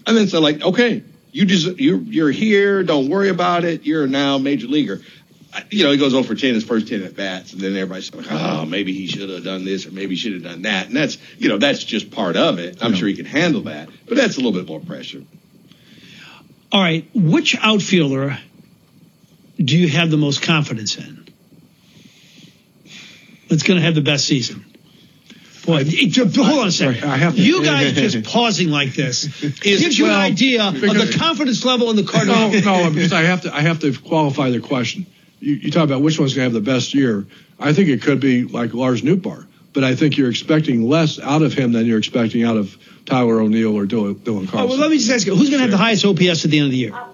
and 0.07 0.17
then 0.17 0.29
said, 0.29 0.41
like, 0.41 0.63
okay, 0.63 1.03
you 1.33 1.47
just 1.47 1.79
you're 1.79 1.99
you're 1.99 2.31
here. 2.31 2.83
Don't 2.83 3.09
worry 3.09 3.29
about 3.29 3.65
it. 3.65 3.85
You're 3.85 4.07
now 4.07 4.39
major 4.39 4.67
leaguer. 4.67 5.01
You 5.71 5.85
know, 5.85 5.91
he 5.91 5.99
goes 5.99 6.15
over 6.15 6.35
10 6.35 6.55
his 6.55 6.65
first 6.65 6.89
10 6.89 7.03
at 7.03 7.15
bats, 7.15 7.53
and 7.53 7.61
then 7.61 7.77
everybody's 7.77 8.15
like, 8.15 8.27
oh, 8.31 8.65
maybe 8.65 8.95
he 8.95 9.07
should 9.07 9.29
have 9.29 9.45
done 9.45 9.67
this 9.67 9.87
or 9.87 9.91
maybe 9.91 10.15
he 10.15 10.17
should 10.17 10.33
have 10.33 10.43
done 10.43 10.63
that. 10.63 10.87
And 10.87 10.97
that's, 10.97 11.19
you 11.37 11.51
know, 11.51 11.59
that's 11.59 11.85
just 11.85 12.11
part 12.11 12.39
of 12.39 12.59
it. 12.59 12.83
I'm 12.83 12.95
sure 12.95 13.07
he 13.07 13.15
can 13.15 13.27
handle 13.27 13.63
that, 13.63 13.91
but 14.07 14.17
that's 14.17 14.37
a 14.39 14.41
little 14.41 14.59
bit 14.59 14.67
more 14.67 14.81
pressure. 14.81 15.23
All 16.71 16.81
right, 16.81 17.07
which 17.15 17.55
outfielder 17.61 18.39
do 19.59 19.77
you 19.77 19.89
have 19.89 20.11
the 20.11 20.17
most 20.17 20.41
confidence 20.41 20.97
in? 20.97 21.29
That's 23.51 23.63
going 23.63 23.79
to 23.79 23.85
have 23.85 23.95
the 23.95 24.01
best 24.01 24.27
season. 24.27 24.65
Boy, 25.65 25.85
it- 25.87 26.17
hold 26.37 26.59
on 26.61 26.69
a 26.69 26.73
second. 26.73 27.05
I 27.05 27.17
have 27.17 27.37
to- 27.37 27.43
you 27.43 27.65
guys 27.65 27.93
just 27.93 28.25
pausing 28.25 28.69
like 28.71 28.95
this 28.95 29.27
gives 29.61 29.97
you 29.99 30.07
well, 30.07 30.15
an 30.15 30.21
idea 30.21 30.65
of 30.65 30.81
the 30.81 31.15
confidence 31.19 31.65
level 31.65 31.91
in 31.91 31.97
the 31.97 32.03
Cardinals. 32.05 32.65
No, 32.65 32.85
no, 32.85 32.91
because 32.95 33.13
I 33.13 33.23
have 33.23 33.43
to 33.43 33.55
I 33.55 33.61
have 33.61 33.81
to 33.81 33.93
qualify 33.93 34.51
the 34.51 34.61
question. 34.61 35.07
You, 35.41 35.55
you 35.55 35.71
talk 35.71 35.85
about 35.85 36.03
which 36.03 36.19
one's 36.19 36.35
going 36.35 36.51
to 36.51 36.55
have 36.57 36.65
the 36.65 36.71
best 36.73 36.95
year. 36.95 37.27
I 37.59 37.73
think 37.73 37.89
it 37.89 38.03
could 38.03 38.21
be 38.21 38.45
like 38.45 38.75
Lars 38.75 39.03
Nootbaar, 39.03 39.47
but 39.73 39.85
I 39.85 39.95
think 39.95 40.17
you're 40.17 40.31
expecting 40.31 40.89
less 40.89 41.21
out 41.21 41.43
of 41.43 41.53
him 41.53 41.73
than 41.73 41.87
you're 41.87 41.99
expecting 41.99 42.43
out 42.45 42.57
of 42.57 42.77
Tyler 43.07 43.41
O'Neill 43.41 43.77
or 43.77 43.87
Dylan, 43.87 44.15
Dylan 44.17 44.47
Oh, 44.49 44.51
Carlson. 44.51 44.69
well, 44.69 44.79
let 44.79 44.91
me 44.91 44.99
just 44.99 45.11
ask 45.11 45.27
you, 45.27 45.35
who's 45.35 45.49
going 45.51 45.59
to 45.59 45.63
have 45.63 45.71
the 45.73 45.77
highest 45.77 46.05
OPS 46.05 46.45
at 46.45 46.51
the 46.53 46.59
end 46.59 46.67
of 46.67 46.71
the 46.71 46.77
year? 46.77 46.95
Uh, 46.95 47.07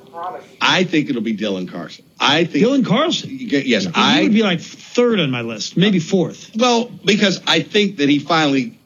I 0.61 0.85
think 0.85 1.11
it'll 1.11 1.23
be 1.23 1.37
Dylan 1.37 1.71
Carlson. 1.71 2.05
I 2.21 2.45
think 2.45 2.65
Dylan 2.65 2.87
Carlson. 2.87 3.31
Yes, 3.33 3.85
He 3.85 3.91
I 3.95 4.23
would 4.23 4.33
be 4.33 4.43
like 4.43 4.61
third 4.61 5.21
on 5.21 5.31
my 5.31 5.43
list, 5.43 5.77
maybe 5.77 5.99
fourth. 5.99 6.51
Well, 6.57 6.87
because 6.87 7.41
I 7.47 7.61
think 7.61 7.99
that 7.99 8.09
he 8.09 8.19
finally, 8.19 8.79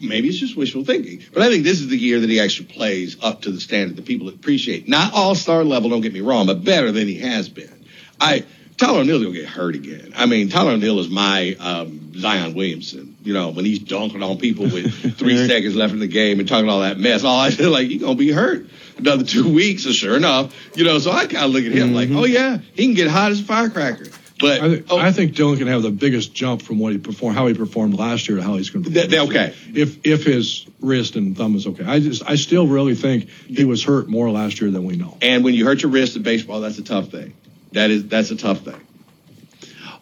maybe 0.00 0.28
it's 0.28 0.38
just 0.38 0.56
wishful 0.56 0.84
thinking, 0.84 1.22
but 1.32 1.42
I 1.42 1.50
think 1.50 1.64
this 1.64 1.80
is 1.80 1.88
the 1.88 1.98
year 1.98 2.20
that 2.20 2.30
he 2.30 2.40
actually 2.40 2.66
plays 2.66 3.16
up 3.22 3.42
to 3.42 3.50
the 3.50 3.60
standard 3.60 3.96
that 3.96 4.06
people 4.06 4.28
appreciate. 4.28 4.88
Not 4.88 5.12
all 5.14 5.34
star 5.34 5.64
level, 5.64 5.90
don't 5.90 6.00
get 6.00 6.12
me 6.12 6.20
wrong, 6.20 6.46
but 6.46 6.64
better 6.64 6.92
than 6.92 7.06
he 7.06 7.18
has 7.18 7.48
been. 7.48 7.84
I 8.20 8.44
Tyler 8.76 9.00
O'Neill's 9.00 9.22
gonna 9.22 9.34
get 9.34 9.48
hurt 9.48 9.74
again. 9.74 10.12
I 10.16 10.26
mean, 10.26 10.50
Tyler 10.50 10.72
O'Neill 10.72 10.98
is 11.00 11.08
my 11.08 11.56
um, 11.58 12.12
Zion 12.14 12.54
Williamson. 12.54 13.16
You 13.22 13.32
know, 13.32 13.50
when 13.50 13.64
he's 13.64 13.78
dunking 13.78 14.22
on 14.22 14.38
people 14.38 14.64
with 14.64 15.16
three 15.18 15.46
seconds 15.46 15.74
left 15.74 15.94
in 15.94 15.98
the 15.98 16.06
game 16.06 16.40
and 16.40 16.48
talking 16.48 16.68
all 16.68 16.80
that 16.80 16.98
mess, 16.98 17.24
all 17.24 17.40
I 17.40 17.50
feel 17.50 17.70
like 17.70 17.88
you're 17.88 18.00
gonna 18.00 18.14
be 18.16 18.30
hurt 18.30 18.66
another 18.96 19.24
two 19.24 19.52
weeks. 19.54 19.84
And 19.86 19.94
sure 19.94 20.16
enough, 20.16 20.54
you 20.76 20.84
know, 20.84 20.98
so 20.98 21.10
I 21.10 21.26
kind 21.26 21.44
of 21.44 21.50
look 21.50 21.64
at 21.64 21.72
him 21.72 21.94
like, 21.94 22.08
mm-hmm. 22.08 22.18
oh 22.18 22.24
yeah, 22.24 22.58
he 22.74 22.84
can 22.86 22.94
get 22.94 23.08
hot 23.08 23.30
as 23.32 23.40
a 23.40 23.44
firecracker. 23.44 24.06
But 24.38 24.60
I, 24.60 24.68
th- 24.68 24.84
oh 24.90 24.98
I 24.98 25.12
think 25.12 25.32
Dylan 25.32 25.56
can 25.56 25.66
have 25.66 25.82
the 25.82 25.90
biggest 25.90 26.34
jump 26.34 26.60
from 26.60 26.78
what 26.78 26.92
he 26.92 26.98
performed, 26.98 27.38
how 27.38 27.46
he 27.46 27.54
performed 27.54 27.94
last 27.94 28.28
year 28.28 28.36
to 28.36 28.42
how 28.44 28.56
he's 28.56 28.68
going 28.68 28.84
to 28.84 28.90
Th- 28.90 29.08
perform. 29.08 29.30
th- 29.30 29.50
this 29.52 29.66
year. 29.66 29.82
If 29.82 30.06
if 30.06 30.24
his 30.24 30.66
wrist 30.80 31.16
and 31.16 31.34
thumb 31.34 31.56
is 31.56 31.66
okay, 31.66 31.84
I 31.84 32.00
just 32.00 32.22
I 32.28 32.34
still 32.36 32.66
really 32.66 32.94
think 32.94 33.30
he 33.30 33.64
was 33.64 33.82
hurt 33.82 34.08
more 34.08 34.30
last 34.30 34.60
year 34.60 34.70
than 34.70 34.84
we 34.84 34.96
know. 34.96 35.16
and 35.22 35.42
when 35.42 35.54
you 35.54 35.64
hurt 35.64 35.82
your 35.82 35.90
wrist 35.90 36.16
in 36.16 36.22
baseball, 36.22 36.60
that's 36.60 36.78
a 36.78 36.84
tough 36.84 37.08
thing. 37.08 37.32
That 37.72 37.90
is 37.90 38.08
that's 38.08 38.30
a 38.30 38.36
tough 38.36 38.60
thing. 38.60 38.78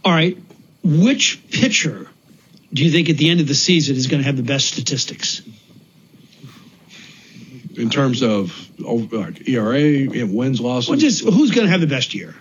All 0.05 0.13
right. 0.13 0.37
Which 0.83 1.49
pitcher 1.51 2.09
do 2.73 2.85
you 2.85 2.91
think 2.91 3.09
at 3.09 3.17
the 3.17 3.31
end 3.31 3.39
of 3.41 3.47
the 3.47 3.55
season 3.55 3.95
is 3.95 4.09
going 4.09 4.21
to 4.21 4.27
have 4.27 4.37
the 4.37 4.43
best 4.43 4.67
statistics? 4.67 5.43
In 7.77 7.91
terms 7.91 8.23
of 8.23 8.53
oh, 8.85 9.09
like 9.11 9.49
ERA, 9.49 9.79
and 9.79 10.35
wins, 10.35 10.61
losses. 10.61 10.89
Well, 10.91 10.99
just 10.99 11.25
who's 11.25 11.51
going 11.51 11.67
to 11.67 11.71
have 11.71 11.81
the 11.81 11.87
best 11.87 12.15
year? 12.15 12.35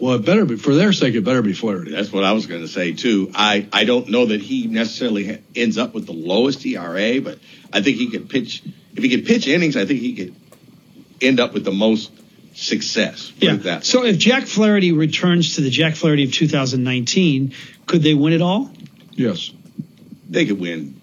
Well, 0.00 0.14
it 0.14 0.24
better 0.24 0.44
be 0.44 0.56
for 0.56 0.74
their 0.74 0.92
sake. 0.92 1.14
It 1.14 1.22
better 1.24 1.42
be 1.42 1.52
Flaherty. 1.52 1.92
That's 1.92 2.12
what 2.12 2.24
I 2.24 2.32
was 2.32 2.46
going 2.46 2.62
to 2.62 2.68
say 2.68 2.92
too. 2.92 3.30
I, 3.34 3.66
I 3.72 3.84
don't 3.84 4.08
know 4.08 4.26
that 4.26 4.40
he 4.40 4.66
necessarily 4.66 5.38
ends 5.54 5.78
up 5.78 5.94
with 5.94 6.06
the 6.06 6.12
lowest 6.12 6.66
ERA, 6.66 7.20
but 7.20 7.38
I 7.72 7.80
think 7.80 7.96
he 7.98 8.10
could 8.10 8.28
pitch. 8.28 8.62
If 8.96 9.02
he 9.02 9.08
could 9.08 9.24
pitch 9.26 9.46
innings, 9.46 9.76
I 9.76 9.86
think 9.86 10.00
he 10.00 10.14
could 10.14 10.34
end 11.20 11.38
up 11.40 11.54
with 11.54 11.64
the 11.64 11.72
most 11.72 12.10
success. 12.54 13.30
Put 13.30 13.42
Yeah. 13.42 13.56
that 13.56 13.84
So 13.84 14.04
if 14.04 14.18
Jack 14.18 14.44
Flaherty 14.46 14.92
returns 14.92 15.56
to 15.56 15.60
the 15.60 15.70
Jack 15.70 15.94
Flaherty 15.94 16.24
of 16.24 16.32
2019, 16.32 17.52
could 17.86 18.02
they 18.02 18.14
win 18.14 18.32
it 18.32 18.42
all? 18.42 18.70
Yes. 19.12 19.50
they 20.28 20.46
could 20.46 20.58
win 20.58 21.00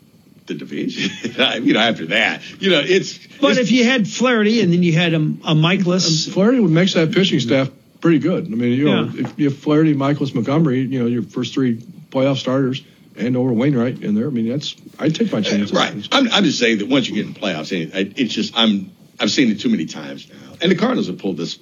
the 0.48 0.54
division. 0.54 1.12
you 1.64 1.74
know, 1.74 1.80
after 1.80 2.08
that, 2.08 2.42
you 2.62 2.70
know, 2.70 2.82
it's. 2.84 3.20
But 3.40 3.58
if 3.58 3.72
you 3.72 3.86
had 3.86 4.08
Flaherty 4.08 4.62
and 4.62 4.72
then 4.72 4.84
you 4.84 4.94
had 4.94 5.14
a, 5.14 5.18
a 5.18 5.56
Mikolas, 5.56 6.28
um, 6.28 6.34
Flaherty 6.34 6.60
would 6.60 6.72
makes 6.72 6.94
that 6.94 7.12
pitching 7.12 7.40
staff 7.40 7.70
pretty 8.02 8.20
good. 8.20 8.46
I 8.46 8.50
mean, 8.50 8.74
you 8.74 8.86
know, 8.86 9.04
Yeah. 9.04 9.22
if 9.28 9.40
you 9.40 9.50
have 9.50 9.58
Flaherty, 9.58 9.96
Mikolas, 9.96 10.34
Montgomery, 10.34 10.82
you 10.82 11.00
know, 11.00 11.06
your 11.06 11.24
first 11.24 11.54
three 11.54 11.78
playoff 11.78 12.38
starters, 12.38 12.84
and 13.16 13.38
over 13.38 13.54
Wainwright 13.54 14.04
in 14.04 14.16
there. 14.16 14.28
I 14.28 14.30
mean, 14.30 14.50
that's 14.50 14.76
I'd 15.00 15.16
take 15.16 15.32
my 15.32 15.42
chances. 15.42 15.76
Uh, 15.76 15.80
right. 15.80 16.08
I'm, 16.12 16.32
I'm 16.32 16.44
just 16.44 16.60
saying 16.60 16.80
that 16.80 16.88
once 16.88 17.08
you 17.08 17.16
get 17.16 17.26
in 17.26 17.34
the 17.34 17.40
playoffs, 17.40 17.72
it's 17.72 18.34
just 18.34 18.54
I'm 18.56 18.92
I've 19.20 19.32
seen 19.32 19.52
it 19.52 19.60
too 19.60 19.70
many 19.70 19.86
times 19.86 20.30
now. 20.30 20.54
And 20.62 20.72
the 20.72 20.76
Cardinals 20.76 21.08
have 21.08 21.18
pulled 21.18 21.38
this 21.38 21.58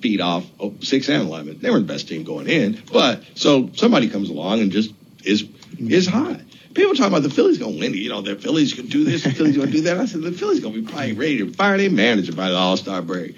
beat 0.00 0.20
off 0.20 0.46
oh, 0.60 0.74
six 0.80 1.08
and 1.08 1.22
eleven. 1.22 1.58
They 1.60 1.70
were 1.70 1.80
the 1.80 1.86
best 1.86 2.08
team 2.08 2.24
going 2.24 2.48
in, 2.48 2.82
but 2.92 3.22
so 3.34 3.70
somebody 3.74 4.08
comes 4.08 4.28
along 4.28 4.60
and 4.60 4.70
just 4.70 4.92
is 5.24 5.44
is 5.78 6.06
hot. 6.06 6.40
People 6.78 6.94
talking 6.94 7.06
about 7.12 7.24
the 7.24 7.30
Phillies 7.30 7.58
going 7.58 7.74
to 7.74 7.80
win. 7.80 7.92
You 7.94 8.08
know, 8.08 8.20
the 8.22 8.36
Phillies 8.36 8.72
can 8.72 8.86
do 8.86 9.02
this, 9.02 9.24
the 9.24 9.32
Phillies 9.32 9.56
going 9.56 9.66
to 9.68 9.72
do 9.72 9.80
that. 9.82 9.98
I 9.98 10.06
said 10.06 10.22
the 10.22 10.30
Phillies 10.30 10.60
going 10.60 10.74
to 10.74 10.80
be 10.82 10.86
probably 10.86 11.12
ready 11.14 11.38
to 11.38 11.52
fire 11.52 11.76
their 11.76 11.90
manager 11.90 12.32
by 12.32 12.50
the 12.50 12.54
All 12.56 12.76
Star 12.76 13.02
break. 13.02 13.34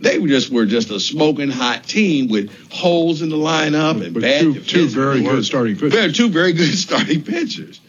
They 0.00 0.18
were 0.18 0.26
just 0.26 0.50
were 0.50 0.66
just 0.66 0.90
a 0.90 0.98
smoking 0.98 1.50
hot 1.50 1.84
team 1.84 2.28
with 2.28 2.50
holes 2.72 3.22
in 3.22 3.28
the 3.28 3.36
lineup 3.36 4.04
and 4.04 4.12
But 4.12 4.22
bad 4.22 4.40
two, 4.40 4.60
two 4.60 4.88
very 4.88 5.22
work. 5.22 5.34
good 5.36 5.44
starting 5.44 5.76
pitchers. 5.76 5.92
They're 5.92 6.10
two 6.10 6.30
very 6.30 6.52
good 6.52 6.74
starting 6.76 7.22
pitchers. 7.22 7.80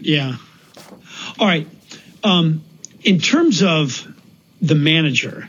yeah. 0.00 0.34
All 1.38 1.46
right. 1.46 1.68
Um, 2.24 2.64
in 3.04 3.20
terms 3.20 3.62
of 3.62 4.04
the 4.60 4.74
manager, 4.74 5.48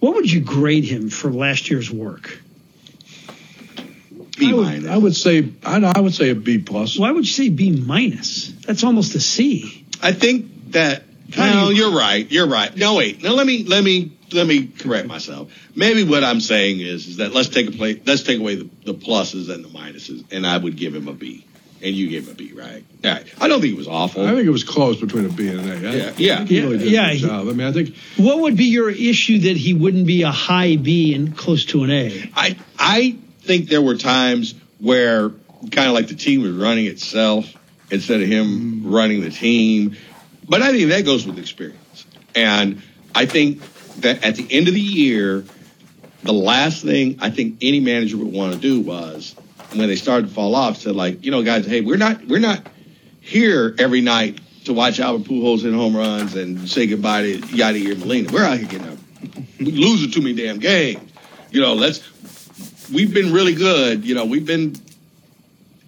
what 0.00 0.14
would 0.16 0.30
you 0.30 0.40
grade 0.40 0.84
him 0.84 1.08
for 1.08 1.30
last 1.32 1.70
year's 1.70 1.90
work? 1.90 2.39
B 4.40 4.50
I 4.50 4.54
would, 4.54 4.86
I 4.86 4.96
would 4.96 5.16
say 5.16 5.48
I, 5.64 5.92
I 5.96 6.00
would 6.00 6.14
say 6.14 6.30
a 6.30 6.34
B 6.34 6.58
plus. 6.58 6.98
Why 6.98 7.10
would 7.12 7.24
you 7.26 7.32
say 7.32 7.48
B 7.48 7.70
minus? 7.70 8.48
That's 8.66 8.82
almost 8.84 9.14
a 9.14 9.20
C. 9.20 9.86
I 10.02 10.12
think 10.12 10.72
that. 10.72 11.04
Well, 11.36 11.70
you- 11.70 11.78
you're 11.84 11.96
right. 11.96 12.28
You're 12.30 12.48
right. 12.48 12.76
No, 12.76 12.96
wait. 12.96 13.22
Now 13.22 13.34
let 13.34 13.46
me 13.46 13.62
let 13.64 13.84
me 13.84 14.10
let 14.32 14.46
me 14.46 14.66
correct 14.66 15.06
myself. 15.06 15.52
Maybe 15.76 16.02
what 16.04 16.24
I'm 16.24 16.40
saying 16.40 16.80
is 16.80 17.06
is 17.06 17.16
that 17.18 17.32
let's 17.32 17.48
take 17.48 17.68
a 17.68 17.72
play. 17.72 18.00
Let's 18.04 18.22
take 18.24 18.40
away 18.40 18.56
the, 18.56 18.68
the 18.84 18.94
pluses 18.94 19.48
and 19.48 19.64
the 19.64 19.68
minuses, 19.68 20.24
and 20.32 20.44
I 20.46 20.56
would 20.58 20.76
give 20.76 20.92
him 20.94 21.06
a 21.06 21.12
B, 21.12 21.46
and 21.82 21.94
you 21.94 22.08
gave 22.08 22.26
him 22.26 22.32
a 22.32 22.34
B, 22.34 22.52
right? 22.52 22.84
All 23.04 23.10
right. 23.12 23.26
I 23.40 23.46
don't 23.46 23.60
think 23.60 23.74
it 23.74 23.78
was 23.78 23.86
awful. 23.86 24.26
I 24.26 24.32
think 24.34 24.44
it 24.46 24.50
was 24.50 24.64
close 24.64 25.00
between 25.00 25.24
a 25.24 25.28
B 25.28 25.46
and 25.48 25.60
an 25.60 25.68
A. 25.84 25.88
I- 25.88 25.92
Yeah, 25.92 26.06
I 26.08 26.14
yeah. 26.16 26.44
he 26.44 26.60
really 26.62 26.78
did 26.78 26.86
a 26.88 26.90
Yeah, 26.90 27.10
good 27.12 27.18
he- 27.18 27.30
I 27.30 27.42
mean, 27.44 27.60
I 27.66 27.72
think 27.72 27.94
What 28.16 28.40
would 28.40 28.56
be 28.56 28.64
your 28.66 28.90
issue 28.90 29.38
that 29.40 29.56
he 29.56 29.72
wouldn't 29.74 30.06
be 30.08 30.22
a 30.22 30.32
high 30.32 30.74
B 30.76 31.14
and 31.14 31.36
close 31.36 31.64
to 31.66 31.84
an 31.84 31.90
A? 31.92 32.30
I 32.34 32.56
I 32.78 33.16
think 33.50 33.68
there 33.68 33.82
were 33.82 33.96
times 33.96 34.54
where 34.78 35.30
kind 35.72 35.88
of 35.88 35.92
like 35.92 36.06
the 36.06 36.14
team 36.14 36.42
was 36.42 36.52
running 36.52 36.86
itself 36.86 37.52
instead 37.90 38.22
of 38.22 38.28
him 38.28 38.46
mm. 38.46 38.80
running 38.84 39.22
the 39.22 39.30
team. 39.30 39.96
But 40.48 40.62
I 40.62 40.70
think 40.70 40.90
that 40.90 41.04
goes 41.04 41.26
with 41.26 41.36
experience. 41.36 42.06
And 42.36 42.80
I 43.12 43.26
think 43.26 43.60
that 44.02 44.24
at 44.24 44.36
the 44.36 44.46
end 44.52 44.68
of 44.68 44.74
the 44.74 44.80
year, 44.80 45.44
the 46.22 46.32
last 46.32 46.84
thing 46.84 47.18
I 47.20 47.30
think 47.30 47.58
any 47.60 47.80
manager 47.80 48.18
would 48.18 48.32
want 48.32 48.52
to 48.54 48.60
do 48.60 48.82
was 48.82 49.34
when 49.74 49.88
they 49.88 49.96
started 49.96 50.28
to 50.28 50.32
fall 50.32 50.54
off, 50.54 50.76
said 50.76 50.94
like, 50.94 51.24
you 51.24 51.32
know, 51.32 51.42
guys, 51.42 51.66
hey, 51.66 51.80
we're 51.80 51.96
not 51.96 52.24
we're 52.28 52.38
not 52.38 52.64
here 53.20 53.74
every 53.80 54.00
night 54.00 54.38
to 54.66 54.72
watch 54.72 55.00
Albert 55.00 55.28
Pujols 55.28 55.62
hit 55.62 55.74
home 55.74 55.96
runs 55.96 56.36
and 56.36 56.68
say 56.68 56.86
goodbye 56.86 57.22
to 57.22 57.38
Yadier 57.38 57.98
Molina. 57.98 58.32
We're 58.32 58.44
out 58.44 58.58
here 58.58 58.68
getting 58.68 58.88
up, 58.88 58.98
losing 59.58 60.12
too 60.12 60.20
many 60.20 60.34
damn 60.34 60.60
games. 60.60 61.10
You 61.50 61.60
know, 61.60 61.74
let's 61.74 61.98
we've 62.92 63.12
been 63.12 63.32
really 63.32 63.54
good. 63.54 64.04
You 64.04 64.14
know, 64.14 64.24
we've 64.24 64.46
been 64.46 64.74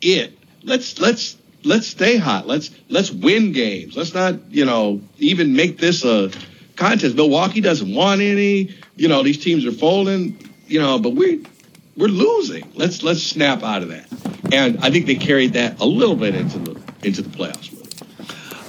it. 0.01 0.39
Let's 0.63 0.99
let's 1.01 1.37
let's 1.65 1.87
stay 1.87 2.17
hot. 2.17 2.47
Let's 2.47 2.71
let's 2.89 3.11
win 3.11 3.53
games. 3.53 3.97
Let's 3.97 4.15
not 4.15 4.51
you 4.51 4.65
know 4.65 5.01
even 5.19 5.55
make 5.55 5.79
this 5.79 6.05
a 6.05 6.31
contest. 6.77 7.17
Milwaukee 7.17 7.61
doesn't 7.61 7.95
want 7.95 8.21
any. 8.21 8.75
You 8.97 9.09
know, 9.09 9.23
these 9.23 9.43
teams 9.43 9.67
are 9.67 9.73
folding. 9.73 10.49
You 10.67 10.81
know, 10.81 10.99
but 10.99 11.11
we 11.11 11.45
we're 11.97 12.09
losing. 12.09 12.71
Let's 12.75 13.03
let's 13.03 13.23
snap 13.23 13.63
out 13.63 13.83
of 13.83 13.89
that. 13.89 14.09
And 14.53 14.79
I 14.79 14.91
think 14.91 15.07
they 15.07 15.15
carried 15.15 15.55
that 15.55 15.81
a 15.81 15.87
little 15.87 16.17
bit 16.17 16.35
into 16.35 16.59
the 16.59 16.81
into 17.03 17.23
the 17.23 17.31
playoffs. 17.31 17.82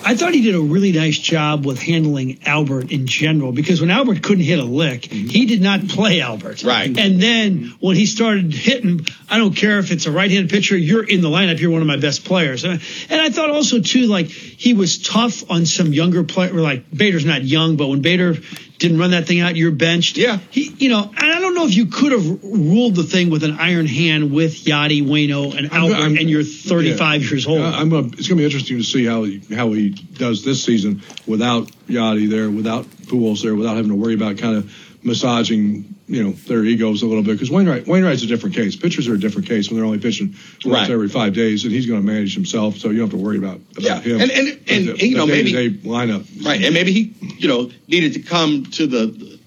I 0.06 0.16
thought 0.16 0.34
he 0.34 0.42
did 0.42 0.56
a 0.56 0.62
really 0.62 0.92
nice 0.92 1.18
job 1.18 1.66
with 1.66 1.80
handling 1.80 2.40
Albert 2.46 2.92
in 2.92 3.08
general 3.08 3.52
because 3.52 3.80
when 3.82 3.90
Albert 3.90 4.22
couldn't 4.22 4.44
hit 4.44 4.60
a 4.60 4.64
lick, 4.64 5.04
mm-hmm. 5.04 5.28
he 5.28 5.46
did 5.46 5.62
not 5.62 5.88
play 5.88 6.22
Albert. 6.22 6.64
Right. 6.64 6.98
And 6.98 7.22
then 7.22 7.74
when 7.80 7.96
he 7.96 8.06
started 8.06 8.54
hitting, 8.54 9.06
I 9.30 9.38
don't 9.38 9.56
care 9.56 9.80
if 9.80 9.92
it's 9.92 10.06
a 10.06 10.12
right-handed 10.12 10.50
pitcher, 10.50 10.78
you're 10.78 11.04
in 11.04 11.22
the 11.22 11.30
lineup, 11.30 11.60
you're 11.60 11.72
one 11.72 11.82
of 11.82 11.88
my 11.88 11.98
best 11.98 12.26
players. 12.26 12.64
And 12.64 12.82
I 13.10 13.30
thought 13.30 13.50
also 13.50 13.80
too, 13.80 14.08
like 14.08 14.28
he 14.28 14.74
was 14.74 15.02
tough 15.02 15.50
on 15.50 15.66
some 15.66 15.94
younger 15.94 16.24
players. 16.24 16.54
Like 16.54 16.90
Bader's 16.92 17.26
not 17.26 17.44
young, 17.44 17.78
but 17.78 17.88
when 17.88 18.02
Bader 18.02 18.36
didn't 18.84 19.00
run 19.00 19.12
that 19.12 19.26
thing 19.28 19.40
out, 19.40 19.56
you're 19.56 19.72
benched. 19.72 20.18
Yeah. 20.18 20.40
He, 20.52 20.70
you 20.78 20.90
know, 20.90 21.04
and 21.04 21.32
I 21.32 21.40
don't 21.40 21.56
know 21.56 21.66
if 21.66 21.74
you 21.74 21.86
could 21.86 22.12
have 22.12 22.44
ruled 22.44 22.96
the 22.96 23.04
thing 23.04 23.30
with 23.30 23.46
an 23.46 23.56
iron 23.58 23.86
hand 23.86 24.30
with 24.30 24.66
Yadi, 24.66 25.02
Waino, 25.02 25.56
and 25.58 25.72
I'm- 25.72 25.84
Albert, 25.84 25.96
I'm- 25.96 26.18
and 26.18 26.30
you're 26.30 26.44
35 26.44 27.24
yeah. 27.24 27.30
years 27.30 27.48
old. 27.48 27.62
I'm 27.62 27.88
gonna, 27.88 28.08
it's 28.08 28.28
going 28.28 28.36
to 28.36 28.36
be 28.36 28.44
interesting 28.44 28.78
to 28.78 28.84
see 28.84 29.06
how 29.06 29.24
he 29.24 29.42
how 29.56 29.72
he 29.72 29.92
does 29.92 30.44
this 30.44 30.62
season 30.62 31.02
without 31.26 31.72
Yadi 31.88 32.30
there, 32.30 32.52
without 32.52 32.84
Pujols 33.08 33.42
there, 33.42 33.56
without 33.56 33.78
having 33.78 33.92
to 33.92 33.96
worry 33.96 34.16
about 34.16 34.38
kind 34.38 34.58
of 34.58 34.70
massaging 35.02 35.96
you 36.14 36.24
know 36.24 36.32
their 36.32 36.64
egos 36.64 37.02
a 37.02 37.08
little 37.08 37.24
bit. 37.24 37.34
Because 37.34 37.50
Wainwright 37.50 37.88
Wainwright's 37.88 38.24
a 38.24 38.28
different 38.28 38.56
case. 38.56 38.76
Pitchers 38.76 39.08
are 39.08 39.16
a 39.16 39.20
different 39.20 39.48
case 39.48 39.70
when 39.70 39.78
they're 39.78 39.86
only 39.86 40.00
pitching 40.00 40.36
once 40.64 40.66
Right. 40.66 40.90
every 40.92 41.10
five 41.10 41.34
days, 41.34 41.64
and 41.64 41.74
he's 41.74 41.86
going 41.88 42.00
to 42.00 42.06
manage 42.06 42.34
himself, 42.36 42.78
so 42.78 42.90
you 42.90 43.00
don't 43.00 43.10
have 43.12 43.20
to 43.20 43.24
worry 43.24 43.38
about, 43.38 43.60
about 43.72 43.84
Yeah. 43.84 44.00
him. 44.02 44.22
And- 44.22 44.32
and- 44.32 44.58
and, 44.68 44.88
the, 44.90 45.08
you 45.08 45.16
know, 45.18 45.26
maybe- 45.26 45.52
lineup. 45.84 46.24
Right, 46.46 46.62
and 46.64 46.74
maybe 46.74 46.92
he, 46.92 47.14
you 47.40 47.48
know, 47.48 47.70
needed 47.88 48.14
to 48.14 48.20
come 48.20 48.66
to 48.78 48.88
the 48.88 49.40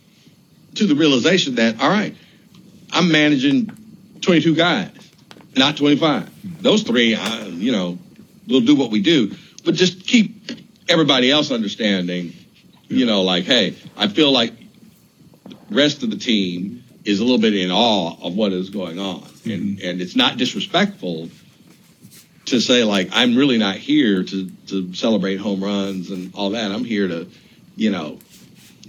to 0.75 0.87
the 0.87 0.95
realization 0.95 1.55
that 1.55 1.81
all 1.81 1.89
right, 1.89 2.15
I'm 2.93 3.11
managing 3.11 3.71
22 4.21 4.55
guys, 4.55 4.91
not 5.57 5.77
25. 5.77 6.29
Those 6.61 6.83
three, 6.83 7.15
uh, 7.15 7.47
you 7.49 7.73
know, 7.73 7.99
we'll 8.47 8.61
do 8.61 8.75
what 8.75 8.91
we 8.91 9.01
do, 9.01 9.31
but 9.65 9.75
just 9.75 10.07
keep 10.07 10.51
everybody 10.89 11.31
else 11.31 11.51
understanding, 11.51 12.33
you 12.89 13.07
know, 13.07 13.23
like, 13.23 13.45
hey, 13.45 13.75
I 13.97 14.09
feel 14.09 14.31
like 14.33 14.53
rest 15.71 16.03
of 16.03 16.11
the 16.11 16.17
team 16.17 16.85
is 17.05 17.21
a 17.21 17.25
little 17.25 17.39
bit 17.39 17.55
in 17.55 17.71
awe 17.71 18.17
of 18.21 18.35
what 18.35 18.53
is 18.53 18.71
going 18.71 18.99
on, 18.99 19.27
and 19.45 19.81
and 19.81 20.01
it's 20.01 20.17
not 20.17 20.37
disrespectful 20.37 21.29
to 22.47 22.61
say 22.61 22.85
like 22.85 23.09
I'm 23.13 23.37
really 23.37 23.59
not 23.59 23.77
here 23.77 24.23
to 24.23 24.51
to 24.69 24.95
celebrate 24.95 25.37
home 25.37 25.63
runs 25.63 26.11
and 26.11 26.35
all 26.35 26.51
that. 26.51 26.71
I'm 26.71 26.85
here 26.85 27.09
to, 27.09 27.29
you 27.77 27.91
know, 27.91 28.19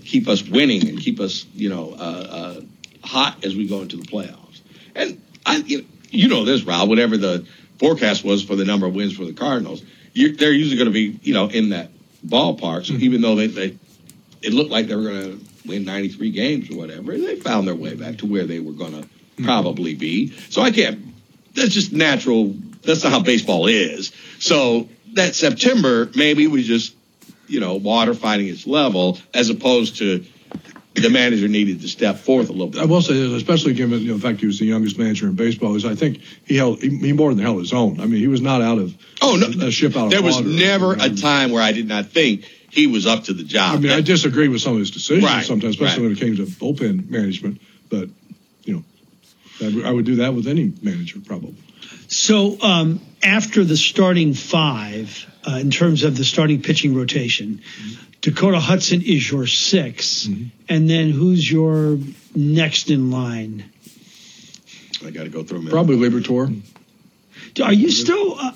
keep 0.04 0.28
us 0.28 0.44
winning 0.44 0.88
and 0.88 1.00
keep 1.00 1.20
us, 1.20 1.46
you 1.54 1.70
know, 1.70 1.92
uh, 1.92 2.28
uh, 2.58 2.62
hot 3.04 3.44
as 3.46 3.56
we 3.56 3.68
go 3.68 3.82
into 3.82 3.98
the 3.98 4.06
playoffs. 4.06 4.62
And 4.96 5.22
I, 5.46 5.58
you 5.58 5.80
know, 5.80 5.88
you 6.10 6.28
know 6.28 6.46
this, 6.46 6.64
Rob. 6.64 6.90
Whatever 6.90 7.18
the 7.18 7.46
forecast 7.80 8.24
was 8.24 8.44
for 8.44 8.56
the 8.56 8.66
number 8.66 8.88
of 8.88 8.96
wins 8.96 9.16
for 9.16 9.26
the 9.26 9.34
Cardinals, 9.34 9.84
they're 10.14 10.52
usually 10.52 10.78
going 10.78 10.88
to 10.88 10.94
be, 10.94 11.20
you 11.22 11.34
know, 11.34 11.48
in 11.50 11.70
that 11.70 11.92
ballpark. 12.26 12.86
So 12.86 12.94
even 12.94 13.22
though 13.22 13.36
they, 13.36 13.48
they 13.48 13.78
it 14.42 14.54
looked 14.54 14.72
like 14.72 14.88
they 14.88 14.96
were 14.96 15.04
going 15.04 15.40
to 15.40 15.46
win 15.68 15.86
93 15.86 16.32
games 16.32 16.72
or 16.72 16.78
whatever, 16.78 17.18
they 17.18 17.36
found 17.36 17.68
their 17.68 17.76
way 17.76 17.96
back 17.96 18.18
to 18.20 18.26
where 18.26 18.46
they 18.46 18.60
were 18.60 18.74
going 18.74 19.02
to 19.02 19.08
probably 19.44 19.96
be. 19.96 20.32
So 20.50 20.62
I 20.62 20.72
can't. 20.72 21.00
That's 21.54 21.74
just 21.74 21.92
natural. 21.92 22.56
That's 22.84 23.04
not 23.04 23.12
how 23.12 23.20
baseball 23.22 23.68
is. 23.68 24.12
So 24.40 24.88
that 25.14 25.36
September 25.36 26.10
maybe 26.16 26.48
was 26.48 26.66
just 26.66 26.96
you 27.48 27.60
know 27.60 27.76
water 27.76 28.14
finding 28.14 28.48
its 28.48 28.68
level 28.68 29.18
as 29.34 29.50
opposed 29.50 29.98
to 29.98 30.26
the 31.02 31.10
manager 31.10 31.48
needed 31.48 31.82
to 31.82 31.88
step 31.88 32.18
forth 32.18 32.50
a 32.50 32.52
little 32.52 32.68
bit. 32.68 32.82
I 32.82 32.86
will 32.86 33.02
say 33.02 33.14
this, 33.14 33.32
especially 33.32 33.74
given 33.74 34.02
you 34.02 34.08
know, 34.08 34.16
the 34.16 34.22
fact 34.22 34.40
he 34.40 34.48
was 34.48 34.60
the 34.60 34.66
youngest 34.66 34.98
manager 34.98 35.28
in 35.28 35.36
baseball, 35.36 35.76
is 35.76 35.86
I 35.86 35.96
think 35.96 36.22
he 36.46 36.58
held 36.58 36.82
he, 36.82 36.90
he 36.90 37.14
more 37.14 37.34
than 37.34 37.44
held 37.44 37.60
his 37.60 37.74
own. 37.74 38.00
I 38.00 38.06
mean, 38.06 38.20
he 38.20 38.28
was 38.28 38.42
not 38.42 38.62
out 38.62 38.80
of 38.80 38.96
oh 39.22 39.36
no 39.36 39.68
a 39.68 39.72
ship 39.72 39.96
out 39.96 40.06
of 40.06 40.12
There 40.12 40.24
was 40.24 40.42
never 40.42 40.94
a 40.94 41.04
um, 41.04 41.16
time 41.16 41.52
where 41.52 41.62
I 41.62 41.72
did 41.72 41.88
not 41.88 42.08
think 42.08 42.46
he 42.70 42.88
was 42.88 43.06
up 43.06 43.24
to 43.26 43.34
the 43.34 43.44
job. 43.44 43.76
I 43.76 43.80
mean, 43.80 43.92
I 43.92 44.02
disagree 44.02 44.48
with 44.48 44.62
some 44.62 44.74
of 44.74 44.80
his 44.80 44.92
decisions 44.92 45.26
Right, 45.26 45.46
sometimes, 45.46 45.76
especially 45.76 46.04
right. 46.08 46.18
when 46.18 46.18
it 46.18 46.20
came 46.20 46.36
to 46.38 46.52
bullpen 46.52 47.10
management. 47.10 47.62
But 47.90 48.10
you 48.66 48.74
know, 49.62 49.84
I 49.86 49.92
would- 49.92 50.06
do 50.06 50.16
that 50.18 50.34
with 50.34 50.48
any 50.48 50.74
manager 50.82 51.20
probably. 51.26 51.56
So 52.10 52.58
um, 52.62 53.02
after 53.24 53.64
the 53.64 53.76
starting 53.78 54.34
five, 54.34 55.26
uh, 55.48 55.58
in 55.62 55.72
terms 55.72 56.04
of 56.04 56.16
the 56.18 56.24
starting 56.24 56.62
pitching 56.62 56.96
rotation, 56.96 57.62
Dakota 58.22 58.60
Hudson 58.60 59.02
is 59.02 59.30
your 59.30 59.48
6 59.48 60.26
and 60.70 60.90
then 60.90 61.12
who's 61.12 61.50
your 61.50 61.98
next 62.36 62.90
in 62.90 63.12
line? 63.12 63.66
I 65.06 65.12
got 65.12 65.24
to 65.24 65.30
go 65.30 65.44
through 65.44 65.60
him. 65.62 65.68
Probably 65.70 65.96
Liberatore. 65.98 66.62
Are 67.64 67.74
you 67.74 67.90
still? 67.92 68.36
Uh, 68.40 68.52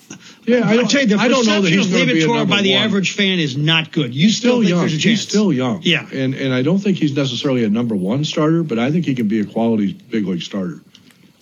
Yeah, 0.45 0.61
I 0.67 0.77
I'll 0.77 0.87
tell 0.87 1.01
you, 1.01 1.07
the 1.07 1.15
I 1.17 1.27
don't 1.27 1.45
know 1.45 1.61
that 1.61 1.69
perception 1.69 1.77
he's 1.77 1.85
of 1.87 1.91
gonna 1.93 2.05
be 2.13 2.21
a 2.21 2.25
Liberatore 2.27 2.35
number 2.37 2.55
by 2.55 2.61
the 2.61 2.73
one. 2.73 2.83
average 2.83 3.11
fan 3.11 3.39
is 3.39 3.55
not 3.57 3.91
good. 3.91 4.13
You 4.15 4.29
still, 4.29 4.51
still 4.51 4.59
think 4.61 4.69
young. 4.69 4.79
there's 4.79 4.93
a 4.93 4.97
chance? 4.97 5.03
He's 5.03 5.21
still 5.21 5.53
young. 5.53 5.81
Yeah. 5.83 6.07
And 6.11 6.33
and 6.33 6.53
I 6.53 6.61
don't 6.63 6.79
think 6.79 6.97
he's 6.97 7.15
necessarily 7.15 7.63
a 7.63 7.69
number 7.69 7.95
one 7.95 8.25
starter, 8.25 8.63
but 8.63 8.79
I 8.79 8.91
think 8.91 9.05
he 9.05 9.13
can 9.15 9.27
be 9.27 9.39
a 9.39 9.45
quality 9.45 9.93
big 9.93 10.25
league 10.25 10.41
starter. 10.41 10.81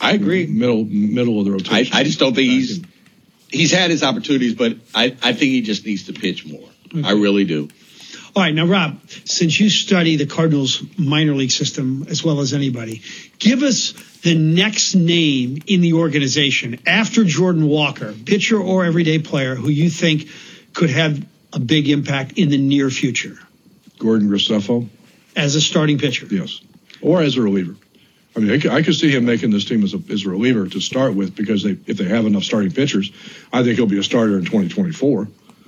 I 0.02 0.12
agree. 0.14 0.48
Middle 0.48 0.86
middle 0.86 1.40
of 1.40 1.46
the 1.46 1.52
rotation. 1.52 1.94
I 1.96 2.04
just 2.04 2.20
don't 2.20 2.34
think 2.36 2.50
he's 2.50 2.82
he's 3.50 3.72
had 3.72 3.90
his 3.90 4.04
opportunities, 4.04 4.56
but 4.56 4.78
I, 4.94 5.16
I 5.24 5.34
think 5.34 5.52
he 5.52 5.62
just 5.62 5.86
needs 5.86 6.06
to 6.06 6.14
pitch 6.14 6.46
more. 6.46 6.68
I 7.04 7.12
really 7.14 7.46
do. 7.46 7.70
All 8.36 8.44
right, 8.44 8.54
now 8.54 8.66
Rob, 8.66 9.00
since 9.26 9.60
you 9.60 9.70
study 9.70 10.16
the 10.16 10.26
Cardinals 10.28 10.84
minor 10.98 11.34
league 11.34 11.52
system 11.52 12.06
as 12.10 12.24
well 12.24 12.42
as 12.42 12.54
anybody, 12.54 13.02
give 13.40 13.64
us 13.64 13.94
the 14.22 14.36
next 14.36 14.96
name 14.96 15.62
in 15.68 15.82
the 15.82 15.94
organization 15.94 16.80
after 16.86 17.24
Jordan 17.24 17.68
Walker, 17.68 18.14
pitcher 18.14 18.60
or 18.60 18.86
everyday 18.86 19.20
player, 19.20 19.56
who 19.56 19.70
you 19.70 19.90
think 19.90 20.28
could 20.74 20.90
have 20.90 21.26
a 21.54 21.60
big 21.60 21.90
impact 21.90 22.34
in 22.38 22.50
the 22.50 22.58
near 22.58 22.90
future 22.90 23.38
Gordon 23.98 24.30
Graceffo. 24.30 24.88
as 25.36 25.56
a 25.56 25.62
starting 25.62 25.98
pitcher. 25.98 26.28
Yes, 26.30 26.62
or 27.02 27.22
as 27.22 27.38
a 27.38 27.42
reliever. 27.42 27.76
I 28.36 28.40
mean, 28.42 28.52
I 28.52 28.60
could, 28.60 28.72
I 28.72 28.84
could 28.84 28.96
see 28.96 29.10
him 29.10 29.26
making 29.26 29.50
this 29.50 29.66
team 29.66 29.84
as 29.84 29.94
a, 29.94 30.02
as 30.10 30.26
a 30.26 30.30
reliever 30.30 30.68
to 30.68 30.80
start 30.80 31.16
with 31.16 31.36
because 31.36 31.64
they, 31.64 31.72
if 31.88 31.98
they 31.98 32.06
have 32.06 32.26
enough 32.26 32.44
starting 32.44 32.72
pitchers, 32.72 33.12
I 33.52 33.64
think 33.64 33.76
he'll 33.76 33.88
be 33.88 33.98
a 34.00 34.04
starter 34.04 34.38
in 34.38 34.46
2024. 34.46 35.28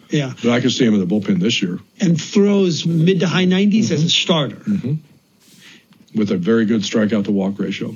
Yeah, 0.10 0.34
But 0.44 0.52
I 0.52 0.60
could 0.60 0.72
see 0.72 0.86
him 0.86 0.94
in 0.94 1.00
the 1.00 1.06
bullpen 1.06 1.40
this 1.40 1.62
year 1.62 1.80
and 2.00 2.22
throws 2.22 2.86
mid 2.86 3.22
to 3.22 3.28
high 3.28 3.46
90s 3.46 3.92
as 3.92 3.92
a 3.92 3.96
mm-hmm. 3.96 4.08
starter. 4.08 4.56
Mm-hmm. 4.58 6.18
with 6.20 6.32
a 6.32 6.38
very 6.38 6.66
good 6.66 6.82
strikeout 6.82 7.26
to 7.26 7.32
walk 7.32 7.58
ratio. 7.60 7.96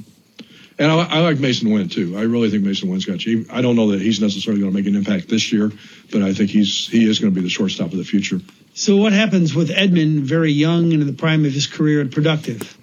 And 0.78 0.91
I, 0.91 0.95
I 1.05 1.19
like 1.19 1.38
Masyn 1.38 1.73
Winn 1.73 1.88
too. 1.88 2.17
I 2.17 2.23
really 2.23 2.49
think 2.49 2.63
Masyn 2.65 2.89
Winn's 2.89 3.05
got 3.05 3.26
you. 3.26 3.45
I 3.49 3.61
don't 3.61 3.76
know 3.78 3.91
that 3.91 4.01
he's 4.01 4.19
necessarily 4.19 4.59
going 4.61 4.73
to 4.73 4.78
make 4.78 4.88
an 4.88 4.95
impact 4.95 5.30
this 5.30 5.53
year, 5.53 5.71
but 6.11 6.21
I 6.21 6.34
think 6.34 6.49
he's 6.49 6.88
he 6.88 7.09
is 7.09 7.19
going 7.19 7.34
to 7.34 7.36
be 7.36 7.41
the 7.41 7.49
shortstop 7.49 7.91
of 7.93 7.97
the 7.97 8.03
future. 8.03 8.41
So 8.73 8.97
what 8.97 9.13
happens 9.13 9.55
with 9.55 9.69
Edman, 9.69 10.19
very 10.23 10.51
young 10.51 10.91
and 10.91 11.01
in 11.01 11.07
the 11.07 11.13
prime 11.13 11.45
of 11.45 11.53
his 11.53 11.65
career 11.67 12.01
and 12.01 12.11
productive? 12.11 12.78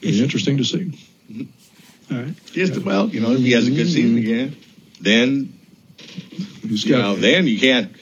Be 0.00 0.22
interesting 0.22 0.58
to 0.58 0.64
see. 0.64 0.98
Mm-hmm. 1.30 2.14
All 2.14 2.22
right. 2.22 2.34
Just 2.46 2.78
well, 2.84 3.08
you 3.08 3.20
know, 3.20 3.32
if 3.32 3.40
he 3.40 3.52
has 3.52 3.66
a 3.66 3.70
good 3.72 3.88
season 3.90 4.16
again, 4.18 4.56
then 5.00 5.52
He's 6.62 6.84
you 6.84 6.92
got- 6.92 6.98
know, 7.02 7.16
then 7.16 7.46
you 7.48 7.58
can't. 7.58 7.92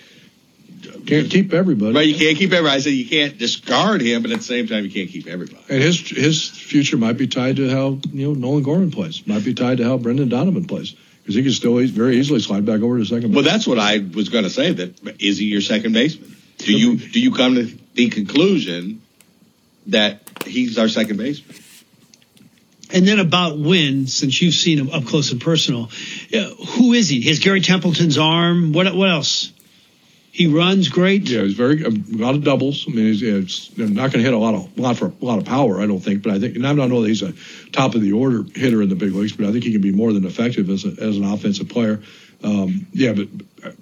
Can't 1.09 1.31
keep 1.31 1.55
everybody. 1.55 1.95
Right, 1.95 2.07
you 2.07 2.17
can't 2.17 2.37
keep 2.37 2.53
everybody. 2.53 2.77
I 2.77 2.81
said 2.81 2.91
you 2.91 3.09
can't 3.09 3.39
discard 3.39 4.03
him, 4.03 4.21
but 4.21 4.31
at 4.31 4.39
the 4.39 4.45
same 4.45 4.67
time, 4.67 4.85
you 4.85 4.91
can't 4.91 5.09
keep 5.09 5.27
everybody. 5.27 5.65
And 5.71 5.83
his 5.83 6.07
his 6.07 6.51
future 6.51 6.99
might 6.99 7.17
be 7.17 7.27
tied 7.27 7.57
to 7.57 7.71
how 7.71 7.99
you 8.13 8.27
know 8.27 8.35
Nolan 8.35 8.63
Gorman 8.63 8.91
plays. 8.91 9.27
Might 9.27 9.43
be 9.43 9.55
tied 9.55 9.79
to 9.79 9.85
how 9.85 9.97
Brendan 9.97 10.29
Donovan 10.29 10.67
plays 10.67 10.95
because 11.23 11.35
he 11.35 11.43
can 11.43 11.53
still 11.53 11.79
very 11.87 12.19
easily 12.19 12.41
slide 12.41 12.67
back 12.67 12.83
over 12.83 12.99
to 12.99 13.07
second. 13.07 13.31
Base. 13.31 13.37
Well, 13.37 13.45
that's 13.45 13.67
what 13.67 13.79
I 13.79 13.99
was 13.99 14.29
going 14.29 14.45
to 14.45 14.51
say. 14.51 14.73
That 14.73 15.19
is 15.19 15.39
he 15.39 15.47
your 15.47 15.63
second 15.63 15.95
baseman? 15.95 16.37
Do 16.59 16.75
you 16.75 16.99
do 16.99 17.21
you 17.21 17.33
come 17.33 17.55
to 17.55 17.65
the 17.95 18.11
conclusion 18.11 19.01
that 19.87 20.21
he's 20.45 20.77
our 20.77 20.89
second 20.89 21.17
baseman? 21.17 21.57
And 22.93 23.09
then 23.09 23.19
about 23.19 23.59
Winn, 23.59 24.09
since 24.09 24.43
you've 24.43 24.55
seen 24.55 24.79
him 24.79 24.91
up 24.91 25.07
close 25.07 25.33
and 25.33 25.41
personal, 25.41 25.91
uh, 26.35 26.51
who 26.77 26.93
is 26.93 27.09
he? 27.09 27.23
His 27.23 27.39
Gary 27.39 27.63
Templeton's 27.63 28.19
arm. 28.19 28.75
What 28.75 28.95
what 28.95 29.09
else? 29.09 29.53
He 30.39 30.47
runs 30.47 30.89
great. 30.89 31.29
Yeah, 31.29 31.43
he's 31.43 31.55
very 31.55 31.83
a 31.83 31.91
lot 31.91 32.37
of 32.37 32.45
doubles. 32.45 32.87
I 32.87 32.93
mean, 32.93 33.13
he's, 33.13 33.23
yeah, 33.77 33.87
not 33.87 34.13
going 34.13 34.23
to 34.23 34.23
hit 34.23 34.33
a 34.33 34.39
lot 34.39 34.55
of 34.55 34.79
lot 34.79 34.97
for 34.97 35.07
a 35.07 35.25
lot 35.25 35.41
of 35.41 35.45
power. 35.45 35.81
I 35.81 35.87
don't 35.87 35.99
think, 35.99 36.23
but 36.23 36.33
I 36.33 36.39
think, 36.39 36.55
and 36.55 36.65
I 36.65 36.73
don't 36.77 36.91
know 36.91 37.03
that 37.03 37.09
he's 37.09 37.23
a 37.23 37.33
top 37.73 37.97
of 37.97 38.03
the 38.03 38.13
order 38.13 38.45
hitter 38.55 38.81
in 38.81 38.89
the 38.89 38.95
big 38.95 39.13
leagues, 39.13 39.33
but 39.33 39.47
I 39.47 39.51
think 39.51 39.65
he 39.65 39.73
can 39.73 39.81
be 39.81 39.91
more 39.91 40.13
than 40.13 40.25
effective 40.25 40.71
as 40.71 40.85
a, 40.85 40.91
as 40.91 41.17
an 41.17 41.25
offensive 41.25 41.69
player. 41.69 42.01
Um, 42.45 42.87
yeah, 42.93 43.15
but 43.15 43.27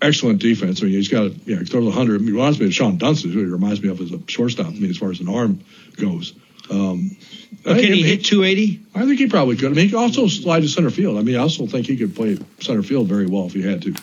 excellent 0.00 0.40
defense. 0.40 0.80
I 0.80 0.86
mean, 0.86 0.94
he's 0.94 1.08
got 1.08 1.30
yeah, 1.46 1.58
he 1.58 1.66
throws 1.66 1.88
a 1.88 1.90
hundred. 1.90 2.14
I 2.14 2.18
mean, 2.20 2.28
he 2.28 2.32
reminds 2.32 2.58
me 2.58 2.64
of 2.64 2.72
Shawon 2.72 2.96
Dunston. 2.96 3.32
Who 3.32 3.40
he 3.40 3.44
reminds 3.44 3.82
me 3.82 3.90
of 3.90 4.00
as 4.00 4.12
a 4.12 4.20
shortstop. 4.26 4.68
I 4.68 4.70
mean, 4.70 4.88
as 4.88 4.96
far 4.96 5.10
as 5.10 5.20
an 5.20 5.28
arm 5.28 5.60
goes. 5.98 6.32
Um, 6.70 7.18
I 7.66 7.74
Can 7.74 7.92
he 7.92 8.02
hit 8.02 8.24
280? 8.24 8.80
I 8.94 9.04
think 9.04 9.18
he 9.18 9.26
probably 9.28 9.56
could. 9.56 9.72
I 9.72 9.74
mean, 9.74 9.84
he 9.84 9.90
could 9.90 10.00
also 10.00 10.26
slide 10.26 10.60
to 10.60 10.68
center 10.68 10.90
field. 10.90 11.18
I 11.18 11.22
mean, 11.22 11.36
I 11.36 11.40
also 11.40 11.66
think 11.66 11.86
he 11.86 11.98
could 11.98 12.16
play 12.16 12.38
center 12.60 12.82
field 12.82 13.08
very 13.08 13.26
well 13.26 13.44
if 13.44 13.52
he 13.52 13.62
had 13.62 13.82
to, 13.82 13.94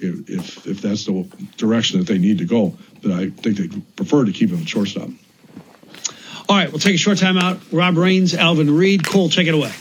if 0.00 0.28
if, 0.28 0.66
if 0.66 0.80
that's 0.82 1.04
the 1.04 1.28
direction 1.56 1.98
that 1.98 2.06
they 2.06 2.18
need 2.18 2.38
to 2.38 2.44
go. 2.44 2.76
But 3.02 3.12
I 3.12 3.30
think 3.30 3.56
they 3.58 3.68
prefer 3.96 4.24
to 4.24 4.32
keep 4.32 4.50
him 4.50 4.60
at 4.60 4.68
shortstop. 4.68 5.08
All 6.48 6.56
right, 6.56 6.70
we'll 6.70 6.78
take 6.78 6.94
a 6.94 6.98
short 6.98 7.18
time 7.18 7.36
out. 7.36 7.60
Rob 7.72 7.96
Rains, 7.96 8.34
Alvin 8.34 8.74
Reid. 8.74 9.06
Cole, 9.06 9.28
take 9.28 9.48
it 9.48 9.54
away. 9.54 9.72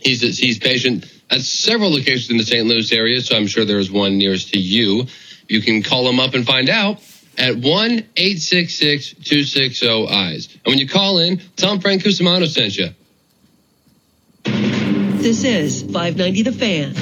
He's 0.00 0.22
he's 0.38 0.58
patient 0.58 1.04
at 1.28 1.42
several 1.42 1.90
locations 1.90 2.30
in 2.30 2.38
the 2.38 2.42
St. 2.42 2.66
Louis 2.66 2.90
area, 2.90 3.20
so 3.20 3.36
I'm 3.36 3.46
sure 3.46 3.66
there's 3.66 3.90
one 3.90 4.16
nearest 4.16 4.54
to 4.54 4.58
you. 4.58 5.04
You 5.46 5.60
can 5.60 5.82
call 5.82 6.08
him 6.08 6.20
up 6.20 6.32
and 6.32 6.46
find 6.46 6.70
out 6.70 7.02
at 7.36 7.56
1-866-260-EYES. 7.56 10.54
And 10.54 10.62
when 10.64 10.78
you 10.78 10.88
call 10.88 11.18
in, 11.18 11.42
tell 11.54 11.74
him 11.74 11.80
Frank 11.80 12.02
Cusimano 12.02 12.48
sent 12.48 12.78
you. 12.78 12.88
This 14.44 15.44
is 15.44 15.82
590 15.82 16.42
The 16.44 16.52
Fan. 16.52 16.94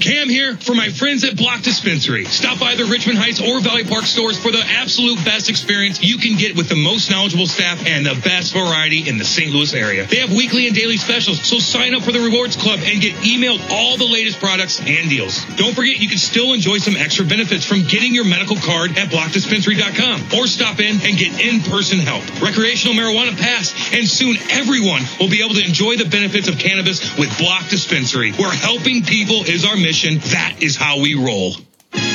Cam 0.00 0.28
here 0.28 0.56
for 0.56 0.74
my 0.74 0.90
friends 0.90 1.24
at 1.24 1.36
Block 1.36 1.62
Dispensary. 1.62 2.24
Stop 2.24 2.60
by 2.60 2.76
the 2.76 2.84
Richmond 2.84 3.18
Heights 3.18 3.40
or 3.40 3.58
Valley 3.60 3.82
Park 3.82 4.04
stores 4.04 4.38
for 4.38 4.52
the 4.52 4.62
absolute 4.78 5.18
best 5.24 5.50
experience 5.50 6.02
you 6.02 6.18
can 6.18 6.36
get 6.38 6.56
with 6.56 6.68
the 6.68 6.76
most 6.76 7.10
knowledgeable 7.10 7.48
staff 7.48 7.84
and 7.84 8.06
the 8.06 8.14
best 8.22 8.52
variety 8.52 9.08
in 9.08 9.18
the 9.18 9.24
St. 9.24 9.50
Louis 9.50 9.74
area. 9.74 10.06
They 10.06 10.20
have 10.22 10.30
weekly 10.30 10.66
and 10.68 10.76
daily 10.76 10.98
specials, 10.98 11.42
so 11.42 11.58
sign 11.58 11.94
up 11.94 12.02
for 12.02 12.12
the 12.12 12.20
Rewards 12.20 12.54
Club 12.54 12.78
and 12.84 13.00
get 13.00 13.14
emailed 13.26 13.58
all 13.70 13.96
the 13.96 14.06
latest 14.06 14.38
products 14.38 14.78
and 14.78 15.10
deals. 15.10 15.44
Don't 15.56 15.74
forget 15.74 15.98
you 15.98 16.08
can 16.08 16.18
still 16.18 16.52
enjoy 16.52 16.78
some 16.78 16.96
extra 16.96 17.24
benefits 17.24 17.64
from 17.64 17.82
getting 17.82 18.14
your 18.14 18.24
medical 18.24 18.56
card 18.56 18.96
at 18.98 19.10
blockdispensary.com 19.10 20.38
or 20.38 20.46
stop 20.46 20.78
in 20.78 21.02
and 21.02 21.18
get 21.18 21.40
in-person 21.40 21.98
help. 21.98 22.22
Recreational 22.40 22.94
marijuana 22.94 23.36
passed, 23.36 23.74
and 23.92 24.06
soon 24.06 24.36
everyone 24.50 25.02
will 25.18 25.28
be 25.28 25.42
able 25.42 25.54
to 25.54 25.64
enjoy 25.64 25.96
the 25.96 26.06
benefits 26.06 26.46
of 26.46 26.56
cannabis 26.56 27.02
with 27.18 27.36
Block 27.38 27.68
Dispensary, 27.68 28.30
where 28.32 28.54
helping 28.54 29.02
people 29.02 29.42
is 29.42 29.64
our 29.64 29.74
mission. 29.74 29.87
That 29.88 30.56
is 30.60 30.76
how 30.76 31.00
we 31.00 31.14
roll. 31.14 31.52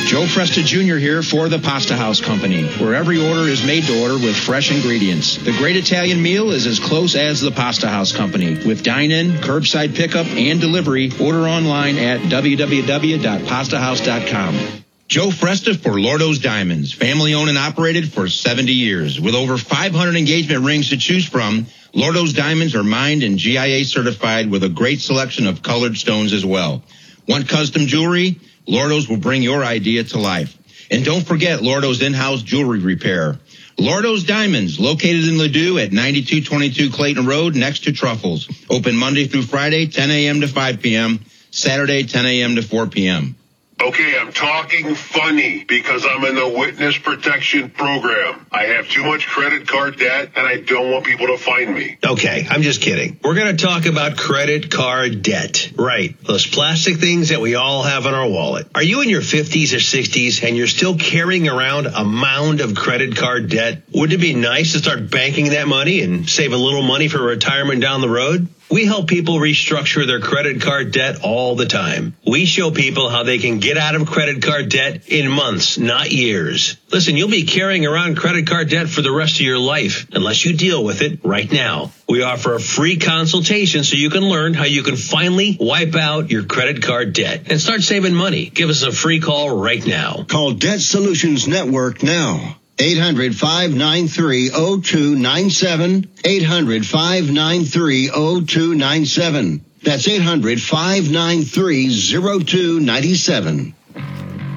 Joe 0.06 0.26
Fresta 0.26 0.64
Jr. 0.64 0.94
here 0.94 1.24
for 1.24 1.48
the 1.48 1.58
Pasta 1.58 1.96
House 1.96 2.20
Company, 2.20 2.68
where 2.78 2.94
every 2.94 3.18
order 3.18 3.48
is 3.48 3.66
made 3.66 3.82
to 3.84 4.00
order 4.00 4.14
with 4.14 4.36
fresh 4.36 4.70
ingredients. 4.70 5.38
The 5.38 5.50
great 5.58 5.74
Italian 5.74 6.22
meal 6.22 6.52
is 6.52 6.68
as 6.68 6.78
close 6.78 7.16
as 7.16 7.40
the 7.40 7.50
Pasta 7.50 7.88
House 7.88 8.12
Company. 8.12 8.64
With 8.64 8.84
dine-in, 8.84 9.38
curbside 9.38 9.96
pickup, 9.96 10.28
and 10.28 10.60
delivery, 10.60 11.10
order 11.20 11.48
online 11.48 11.98
at 11.98 12.20
www.pastahouse.com. 12.20 14.84
Joe 15.08 15.30
Fresta 15.30 15.76
for 15.76 16.00
Lordo's 16.00 16.38
Diamonds, 16.38 16.92
family 16.92 17.34
owned 17.34 17.48
and 17.48 17.58
operated 17.58 18.12
for 18.12 18.28
70 18.28 18.72
years. 18.72 19.20
With 19.20 19.34
over 19.34 19.58
500 19.58 20.14
engagement 20.14 20.64
rings 20.64 20.90
to 20.90 20.96
choose 20.96 21.26
from, 21.26 21.66
Lordo's 21.92 22.34
Diamonds 22.34 22.76
are 22.76 22.84
mined 22.84 23.24
and 23.24 23.36
GIA 23.36 23.84
certified 23.84 24.48
with 24.48 24.62
a 24.62 24.68
great 24.68 25.00
selection 25.00 25.48
of 25.48 25.60
colored 25.60 25.96
stones 25.96 26.32
as 26.32 26.46
well. 26.46 26.84
Want 27.26 27.48
custom 27.48 27.86
jewelry? 27.86 28.40
Lordo's 28.66 29.08
will 29.08 29.16
bring 29.16 29.42
your 29.42 29.64
idea 29.64 30.04
to 30.04 30.18
life. 30.18 30.56
And 30.90 31.04
don't 31.04 31.26
forget 31.26 31.62
Lordo's 31.62 32.02
in-house 32.02 32.42
jewelry 32.42 32.80
repair. 32.80 33.38
Lordo's 33.78 34.24
Diamonds, 34.24 34.78
located 34.78 35.26
in 35.26 35.34
Ladue 35.34 35.82
at 35.82 35.92
9222 35.92 36.90
Clayton 36.90 37.26
Road 37.26 37.56
next 37.56 37.84
to 37.84 37.92
Truffles. 37.92 38.48
Open 38.70 38.96
Monday 38.96 39.26
through 39.26 39.42
Friday, 39.42 39.86
10 39.86 40.10
a.m. 40.10 40.40
to 40.42 40.48
5 40.48 40.80
p.m. 40.80 41.20
Saturday, 41.50 42.04
10 42.04 42.26
a.m. 42.26 42.56
to 42.56 42.62
4 42.62 42.86
p.m. 42.86 43.34
Okay, 43.80 44.16
I'm 44.18 44.32
talking 44.32 44.94
funny 44.94 45.64
because 45.64 46.06
I'm 46.08 46.24
in 46.24 46.36
the 46.36 46.48
witness 46.48 46.96
protection 46.96 47.70
program. 47.70 48.46
I 48.52 48.64
have 48.64 48.88
too 48.88 49.04
much 49.04 49.26
credit 49.26 49.66
card 49.66 49.98
debt 49.98 50.30
and 50.36 50.46
I 50.46 50.60
don't 50.60 50.92
want 50.92 51.04
people 51.04 51.26
to 51.26 51.36
find 51.36 51.74
me. 51.74 51.98
Okay, 52.04 52.46
I'm 52.48 52.62
just 52.62 52.80
kidding. 52.80 53.18
We're 53.22 53.34
going 53.34 53.56
to 53.56 53.62
talk 53.62 53.86
about 53.86 54.16
credit 54.16 54.70
card 54.70 55.22
debt. 55.22 55.72
Right. 55.74 56.16
Those 56.22 56.46
plastic 56.46 56.98
things 56.98 57.30
that 57.30 57.40
we 57.40 57.56
all 57.56 57.82
have 57.82 58.06
in 58.06 58.14
our 58.14 58.28
wallet. 58.28 58.68
Are 58.74 58.82
you 58.82 59.00
in 59.00 59.08
your 59.08 59.22
50s 59.22 59.72
or 59.72 59.78
60s 59.78 60.46
and 60.46 60.56
you're 60.56 60.66
still 60.68 60.96
carrying 60.96 61.48
around 61.48 61.86
a 61.86 62.04
mound 62.04 62.60
of 62.60 62.76
credit 62.76 63.16
card 63.16 63.50
debt? 63.50 63.82
Wouldn't 63.92 64.12
it 64.12 64.22
be 64.22 64.34
nice 64.34 64.72
to 64.72 64.78
start 64.78 65.10
banking 65.10 65.50
that 65.50 65.66
money 65.66 66.00
and 66.02 66.28
save 66.28 66.52
a 66.52 66.56
little 66.56 66.82
money 66.82 67.08
for 67.08 67.20
retirement 67.20 67.82
down 67.82 68.00
the 68.00 68.08
road? 68.08 68.48
We 68.74 68.86
help 68.86 69.06
people 69.06 69.36
restructure 69.36 70.04
their 70.04 70.18
credit 70.18 70.60
card 70.60 70.90
debt 70.90 71.22
all 71.22 71.54
the 71.54 71.64
time. 71.64 72.16
We 72.26 72.44
show 72.44 72.72
people 72.72 73.08
how 73.08 73.22
they 73.22 73.38
can 73.38 73.60
get 73.60 73.78
out 73.78 73.94
of 73.94 74.08
credit 74.08 74.42
card 74.42 74.68
debt 74.68 75.02
in 75.06 75.30
months, 75.30 75.78
not 75.78 76.10
years. 76.10 76.76
Listen, 76.90 77.16
you'll 77.16 77.28
be 77.28 77.44
carrying 77.44 77.86
around 77.86 78.16
credit 78.16 78.48
card 78.48 78.70
debt 78.70 78.88
for 78.88 79.00
the 79.00 79.12
rest 79.12 79.34
of 79.34 79.42
your 79.42 79.60
life 79.60 80.08
unless 80.12 80.44
you 80.44 80.56
deal 80.56 80.82
with 80.82 81.02
it 81.02 81.20
right 81.22 81.52
now. 81.52 81.92
We 82.08 82.24
offer 82.24 82.54
a 82.54 82.60
free 82.60 82.96
consultation 82.96 83.84
so 83.84 83.94
you 83.94 84.10
can 84.10 84.24
learn 84.24 84.54
how 84.54 84.64
you 84.64 84.82
can 84.82 84.96
finally 84.96 85.56
wipe 85.60 85.94
out 85.94 86.32
your 86.32 86.42
credit 86.42 86.82
card 86.82 87.12
debt 87.12 87.42
and 87.50 87.60
start 87.60 87.82
saving 87.82 88.14
money. 88.16 88.50
Give 88.50 88.70
us 88.70 88.82
a 88.82 88.90
free 88.90 89.20
call 89.20 89.56
right 89.56 89.86
now. 89.86 90.24
Call 90.26 90.54
Debt 90.54 90.80
Solutions 90.80 91.46
Network 91.46 92.02
now. 92.02 92.56
800 92.78 93.36
593 93.36 94.50
0297. 94.50 96.08
800 96.24 96.86
593 96.86 98.08
0297. 98.08 99.64
That's 99.82 100.08
800 100.08 100.60
593 100.60 101.88
0297. 102.12 103.74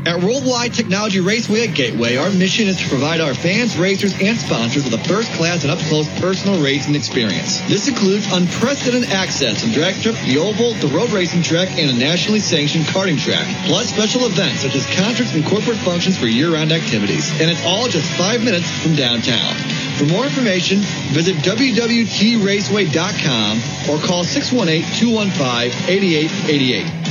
At 0.07 0.23
Worldwide 0.23 0.71
Technology 0.73 1.19
Raceway 1.19 1.67
at 1.67 1.75
Gateway, 1.75 2.15
our 2.15 2.31
mission 2.31 2.69
is 2.69 2.77
to 2.77 2.87
provide 2.87 3.19
our 3.19 3.33
fans, 3.33 3.77
racers, 3.77 4.13
and 4.21 4.39
sponsors 4.39 4.85
with 4.85 4.93
a 4.93 5.03
first-class 5.03 5.63
and 5.63 5.71
up-close 5.71 6.07
personal 6.21 6.63
racing 6.63 6.95
experience. 6.95 7.59
This 7.67 7.89
includes 7.89 8.25
unprecedented 8.31 9.09
access 9.09 9.65
to 9.65 9.71
drag 9.73 9.95
strip, 9.95 10.15
the 10.23 10.37
oval, 10.37 10.71
the 10.75 10.87
road 10.95 11.11
racing 11.11 11.43
track, 11.43 11.77
and 11.77 11.91
a 11.91 11.93
nationally 11.93 12.39
sanctioned 12.39 12.85
karting 12.85 13.19
track, 13.19 13.45
plus 13.67 13.89
special 13.89 14.25
events 14.25 14.61
such 14.61 14.75
as 14.75 14.85
concerts 14.95 15.35
and 15.35 15.45
corporate 15.45 15.75
functions 15.79 16.17
for 16.17 16.27
year-round 16.27 16.71
activities. 16.71 17.29
And 17.41 17.51
it's 17.51 17.65
all 17.65 17.89
just 17.89 18.09
five 18.13 18.41
minutes 18.41 18.71
from 18.79 18.95
downtown. 18.95 19.55
For 19.99 20.05
more 20.05 20.23
information, 20.23 20.79
visit 21.11 21.35
www.traceway.com 21.43 23.61
or 23.91 23.99
call 24.07 24.23
618-215-8888. 24.23 27.06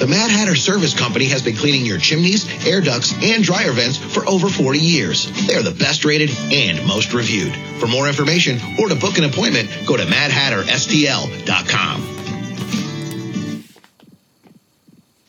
The 0.00 0.06
Mad 0.06 0.30
Hatter 0.30 0.56
Service 0.56 0.98
Company 0.98 1.26
has 1.26 1.42
been 1.42 1.56
cleaning 1.56 1.84
your 1.84 1.98
chimneys, 1.98 2.46
air 2.66 2.80
ducts, 2.80 3.12
and 3.22 3.44
dryer 3.44 3.72
vents 3.72 3.98
for 3.98 4.26
over 4.26 4.48
40 4.48 4.78
years. 4.78 5.30
They're 5.46 5.62
the 5.62 5.72
best 5.72 6.06
rated 6.06 6.30
and 6.30 6.86
most 6.86 7.12
reviewed. 7.12 7.54
For 7.78 7.86
more 7.86 8.08
information 8.08 8.58
or 8.78 8.88
to 8.88 8.94
book 8.94 9.18
an 9.18 9.24
appointment, 9.24 9.68
go 9.86 9.98
to 9.98 10.04
madhatterstl.com. 10.04 12.16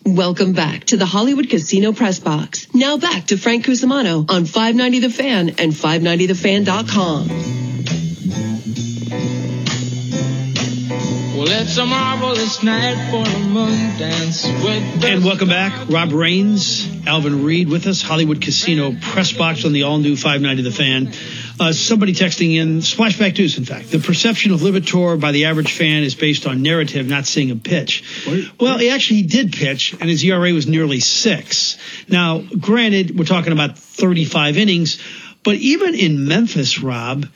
Welcome 0.05 0.53
back 0.53 0.86
to 0.86 0.95
the 0.97 1.05
Hollywood 1.05 1.47
Casino 1.49 1.93
Press 1.93 2.19
Box. 2.19 2.67
Now 2.74 2.97
back 2.97 3.28
to 3.28 3.38
Frank 3.38 3.65
Cusimano 3.65 4.26
on 4.30 4.45
590 4.45 4.99
The 4.99 5.09
Fan 5.09 5.49
and 5.57 5.74
590thefan.com. 5.74 7.61
it's 11.62 11.78
a 11.78 11.86
marvelous 11.86 12.64
night 12.64 13.12
for 13.12 13.24
a 13.24 13.39
moon 13.39 13.95
dance 13.99 14.47
with 14.47 15.05
And 15.05 15.24
welcome 15.24 15.47
back. 15.47 15.89
Rob 15.89 16.12
Rains, 16.12 16.89
Alvin 17.05 17.43
Reid 17.43 17.70
with 17.70 17.86
us, 17.86 18.01
Hollywood 18.01 18.41
Casino 18.41 18.95
Press 18.99 19.32
Box 19.32 19.64
on 19.64 19.72
the 19.72 19.84
all 19.84 19.99
new 19.99 20.16
590 20.16 20.64
The 20.64 20.72
Fan. 20.72 21.14
Uh, 21.59 21.72
somebody 21.72 22.14
texting 22.14 22.55
in, 22.55 22.80
Splashback 22.80 23.38
News, 23.38 23.59
in 23.59 23.66
fact. 23.66 23.91
The 23.91 23.99
perception 23.99 24.53
of 24.53 24.62
Liberatore 24.62 25.20
by 25.20 25.32
the 25.32 25.45
average 25.45 25.78
fan 25.78 26.01
is 26.01 26.16
based 26.16 26.47
on 26.47 26.64
narrative, 26.64 27.07
not 27.07 27.28
seeing 27.28 27.49
him 27.49 27.59
pitch. 27.59 28.03
Well, 28.59 28.80
he 28.80 28.89
actually 28.89 29.18
he 29.18 29.28
did 29.28 29.53
pitch, 29.53 29.93
and 29.93 30.09
his 30.09 30.24
ERA 30.24 30.53
was 30.53 30.66
nearly 30.66 30.99
six. 30.99 31.78
Now, 32.07 32.39
granted, 32.39 33.20
we're 33.20 33.26
talking 33.26 33.53
about 33.53 33.78
35 33.78 34.57
innings, 34.57 34.99
but 35.43 35.57
even 35.57 35.93
in 35.93 36.28
Memphis, 36.28 36.80
Rob, 36.80 37.28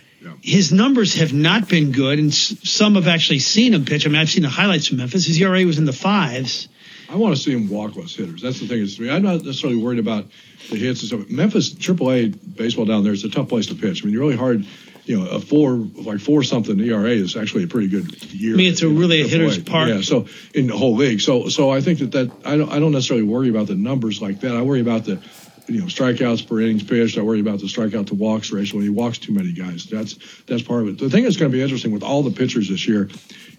his 0.45 0.71
numbers 0.71 1.15
have 1.15 1.33
not 1.33 1.67
been 1.67 1.91
good, 1.91 2.19
and 2.19 2.29
s- 2.29 2.55
some 2.63 2.95
have 2.95 3.07
actually 3.07 3.39
seen 3.39 3.73
him 3.73 3.83
pitch. 3.83 4.05
I 4.05 4.09
mean, 4.09 4.21
I've 4.21 4.29
seen 4.29 4.43
the 4.43 4.49
highlights 4.49 4.87
from 4.87 4.97
Memphis. 4.97 5.25
His 5.25 5.41
ERA 5.41 5.65
was 5.65 5.79
in 5.79 5.85
the 5.85 5.93
fives. 5.93 6.67
I 7.09 7.15
want 7.15 7.35
to 7.35 7.41
see 7.41 7.51
him 7.51 7.67
walk 7.67 7.95
less 7.95 8.15
hitters. 8.15 8.41
That's 8.41 8.59
the 8.59 8.67
thing. 8.67 8.79
Is 8.81 8.99
I'm 8.99 9.23
not 9.23 9.43
necessarily 9.43 9.81
worried 9.81 9.99
about 9.99 10.25
the 10.69 10.75
hits 10.75 11.01
and 11.01 11.07
stuff. 11.07 11.29
Memphis 11.29 11.73
AAA 11.73 12.55
baseball 12.55 12.85
down 12.85 13.03
there 13.03 13.13
is 13.13 13.23
a 13.23 13.29
tough 13.29 13.49
place 13.49 13.67
to 13.67 13.75
pitch. 13.75 14.03
I 14.03 14.05
mean, 14.05 14.13
you're 14.13 14.21
really 14.23 14.37
hard. 14.37 14.65
You 15.05 15.19
know, 15.19 15.27
a 15.29 15.39
four 15.39 15.71
like 15.71 16.19
four 16.19 16.41
something 16.43 16.79
ERA 16.79 17.09
is 17.09 17.35
actually 17.35 17.63
a 17.63 17.67
pretty 17.67 17.89
good 17.89 18.23
year. 18.33 18.53
I 18.53 18.57
mean, 18.57 18.71
it's 18.71 18.81
a 18.81 18.87
really 18.89 19.21
a 19.21 19.27
hitter's 19.27 19.59
park. 19.59 19.89
Yeah. 19.89 20.01
So 20.01 20.27
in 20.55 20.67
the 20.67 20.75
whole 20.77 20.95
league. 20.95 21.21
So 21.21 21.47
so 21.49 21.69
I 21.69 21.81
think 21.81 21.99
that 21.99 22.11
that 22.13 22.31
I 22.43 22.57
don't 22.57 22.71
I 22.71 22.79
don't 22.79 22.91
necessarily 22.91 23.25
worry 23.25 23.49
about 23.49 23.67
the 23.67 23.75
numbers 23.75 24.19
like 24.21 24.39
that. 24.41 24.55
I 24.55 24.63
worry 24.63 24.81
about 24.81 25.05
the 25.05 25.19
you 25.67 25.79
know 25.79 25.85
strikeouts 25.85 26.47
per 26.47 26.61
innings 26.61 26.83
pitched. 26.83 27.17
I 27.17 27.21
worry 27.21 27.39
about 27.39 27.59
the 27.59 27.65
strikeout 27.65 28.07
to 28.07 28.15
walks 28.15 28.51
ratio 28.51 28.77
when 28.77 28.83
he 28.83 28.89
walks 28.89 29.17
too 29.17 29.33
many 29.33 29.51
guys. 29.51 29.85
That's 29.85 30.17
that's 30.43 30.61
part 30.61 30.83
of 30.83 30.89
it. 30.89 30.97
The 30.99 31.09
thing 31.09 31.23
that's 31.23 31.37
going 31.37 31.51
to 31.51 31.55
be 31.55 31.61
interesting 31.61 31.91
with 31.91 32.03
all 32.03 32.23
the 32.23 32.31
pitchers 32.31 32.69
this 32.69 32.87
year 32.87 33.09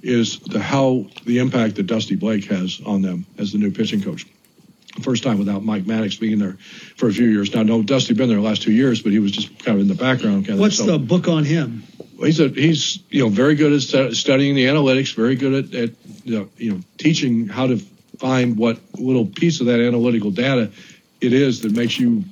is 0.02 0.38
the 0.40 0.60
how 0.60 1.06
the 1.24 1.38
impact 1.38 1.76
that 1.76 1.86
Dusty 1.86 2.16
Blake 2.16 2.44
has 2.46 2.80
on 2.84 3.02
them 3.02 3.26
as 3.38 3.52
the 3.52 3.58
new 3.58 3.70
pitching 3.70 4.02
coach. 4.02 4.26
First 5.02 5.24
time 5.24 5.38
without 5.38 5.62
Mike 5.62 5.84
Maddux 5.84 6.18
being 6.18 6.38
there 6.38 6.56
for 6.96 7.08
a 7.08 7.12
few 7.12 7.26
years. 7.26 7.54
Now, 7.54 7.62
no, 7.62 7.82
Dusty 7.82 8.14
been 8.14 8.28
there 8.28 8.38
the 8.38 8.42
last 8.42 8.62
two 8.62 8.72
years, 8.72 9.02
but 9.02 9.12
he 9.12 9.18
was 9.18 9.30
just 9.30 9.62
kind 9.62 9.76
of 9.76 9.82
in 9.82 9.88
the 9.88 9.94
background. 9.94 10.46
Kind 10.46 10.58
What's 10.58 10.78
so, 10.78 10.86
the 10.86 10.98
book 10.98 11.28
on 11.28 11.44
him? 11.44 11.82
he's 12.18 12.40
a, 12.40 12.48
he's 12.48 13.02
you 13.10 13.22
know 13.22 13.28
very 13.28 13.54
good 13.54 13.72
at 13.72 13.82
stu- 13.82 14.14
studying 14.14 14.54
the 14.54 14.64
analytics, 14.64 15.14
very 15.14 15.36
good 15.36 15.66
at, 15.66 15.74
at 15.74 15.90
you, 16.24 16.38
know, 16.38 16.48
you 16.56 16.72
know 16.72 16.80
teaching 16.98 17.48
how 17.48 17.66
to 17.66 17.78
find 18.18 18.56
what 18.56 18.78
little 18.94 19.26
piece 19.26 19.60
of 19.60 19.66
that 19.66 19.80
analytical 19.80 20.30
data 20.30 20.70
it 21.20 21.32
is 21.32 21.60
that 21.62 21.72
makes 21.72 21.98
you 21.98 22.24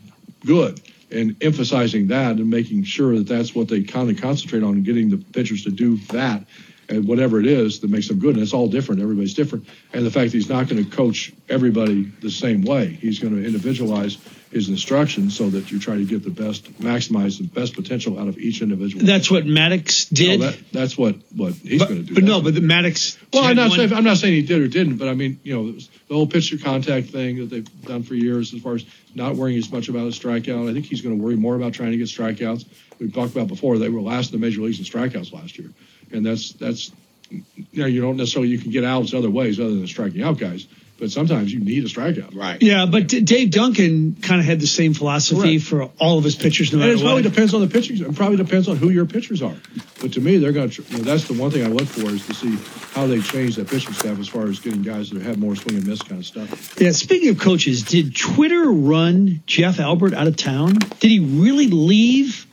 good, 0.45 0.81
and 1.11 1.37
emphasizing 1.43 2.09
that 2.09 2.37
and 2.37 2.49
making 2.49 2.85
sure 2.85 3.17
that 3.17 3.27
that's 3.27 3.55
what 3.55 3.69
they 3.69 3.83
kind 3.83 4.11
of 4.11 4.21
concentrate 4.21 4.63
on 4.63 4.83
getting 4.83 5.11
the 5.11 5.17
pitchers 5.17 5.65
to 5.65 5.71
do 5.71 5.97
that. 6.09 6.45
And 6.89 7.07
whatever 7.09 7.41
it 7.41 7.47
is 7.47 7.81
that 7.81 7.91
makes 7.91 8.09
them 8.09 8.19
good, 8.19 8.35
and 8.35 8.43
it's 8.43 8.53
all 8.53 8.69
different. 8.69 9.01
Everybody's 9.01 9.35
different, 9.35 9.67
and 9.93 10.05
the 10.05 10.11
fact 10.11 10.33
that 10.33 10.37
he's 10.37 10.49
not 10.49 10.69
going 10.69 10.85
to 10.85 10.91
coach 10.91 11.33
everybody 11.49 12.05
the 12.05 12.31
same 12.31 12.63
way. 12.63 12.87
He's 12.87 13.21
going 13.21 13.35
to 13.35 13.45
individualize 13.45 14.19
his 14.55 14.69
instructions 14.69 15.37
so 15.37 15.51
that 15.51 15.73
you 15.73 15.81
try 15.81 15.97
to 15.97 16.05
get 16.05 16.23
the 16.23 16.31
best, 16.31 16.73
maximize 16.79 17.39
the 17.39 17.45
best 17.45 17.75
potential 17.75 18.21
out 18.21 18.29
of 18.29 18.39
each 18.39 18.63
individual. 18.63 19.05
That's 19.05 19.29
what 19.29 19.45
Maddux 19.45 20.09
did. 20.09 20.41
No, 20.41 20.51
that, 20.51 20.73
that's 20.73 20.97
what 20.97 21.17
what 21.35 21.55
he's 21.55 21.81
but, 21.81 21.89
going 21.89 22.01
to 22.03 22.07
do. 22.07 22.15
But 22.15 22.25
no, 22.25 22.41
but 22.41 22.55
the 22.55 22.61
Maddux. 22.61 23.19
Well, 23.33 23.45
I'm 23.45 23.57
not 23.57 23.71
one- 23.71 23.79
saying 23.79 23.93
I'm 23.93 24.05
not 24.05 24.19
saying 24.19 24.35
he 24.35 24.43
did 24.43 24.63
or 24.63 24.69
didn't, 24.69 24.97
but 24.99 25.09
I 25.09 25.15
mean, 25.15 25.41
you 25.43 25.55
know, 25.55 25.73
the 25.73 26.15
whole 26.15 26.29
pitcher 26.29 26.57
contact 26.57 27.09
thing 27.09 27.39
that 27.39 27.51
they've 27.51 27.83
done 27.83 28.05
for 28.05 28.15
years, 28.15 28.55
as 28.55 28.63
far 28.63 28.75
as 28.75 28.85
not 29.15 29.35
worrying 29.35 29.59
as 29.59 29.71
much 29.73 29.89
about 29.89 30.03
a 30.03 30.11
strikeout. 30.11 30.71
I 30.71 30.73
think 30.73 30.87
he's 30.87 31.03
going 31.03 31.19
to 31.19 31.23
worry 31.23 31.37
more 31.37 31.57
about 31.57 31.73
trying 31.73 31.91
to 31.91 31.97
get 31.97 32.07
strikeouts. 32.07 32.65
We've 33.01 33.13
talked 33.13 33.33
about 33.33 33.49
before 33.49 33.79
they 33.79 33.89
were 33.89 34.01
last 34.01 34.33
in 34.33 34.41
the 34.41 34.47
major 34.47 34.61
leagues 34.61 34.79
in 34.79 34.85
strikeouts 34.85 35.33
last 35.33 35.59
year, 35.59 35.71
and 36.15 36.25
that's 36.25 36.53
that's 36.53 36.91
you 37.31 37.43
know 37.75 37.87
you 37.87 38.01
don't 38.01 38.17
necessarily 38.17 38.49
you 38.49 38.59
can 38.59 38.71
get 38.71 38.85
outs 38.85 39.13
other 39.13 39.31
ways 39.31 39.59
other 39.61 39.75
than 39.75 39.87
striking 39.87 40.23
out 40.23 40.39
guys, 40.39 40.67
but 40.99 41.11
sometimes 41.11 41.53
you 41.53 41.59
need 41.61 41.83
a 41.85 41.89
strikeout. 41.89 42.35
Right. 42.37 42.63
Yeah, 42.63 42.87
but 42.87 43.09
D- 43.09 43.23
Dave 43.23 43.51
Duncan 43.51 44.17
kind 44.23 44.41
of 44.41 44.47
had 44.47 44.61
the 44.61 44.67
same 44.69 44.95
philosophy 44.95 45.59
Correct. 45.59 45.65
for 45.65 45.83
all 45.99 46.19
of 46.19 46.25
his 46.25 46.37
pitchers, 46.37 46.73
no 46.73 46.79
And 46.79 46.87
matter 46.89 46.93
it 46.93 47.03
really 47.03 47.23
what. 47.23 47.31
depends 47.31 47.53
on 47.55 47.61
the 47.63 47.67
pitchers. 47.67 48.01
It 48.01 48.15
probably 48.15 48.37
depends 48.37 48.69
on 48.69 48.77
who 48.77 48.91
your 48.91 49.05
pitchers 49.07 49.43
are. 49.43 49.57
But 50.01 50.13
to 50.13 50.21
me, 50.21 50.37
they're 50.39 50.53
going 50.53 50.71
to. 50.71 50.83
You 50.91 50.99
know, 50.99 51.03
that's 51.05 51.25
the 51.27 51.35
one 51.35 51.51
thing 51.51 51.65
I 51.65 51.69
look 51.69 51.89
for 51.89 52.09
is 52.11 52.25
to 52.29 52.35
see 52.35 52.57
how 52.93 53.07
they 53.09 53.21
change 53.21 53.57
that 53.57 53.69
pitching 53.69 53.95
staff 53.95 54.19
as 54.21 54.29
far 54.29 54.47
as 54.47 54.61
getting 54.61 54.83
guys 54.83 55.11
that 55.11 55.23
have 55.23 55.39
more 55.39 55.57
swing 55.57 55.77
and 55.77 55.87
miss 55.87 56.03
kind 56.03 56.21
of 56.21 56.27
stuff. 56.27 56.81
Yeah, 56.81 56.93
speaking 56.93 57.31
of 57.31 57.41
coaches, 57.41 57.83
did 57.83 58.15
Twitter 58.15 58.71
run 58.71 59.43
Jeff 59.47 59.81
Albert 59.81 60.15
out 60.15 60.29
of 60.29 60.37
town? 60.37 60.75
Did 61.01 61.11
he 61.11 61.19
really 61.19 61.67
leave? 61.69 62.47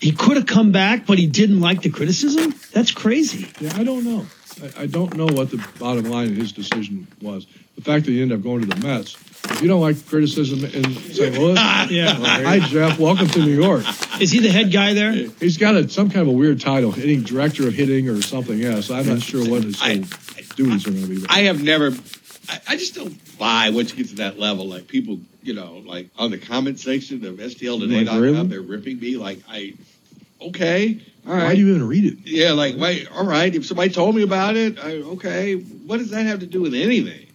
He 0.00 0.12
could 0.12 0.36
have 0.36 0.46
come 0.46 0.72
back, 0.72 1.06
but 1.06 1.18
he 1.18 1.26
didn't 1.26 1.60
like 1.60 1.82
the 1.82 1.90
criticism? 1.90 2.54
That's 2.72 2.90
crazy. 2.90 3.50
Yeah, 3.60 3.72
I 3.76 3.84
don't 3.84 4.04
know. 4.04 4.26
I, 4.62 4.82
I 4.82 4.86
don't 4.86 5.14
know 5.16 5.26
what 5.26 5.50
the 5.50 5.64
bottom 5.78 6.04
line 6.04 6.28
of 6.28 6.36
his 6.36 6.52
decision 6.52 7.06
was. 7.20 7.46
The 7.76 7.82
fact 7.82 8.06
that 8.06 8.12
he 8.12 8.22
ended 8.22 8.38
up 8.38 8.44
going 8.44 8.60
to 8.62 8.66
the 8.66 8.86
Mets. 8.86 9.16
If 9.50 9.62
you 9.62 9.68
don't 9.68 9.80
like 9.80 10.04
criticism 10.06 10.64
in 10.64 10.94
St. 11.12 11.34
Louis, 11.38 11.56
ah, 11.58 11.86
Yeah. 11.88 12.12
Hi, 12.14 12.58
Jeff. 12.58 12.98
Welcome 12.98 13.28
to 13.28 13.38
New 13.40 13.54
York. 13.54 13.84
Is 14.20 14.30
he 14.30 14.40
the 14.40 14.50
head 14.50 14.72
guy 14.72 14.92
there? 14.94 15.12
He's 15.12 15.56
got 15.56 15.76
a, 15.76 15.88
some 15.88 16.10
kind 16.10 16.22
of 16.22 16.28
a 16.28 16.36
weird 16.36 16.60
title, 16.60 16.90
hitting 16.90 17.22
director 17.22 17.68
of 17.68 17.74
hitting 17.74 18.08
or 18.08 18.20
something 18.22 18.62
else. 18.64 18.90
I'm 18.90 19.06
not 19.06 19.20
sure 19.20 19.48
what 19.48 19.62
his 19.62 19.78
whole 19.78 19.94
duties 20.56 20.86
are 20.86 20.90
going 20.90 21.02
to 21.02 21.20
be. 21.20 21.26
I 21.28 21.42
have 21.42 21.62
never. 21.62 21.92
I, 22.48 22.60
I 22.68 22.76
just 22.76 22.94
don't 22.94 23.38
buy 23.38 23.70
once 23.70 23.90
you 23.90 23.98
get 23.98 24.08
to 24.10 24.16
that 24.16 24.38
level. 24.38 24.66
Like 24.66 24.88
people, 24.88 25.20
you 25.46 25.54
know, 25.54 25.82
like 25.86 26.08
on 26.18 26.30
the 26.30 26.38
comment 26.38 26.78
section 26.80 27.24
of 27.24 27.36
STLtoday.com, 27.36 28.20
really? 28.20 28.46
they're 28.48 28.60
ripping 28.60 28.98
me. 29.00 29.16
Like 29.16 29.38
I, 29.48 29.74
okay, 30.40 31.00
all 31.26 31.32
right. 31.34 31.44
Why 31.44 31.54
do 31.54 31.60
you 31.60 31.68
even 31.74 31.86
read 31.88 32.04
it? 32.04 32.18
Yeah, 32.24 32.52
like 32.52 32.76
wait, 32.76 33.08
all 33.12 33.24
right. 33.26 33.54
If 33.54 33.66
somebody 33.66 33.90
told 33.90 34.14
me 34.16 34.22
about 34.22 34.56
it, 34.56 34.78
I, 34.78 34.96
okay. 35.14 35.54
What 35.54 35.98
does 35.98 36.10
that 36.10 36.26
have 36.26 36.40
to 36.40 36.46
do 36.46 36.60
with 36.62 36.74
anything? 36.74 37.26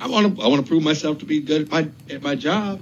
I 0.00 0.06
want 0.08 0.36
to. 0.36 0.42
I 0.42 0.48
want 0.48 0.62
to 0.64 0.68
prove 0.68 0.82
myself 0.82 1.18
to 1.18 1.26
be 1.26 1.40
good 1.40 1.62
at 1.62 1.70
my 1.70 1.88
at 2.08 2.22
my 2.22 2.34
job. 2.34 2.80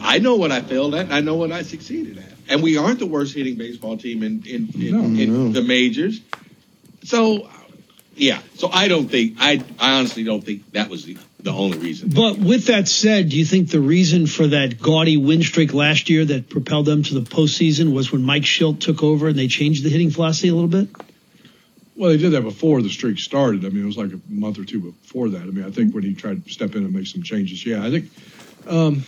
I 0.00 0.18
know 0.18 0.36
what 0.36 0.52
I 0.52 0.60
failed 0.60 0.94
at. 0.94 1.06
and 1.06 1.14
I 1.14 1.20
know 1.20 1.36
what 1.36 1.52
I 1.52 1.62
succeeded 1.62 2.18
at. 2.18 2.24
And 2.48 2.62
we 2.62 2.76
aren't 2.76 2.98
the 2.98 3.06
worst 3.06 3.34
hitting 3.34 3.56
baseball 3.56 3.96
team 3.96 4.22
in 4.22 4.42
in, 4.46 4.68
in, 4.74 4.92
No, 4.92 5.00
in 5.22 5.32
no. 5.32 5.52
the 5.52 5.62
majors. 5.62 6.20
So, 7.04 7.48
yeah. 8.16 8.40
So 8.54 8.68
I 8.72 8.88
don't 8.88 9.08
think. 9.08 9.36
I 9.38 9.62
I 9.78 9.98
honestly 9.98 10.24
don't 10.24 10.42
think 10.42 10.72
that 10.72 10.88
was 10.88 11.04
the, 11.04 11.18
the 11.40 11.52
only 11.52 11.78
reason. 11.78 12.10
But 12.10 12.38
with 12.38 12.66
that 12.66 12.88
said, 12.88 13.28
do 13.28 13.36
you 13.36 13.44
think 13.44 13.70
the 13.70 13.80
reason 13.80 14.26
for 14.26 14.46
that 14.48 14.80
gaudy 14.80 15.16
win 15.16 15.42
streak 15.42 15.74
last 15.74 16.08
year 16.08 16.24
that 16.24 16.48
propelled 16.48 16.86
them 16.86 17.02
to 17.04 17.14
the 17.14 17.20
postseason 17.20 17.92
was 17.92 18.10
when 18.10 18.22
Mike 18.22 18.44
Shildt 18.44 18.80
took 18.80 19.02
over 19.02 19.28
and 19.28 19.38
they 19.38 19.48
changed 19.48 19.84
the 19.84 19.90
hitting 19.90 20.10
philosophy 20.10 20.48
a 20.48 20.54
little 20.54 20.68
bit? 20.68 20.88
Well, 21.94 22.10
they 22.10 22.18
did 22.18 22.32
that 22.32 22.42
before 22.42 22.82
the 22.82 22.90
streak 22.90 23.18
started. 23.18 23.64
I 23.64 23.70
mean, 23.70 23.82
it 23.82 23.86
was 23.86 23.96
like 23.96 24.12
a 24.12 24.20
month 24.28 24.58
or 24.58 24.64
two 24.64 24.80
before 24.80 25.30
that. 25.30 25.42
I 25.42 25.46
mean, 25.46 25.64
I 25.64 25.70
think 25.70 25.94
when 25.94 26.04
he 26.04 26.14
tried 26.14 26.44
to 26.44 26.50
step 26.50 26.74
in 26.74 26.84
and 26.84 26.92
make 26.92 27.06
some 27.06 27.22
changes, 27.22 27.64
yeah, 27.64 27.84
I 27.84 27.90
think. 27.90 28.10
Um, 28.66 29.04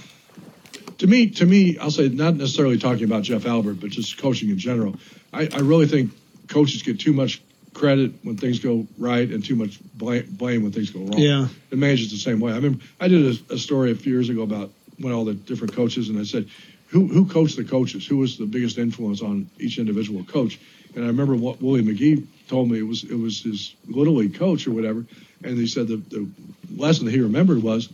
to 0.98 1.06
me, 1.06 1.30
to 1.30 1.46
me, 1.46 1.78
I'll 1.78 1.90
say 1.90 2.08
not 2.08 2.36
necessarily 2.36 2.78
talking 2.78 3.04
about 3.04 3.24
Jeff 3.24 3.46
Albert, 3.46 3.74
but 3.74 3.90
just 3.90 4.18
coaching 4.18 4.48
in 4.48 4.58
general. 4.58 4.96
I, 5.32 5.48
I 5.52 5.58
really 5.58 5.86
think 5.86 6.12
coaches 6.48 6.82
get 6.82 6.98
too 6.98 7.12
much 7.12 7.42
credit 7.78 8.12
when 8.22 8.36
things 8.36 8.58
go 8.58 8.86
right 8.98 9.28
and 9.28 9.44
too 9.44 9.56
much 9.56 9.78
blame, 9.94 10.62
when 10.62 10.72
things 10.72 10.90
go 10.90 11.00
wrong. 11.00 11.18
Yeah. 11.18 11.48
The 11.70 11.76
manager's 11.76 12.10
the 12.10 12.18
same 12.18 12.40
way. 12.40 12.52
I 12.52 12.56
remember 12.56 12.84
I 13.00 13.08
did 13.08 13.40
a, 13.50 13.54
a 13.54 13.58
story 13.58 13.92
a 13.92 13.94
few 13.94 14.12
years 14.12 14.28
ago 14.28 14.42
about 14.42 14.70
when 14.98 15.12
all 15.12 15.24
the 15.24 15.34
different 15.34 15.74
coaches, 15.74 16.08
and 16.08 16.18
I 16.18 16.24
said, 16.24 16.48
who 16.88 17.06
who 17.06 17.26
coached 17.26 17.56
the 17.56 17.64
coaches? 17.64 18.06
Who 18.06 18.18
was 18.18 18.38
the 18.38 18.46
biggest 18.46 18.78
influence 18.78 19.22
on 19.22 19.48
each 19.58 19.78
individual 19.78 20.24
coach? 20.24 20.58
And 20.94 21.04
I 21.04 21.08
remember 21.08 21.36
what 21.36 21.60
Willie 21.62 21.82
McGee 21.82 22.26
told 22.48 22.70
me 22.70 22.78
it 22.78 22.86
was 22.86 23.04
it 23.04 23.18
was 23.18 23.42
his 23.42 23.74
little 23.86 24.14
league 24.14 24.34
coach 24.34 24.66
or 24.66 24.72
whatever, 24.72 25.04
and 25.44 25.58
he 25.58 25.66
said 25.66 25.88
the, 25.88 25.96
the 25.96 26.28
lesson 26.76 27.04
that 27.04 27.12
he 27.12 27.20
remembered 27.20 27.62
was 27.62 27.90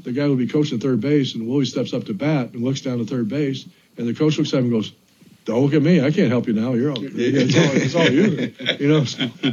the 0.00 0.12
guy 0.12 0.28
would 0.28 0.38
be 0.38 0.46
coaching 0.46 0.78
third 0.78 1.00
base, 1.00 1.34
and 1.34 1.48
Willie 1.48 1.64
steps 1.64 1.94
up 1.94 2.04
to 2.04 2.14
bat 2.14 2.52
and 2.52 2.62
looks 2.62 2.82
down 2.82 2.98
to 2.98 3.06
third 3.06 3.28
base, 3.28 3.66
and 3.96 4.06
the 4.06 4.14
coach 4.14 4.38
looks 4.38 4.52
at 4.52 4.58
him 4.58 4.64
and 4.64 4.72
goes, 4.72 4.92
"Don't 5.44 5.62
look 5.62 5.74
at 5.74 5.82
me. 5.82 6.00
I 6.00 6.10
can't 6.10 6.30
help 6.30 6.46
you 6.46 6.52
now. 6.52 6.72
You're 6.74 6.90
all, 6.90 6.98
it's 7.00 7.56
all, 7.56 7.76
it's 7.76 7.94
all 7.94 8.10
you." 8.10 8.52
You 8.78 8.88
know. 8.88 9.52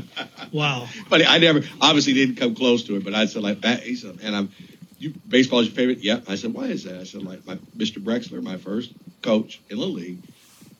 Wow. 0.51 0.87
But 1.09 1.27
I 1.27 1.37
never, 1.37 1.61
obviously, 1.79 2.13
didn't 2.13 2.35
come 2.35 2.55
close 2.55 2.83
to 2.83 2.95
it. 2.95 3.03
But 3.03 3.13
I 3.13 3.25
said 3.25 3.43
like 3.43 3.61
that. 3.61 3.83
He 3.83 3.95
said, 3.95 4.19
and 4.23 4.35
I'm, 4.35 4.51
you 4.99 5.13
baseball 5.27 5.59
is 5.59 5.67
your 5.67 5.75
favorite? 5.75 5.99
Yep. 5.99 6.25
I 6.27 6.35
said, 6.35 6.53
why 6.53 6.65
is 6.65 6.83
that? 6.83 6.99
I 6.99 7.03
said 7.03 7.23
like 7.23 7.45
my 7.45 7.55
Mr. 7.77 8.03
Brexler, 8.03 8.41
my 8.41 8.57
first 8.57 8.91
coach 9.21 9.61
in 9.69 9.79
the 9.79 9.85
league, 9.85 10.19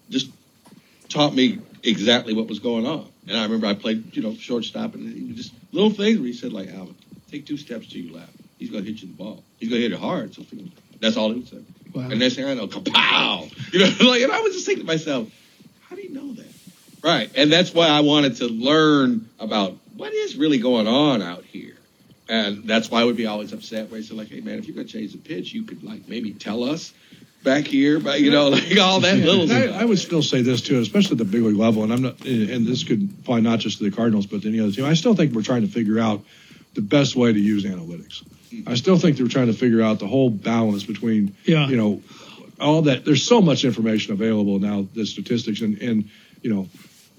just 0.09 0.29
taught 1.09 1.33
me 1.33 1.59
exactly 1.83 2.33
what 2.33 2.47
was 2.47 2.59
going 2.59 2.85
on. 2.85 3.07
And 3.27 3.37
I 3.37 3.43
remember 3.43 3.67
I 3.67 3.73
played, 3.73 4.15
you 4.15 4.23
know, 4.23 4.35
shortstop, 4.35 4.95
and 4.95 5.11
he 5.11 5.33
just 5.33 5.53
little 5.71 5.89
things 5.89 6.17
where 6.17 6.27
he 6.27 6.33
said 6.33 6.53
like, 6.53 6.69
Alvin, 6.69 6.95
take 7.29 7.45
two 7.45 7.57
steps 7.57 7.87
to 7.87 7.99
your 7.99 8.17
left. 8.17 8.33
He's 8.57 8.69
going 8.69 8.83
to 8.83 8.91
hit 8.91 9.01
you 9.01 9.07
the 9.07 9.13
ball. 9.13 9.43
He's 9.59 9.69
going 9.69 9.81
to 9.81 9.89
hit 9.89 9.93
it 9.93 9.99
hard. 9.99 10.33
So 10.35 10.43
that's 10.99 11.17
all 11.17 11.29
he 11.29 11.39
would 11.39 11.47
say. 11.47 11.57
Wow. 11.93 12.09
And 12.09 12.19
next 12.19 12.35
thing 12.35 12.45
I 12.45 12.53
know, 12.53 12.67
kapow! 12.67 13.73
You 13.73 13.79
know, 13.79 13.85
like, 14.09 14.21
and 14.21 14.31
I 14.31 14.41
was 14.41 14.53
just 14.53 14.65
thinking 14.65 14.85
to 14.85 14.87
myself, 14.87 15.29
how 15.81 15.95
do 15.95 16.01
you 16.01 16.09
know 16.09 16.33
that? 16.33 16.53
Right. 17.03 17.31
And 17.35 17.51
that's 17.51 17.73
why 17.73 17.87
I 17.87 18.01
wanted 18.01 18.37
to 18.37 18.47
learn 18.47 19.29
about 19.39 19.77
what 19.95 20.13
is 20.13 20.35
really 20.35 20.59
going 20.59 20.87
on 20.87 21.21
out 21.21 21.43
here. 21.43 21.75
And 22.29 22.63
that's 22.63 22.89
why 22.89 23.01
I 23.01 23.03
would 23.03 23.17
be 23.17 23.25
always 23.25 23.51
upset 23.51 23.91
when 23.91 23.99
I 23.99 24.03
said, 24.03 24.15
like, 24.15 24.29
hey, 24.29 24.39
man, 24.39 24.57
if 24.57 24.65
you're 24.65 24.75
going 24.75 24.87
to 24.87 24.93
change 24.93 25.11
the 25.11 25.17
pitch, 25.17 25.51
you 25.51 25.63
could, 25.63 25.83
like, 25.83 26.07
maybe 26.07 26.31
tell 26.31 26.63
us 26.63 26.93
back 27.43 27.65
here, 27.65 27.99
but, 27.99 28.21
you 28.21 28.31
know, 28.31 28.49
like 28.49 28.77
all 28.79 28.99
that 29.01 29.17
little 29.17 29.51
I, 29.75 29.81
I 29.81 29.85
would 29.85 29.99
still 29.99 30.21
say 30.21 30.41
this 30.41 30.61
too, 30.61 30.79
especially 30.79 31.13
at 31.13 31.17
the 31.17 31.25
big 31.25 31.41
league 31.41 31.57
level, 31.57 31.83
and 31.83 31.91
I'm 31.91 32.01
not, 32.01 32.25
and 32.25 32.65
this 32.65 32.83
could 32.83 33.09
apply 33.21 33.39
not 33.41 33.59
just 33.59 33.79
to 33.79 33.83
the 33.83 33.95
Cardinals, 33.95 34.27
but 34.27 34.43
to 34.43 34.47
any 34.47 34.59
other 34.59 34.71
team. 34.71 34.85
I 34.85 34.93
still 34.93 35.15
think 35.15 35.33
we're 35.33 35.41
trying 35.41 35.63
to 35.63 35.67
figure 35.67 35.99
out 35.99 36.23
the 36.73 36.81
best 36.81 37.15
way 37.15 37.33
to 37.33 37.39
use 37.39 37.65
analytics. 37.65 38.23
I 38.67 38.75
still 38.75 38.97
think 38.97 39.17
they're 39.17 39.27
trying 39.27 39.47
to 39.47 39.53
figure 39.53 39.81
out 39.81 39.99
the 39.99 40.07
whole 40.07 40.29
balance 40.29 40.83
between, 40.83 41.35
Yeah. 41.45 41.67
you 41.69 41.77
know, 41.77 42.01
all 42.59 42.83
that. 42.83 43.05
There's 43.05 43.23
so 43.23 43.41
much 43.41 43.63
information 43.65 44.13
available 44.13 44.59
now, 44.59 44.87
the 44.93 45.05
statistics, 45.05 45.61
and 45.61 45.81
and 45.81 46.09
you 46.41 46.53
know, 46.53 46.67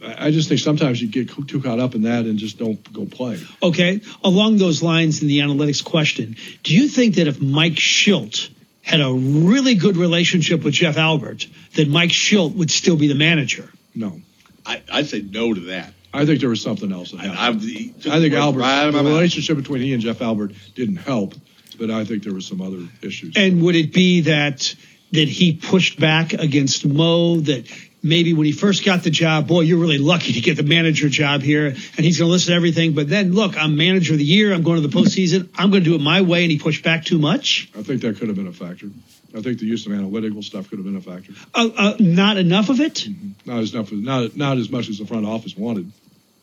I 0.04 0.26
I 0.26 0.30
just 0.30 0.48
think 0.48 0.60
sometimes 0.60 1.00
you 1.00 1.08
get 1.08 1.30
too 1.48 1.60
caught 1.60 1.80
up 1.80 1.94
in 1.94 2.02
that 2.02 2.24
and 2.26 2.38
just 2.38 2.58
don't 2.58 2.92
go 2.92 3.06
play. 3.06 3.40
Okay. 3.62 4.00
Along 4.22 4.58
those 4.58 4.82
lines 4.82 5.22
in 5.22 5.28
the 5.28 5.38
analytics 5.40 5.82
question, 5.84 6.36
do 6.62 6.74
you 6.74 6.88
think 6.88 7.16
that 7.16 7.26
if 7.28 7.40
Mike 7.40 7.74
Shildt 7.74 8.48
had 8.82 9.00
a 9.00 9.12
really 9.12 9.74
good 9.76 9.96
relationship 9.96 10.64
with 10.64 10.74
Jeff 10.74 10.96
Albert, 10.96 11.46
that 11.76 11.88
Mike 11.88 12.10
Shildt 12.10 12.54
would 12.56 12.70
still 12.70 12.96
be 12.96 13.06
the 13.06 13.14
manager? 13.14 13.70
No. 13.94 14.20
I, 14.66 14.82
I'd 14.92 15.06
say 15.08 15.22
no 15.22 15.54
to 15.54 15.60
that. 15.66 15.92
I 16.14 16.26
think 16.26 16.40
there 16.40 16.48
was 16.48 16.60
something 16.60 16.92
else. 16.92 17.12
That 17.12 17.20
happened. 17.20 17.62
I, 17.64 18.10
I, 18.10 18.14
I'm, 18.14 18.20
think 18.20 18.34
Albert, 18.34 18.60
right 18.60 18.90
my 18.90 19.02
the 19.02 19.08
relationship 19.08 19.56
between 19.56 19.82
he 19.82 19.92
and 19.92 20.02
Jeff 20.02 20.20
Albert 20.20 20.52
didn't 20.74 20.96
help, 20.96 21.34
but 21.78 21.90
I 21.90 22.04
think 22.04 22.22
there 22.22 22.34
was 22.34 22.46
some 22.46 22.60
other 22.60 22.80
issues. 23.00 23.36
And 23.36 23.62
would 23.62 23.76
it 23.76 23.92
be 23.92 24.22
that 24.22 24.74
that 25.12 25.28
he 25.28 25.54
pushed 25.54 26.00
back 26.00 26.32
against 26.32 26.86
Mo 26.86 27.36
that 27.36 27.66
maybe 28.02 28.34
when 28.34 28.46
he 28.46 28.52
first 28.52 28.84
got 28.84 29.02
the 29.02 29.10
job, 29.10 29.46
boy, 29.46 29.60
you're 29.60 29.78
really 29.78 29.98
lucky 29.98 30.32
to 30.32 30.40
get 30.40 30.56
the 30.56 30.62
manager 30.62 31.08
job 31.08 31.42
here, 31.42 31.66
and 31.66 31.76
he's 31.76 32.18
going 32.18 32.28
to 32.28 32.32
listen 32.32 32.50
to 32.50 32.56
everything. 32.56 32.94
But 32.94 33.08
then, 33.08 33.32
look, 33.32 33.56
I'm 33.56 33.76
manager 33.76 34.14
of 34.14 34.18
the 34.18 34.24
year. 34.24 34.52
I'm 34.52 34.62
going 34.62 34.80
to 34.80 34.86
the 34.86 34.94
postseason. 34.94 35.48
I'm 35.54 35.70
going 35.70 35.84
to 35.84 35.90
do 35.90 35.94
it 35.94 36.00
my 36.00 36.22
way, 36.22 36.42
and 36.42 36.50
he 36.50 36.58
pushed 36.58 36.82
back 36.82 37.04
too 37.04 37.18
much. 37.18 37.70
I 37.76 37.82
think 37.82 38.02
that 38.02 38.18
could 38.18 38.28
have 38.28 38.36
been 38.36 38.48
a 38.48 38.52
factor. 38.52 38.88
I 39.34 39.40
think 39.40 39.60
the 39.60 39.66
use 39.66 39.86
of 39.86 39.92
analytical 39.92 40.42
stuff 40.42 40.68
could 40.68 40.78
have 40.78 40.84
been 40.84 40.96
a 40.96 41.00
factor. 41.00 41.32
Uh, 41.54 41.70
uh, 41.74 41.96
not 41.98 42.36
enough 42.36 42.68
of 42.68 42.80
it, 42.80 43.06
Not 43.46 43.60
as 43.60 43.72
enough, 43.72 43.90
not 43.92 44.36
not 44.36 44.58
as 44.58 44.70
much 44.70 44.90
as 44.90 44.98
the 44.98 45.06
front 45.06 45.24
office 45.24 45.56
wanted. 45.56 45.90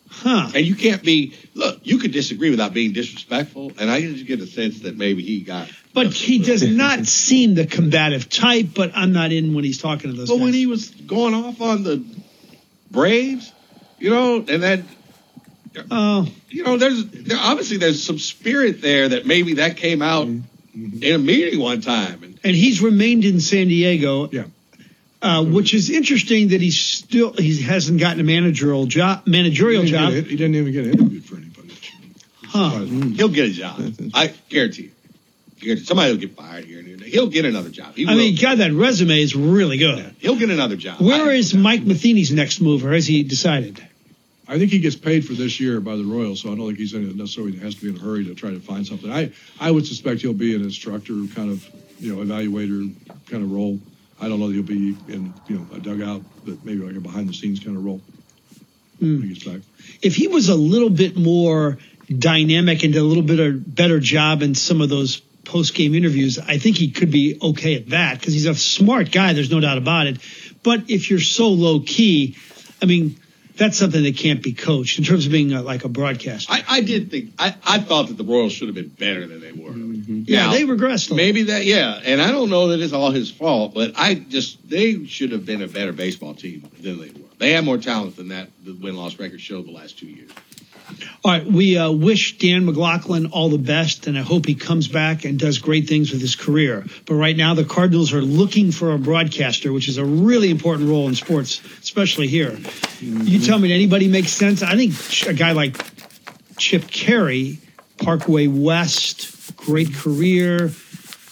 Huh? 0.10 0.51
And 0.55 0.66
you 0.66 0.76
can't 0.76 1.03
be, 1.03 1.34
look, 1.53 1.80
you 1.84 1.97
could 1.97 2.12
disagree 2.12 2.49
without 2.49 2.74
being 2.74 2.91
disrespectful. 2.93 3.72
And 3.80 3.89
I 3.89 4.01
just 4.01 4.26
get 4.26 4.39
a 4.39 4.47
sense 4.47 4.82
that 4.82 4.97
maybe 4.97 5.24
he 5.24 5.41
got. 5.41 5.70
But 5.93 6.07
he 6.14 6.39
does 6.39 6.68
not 6.68 7.05
seem 7.05 7.55
the 7.55 7.66
combative 7.66 8.30
type. 8.30 8.68
But 8.76 8.91
I'm 8.95 9.14
not 9.14 9.32
in 9.32 9.53
when 9.53 9.64
he's 9.64 9.82
talking 9.82 10.12
to 10.12 10.16
those. 10.18 10.30
But 10.30 10.39
when 10.39 10.53
he 10.53 10.66
was 10.66 10.89
going 10.89 11.34
off 11.34 11.62
on 11.62 11.84
the 11.84 12.03
Braves, 12.91 13.51
You 13.99 14.10
know, 14.10 14.36
and 14.38 14.64
then 14.64 14.88
Oh, 15.91 16.28
you 16.49 16.64
know, 16.64 16.78
there's 16.78 17.05
there, 17.05 17.38
obviously 17.39 17.78
there's 17.78 18.03
some 18.03 18.18
spirit 18.18 18.82
there 18.82 19.10
that 19.10 19.26
maybe 19.26 19.55
that 19.55 19.78
came 19.78 20.01
out 20.01 20.28
Mm-hmm. 20.28 21.03
in 21.03 21.16
a 21.16 21.18
meeting 21.18 21.60
one 21.60 21.82
time. 21.82 22.24
And 22.24 22.39
and 22.43 22.55
he's 22.55 22.80
remained 22.80 23.26
in 23.26 23.39
San 23.41 23.68
Diego. 23.68 24.30
Yeah. 24.30 24.43
Uh, 25.22 25.43
which 25.43 25.74
is 25.74 25.89
interesting 25.89 26.49
that 26.49 26.61
he's 26.61 26.80
still 26.80 27.34
he 27.34 27.61
hasn't 27.61 27.99
gotten 27.99 28.22
a 28.22 28.24
managerial 28.24 28.86
job 28.86 29.28
managerial 29.28 29.84
he, 29.84 29.91
didn't 29.91 30.05
job. 30.05 30.13
get, 30.13 30.28
he 30.28 30.38
didn't 30.38 30.55
even 30.55 30.72
get 30.72 30.88
interviewed 30.88 31.26
for 31.26 31.36
anybody. 31.36 31.74
Huh. 32.45 32.80
he'll 32.80 33.28
get 33.28 33.49
a 33.49 33.51
job. 33.51 33.82
I 34.13 34.34
guarantee 34.47 34.91
you. 35.61 35.78
Somebody 35.78 36.13
will 36.13 36.20
get 36.20 36.36
fired 36.38 36.65
here 36.65 36.80
and 36.80 36.99
there. 36.99 37.07
He'll 37.07 37.28
get 37.28 37.45
another 37.45 37.70
job. 37.70 37.95
He 37.95 38.07
I 38.07 38.11
will. 38.11 38.17
mean, 38.17 38.38
God, 38.41 38.59
that 38.59 38.72
resume 38.72 39.22
is 39.22 39.36
really 39.36 39.78
good. 39.78 40.15
he'll 40.20 40.38
get 40.38 40.49
another 40.49 40.78
job. 40.78 41.01
Where 41.01 41.32
is 41.32 41.53
Mike 41.53 41.84
Matheny's 41.84 42.32
next 42.32 42.61
move, 42.61 42.86
or 42.86 42.93
has 42.93 43.05
he 43.05 43.24
decided? 43.24 43.86
I 44.47 44.57
think 44.57 44.72
he 44.72 44.80
gets 44.80 44.95
paid 44.95 45.26
for 45.26 45.34
this 45.34 45.59
year 45.59 45.80
by 45.80 45.95
the 45.95 46.03
Royals, 46.03 46.41
so 46.41 46.51
I 46.51 46.55
don't 46.55 46.65
think 46.65 46.80
he's 46.80 46.93
in 46.93 47.15
necessarily 47.17 47.57
has 47.59 47.76
to 47.76 47.82
be 47.82 47.89
in 47.89 47.97
a 47.97 47.99
hurry 47.99 48.26
to 48.26 48.36
try 48.36 48.49
to 48.49 48.59
find 48.59 48.86
something. 48.88 49.11
I, 49.11 49.32
I 49.59 49.70
would 49.70 49.86
suspect 49.86 50.22
he'll 50.22 50.34
be 50.34 50.55
an 50.55 50.63
instructor 50.63 51.13
kind 51.36 51.51
of, 51.51 51.67
you 51.99 52.15
know, 52.15 52.24
evaluator 52.24 52.91
kind 53.30 53.43
of 53.43 53.51
role. 53.51 53.80
I 54.22 54.28
don't 54.28 54.39
know 54.39 54.47
that 54.47 54.53
he'll 54.53 54.63
be 54.63 54.97
in, 55.07 55.34
you 55.47 55.57
know, 55.57 55.67
a 55.74 55.80
dugout, 55.80 56.22
but 56.45 56.63
maybe 56.65 56.80
like 56.80 56.95
a 56.95 56.99
behind 56.99 57.30
the 57.30 57.34
scenes 57.34 57.59
kind 57.59 57.78
of 57.78 57.86
role 57.86 58.01
hmm. 58.99 59.20
when 59.20 59.22
he 59.24 59.34
gets 59.34 59.45
back. 59.45 59.61
If 60.01 60.15
he 60.15 60.28
was 60.28 60.49
a 60.49 60.55
little 60.55 60.89
bit 60.89 61.17
more 61.17 61.78
dynamic 62.07 62.84
and 62.84 62.93
did 62.93 62.99
a 62.99 63.03
little 63.03 63.24
bit 63.24 63.39
of 63.39 63.76
better 63.76 63.99
job 63.99 64.41
in 64.41 64.55
some 64.55 64.82
of 64.82 64.89
those 64.89 65.20
post 65.45 65.74
game 65.74 65.95
interviews, 65.95 66.38
I 66.39 66.57
think 66.57 66.78
he 66.78 66.91
could 66.91 67.11
be 67.11 67.38
okay 67.41 67.76
at 67.76 67.89
that 67.89 68.20
because 68.20 68.34
he's 68.34 68.45
a 68.45 68.55
smart 68.55 69.11
guy. 69.11 69.34
There's 69.34 69.51
no 69.51 69.59
doubt 69.59 69.78
about 69.78 70.07
it. 70.07 70.20
But 70.63 70.89
if 70.89 71.09
you're 71.09 71.20
so 71.20 71.49
low 71.49 71.80
key, 71.80 72.36
I 72.82 72.86
mean, 72.86 73.17
that's 73.60 73.78
something 73.78 74.01
that 74.01 74.18
can't 74.18 74.41
be 74.41 74.53
coached 74.53 74.97
in 74.97 75.05
terms 75.05 75.26
of 75.26 75.32
being 75.32 75.53
a, 75.53 75.62
like 75.62 75.84
a 75.84 75.89
broadcaster. 75.89 76.51
I, 76.51 76.64
I 76.68 76.82
did 76.82 77.12
think 77.12 77.34
I, 77.38 77.53
I 77.64 77.80
thought 77.80 78.07
that 78.07 78.18
the 78.18 78.24
Royals 78.24 78.53
should 78.53 78.70
have 78.70 78.76
been 78.76 78.88
better 78.88 79.28
than 79.28 79.41
they 79.41 79.51
were. 79.51 79.70
Mm-hmm. 79.70 80.24
Yeah, 80.26 80.47
Now, 80.47 80.51
they 80.53 80.64
regressed. 80.64 81.12
A 81.12 81.16
Maybe 81.16 81.43
that, 81.43 81.66
yeah, 81.66 81.99
and 82.03 82.22
I 82.22 82.32
don't 82.32 82.49
know 82.49 82.70
that 82.70 82.80
it's 82.80 82.93
all 82.93 83.12
his 83.12 83.30
fault, 83.30 83.74
but 83.74 83.93
I 83.95 84.16
just 84.16 84.68
they 84.68 85.05
should 85.05 85.32
have 85.34 85.45
been 85.45 85.62
a 85.62 85.68
better 85.68 85.93
baseball 85.93 86.34
team 86.34 86.70
than 86.82 86.99
they 86.99 87.10
were. 87.10 87.28
They 87.38 87.51
had 87.51 87.64
more 87.64 87.78
talent 87.78 88.16
than 88.16 88.30
that. 88.30 88.49
The 88.64 88.74
win 88.74 88.95
loss 88.95 89.20
record 89.20 89.41
showed 89.41 89.66
the 89.66 89.72
last 89.72 89.99
two 89.99 90.07
years. 90.07 90.32
All 91.23 91.31
right, 91.31 91.45
we 91.45 91.77
uh, 91.77 91.91
wish 91.91 92.37
Dan 92.37 92.65
McLaughlin 92.65 93.27
all 93.27 93.49
the 93.49 93.57
best, 93.57 94.07
and 94.07 94.17
I 94.17 94.21
hope 94.21 94.45
he 94.45 94.55
comes 94.55 94.87
back 94.87 95.25
and 95.25 95.37
does 95.37 95.57
great 95.57 95.87
things 95.87 96.11
with 96.11 96.21
his 96.21 96.35
career. 96.35 96.85
But 97.05 97.15
right 97.15 97.35
now, 97.35 97.53
the 97.53 97.65
Cardinals 97.65 98.13
are 98.13 98.21
looking 98.21 98.71
for 98.71 98.93
a 98.93 98.97
broadcaster, 98.97 99.73
which 99.73 99.89
is 99.89 99.97
a 99.97 100.05
really 100.05 100.49
important 100.49 100.89
role 100.89 101.07
in 101.07 101.15
sports, 101.15 101.61
especially 101.81 102.27
here. 102.27 102.57
You 103.01 103.39
tell 103.39 103.59
me, 103.59 103.73
anybody 103.73 104.07
makes 104.07 104.31
sense? 104.31 104.63
I 104.63 104.75
think 104.75 104.93
a 105.27 105.33
guy 105.33 105.51
like 105.51 105.77
Chip 106.57 106.89
Caray, 106.89 107.57
Parkway 107.97 108.47
West, 108.47 109.55
great 109.57 109.93
career. 109.93 110.71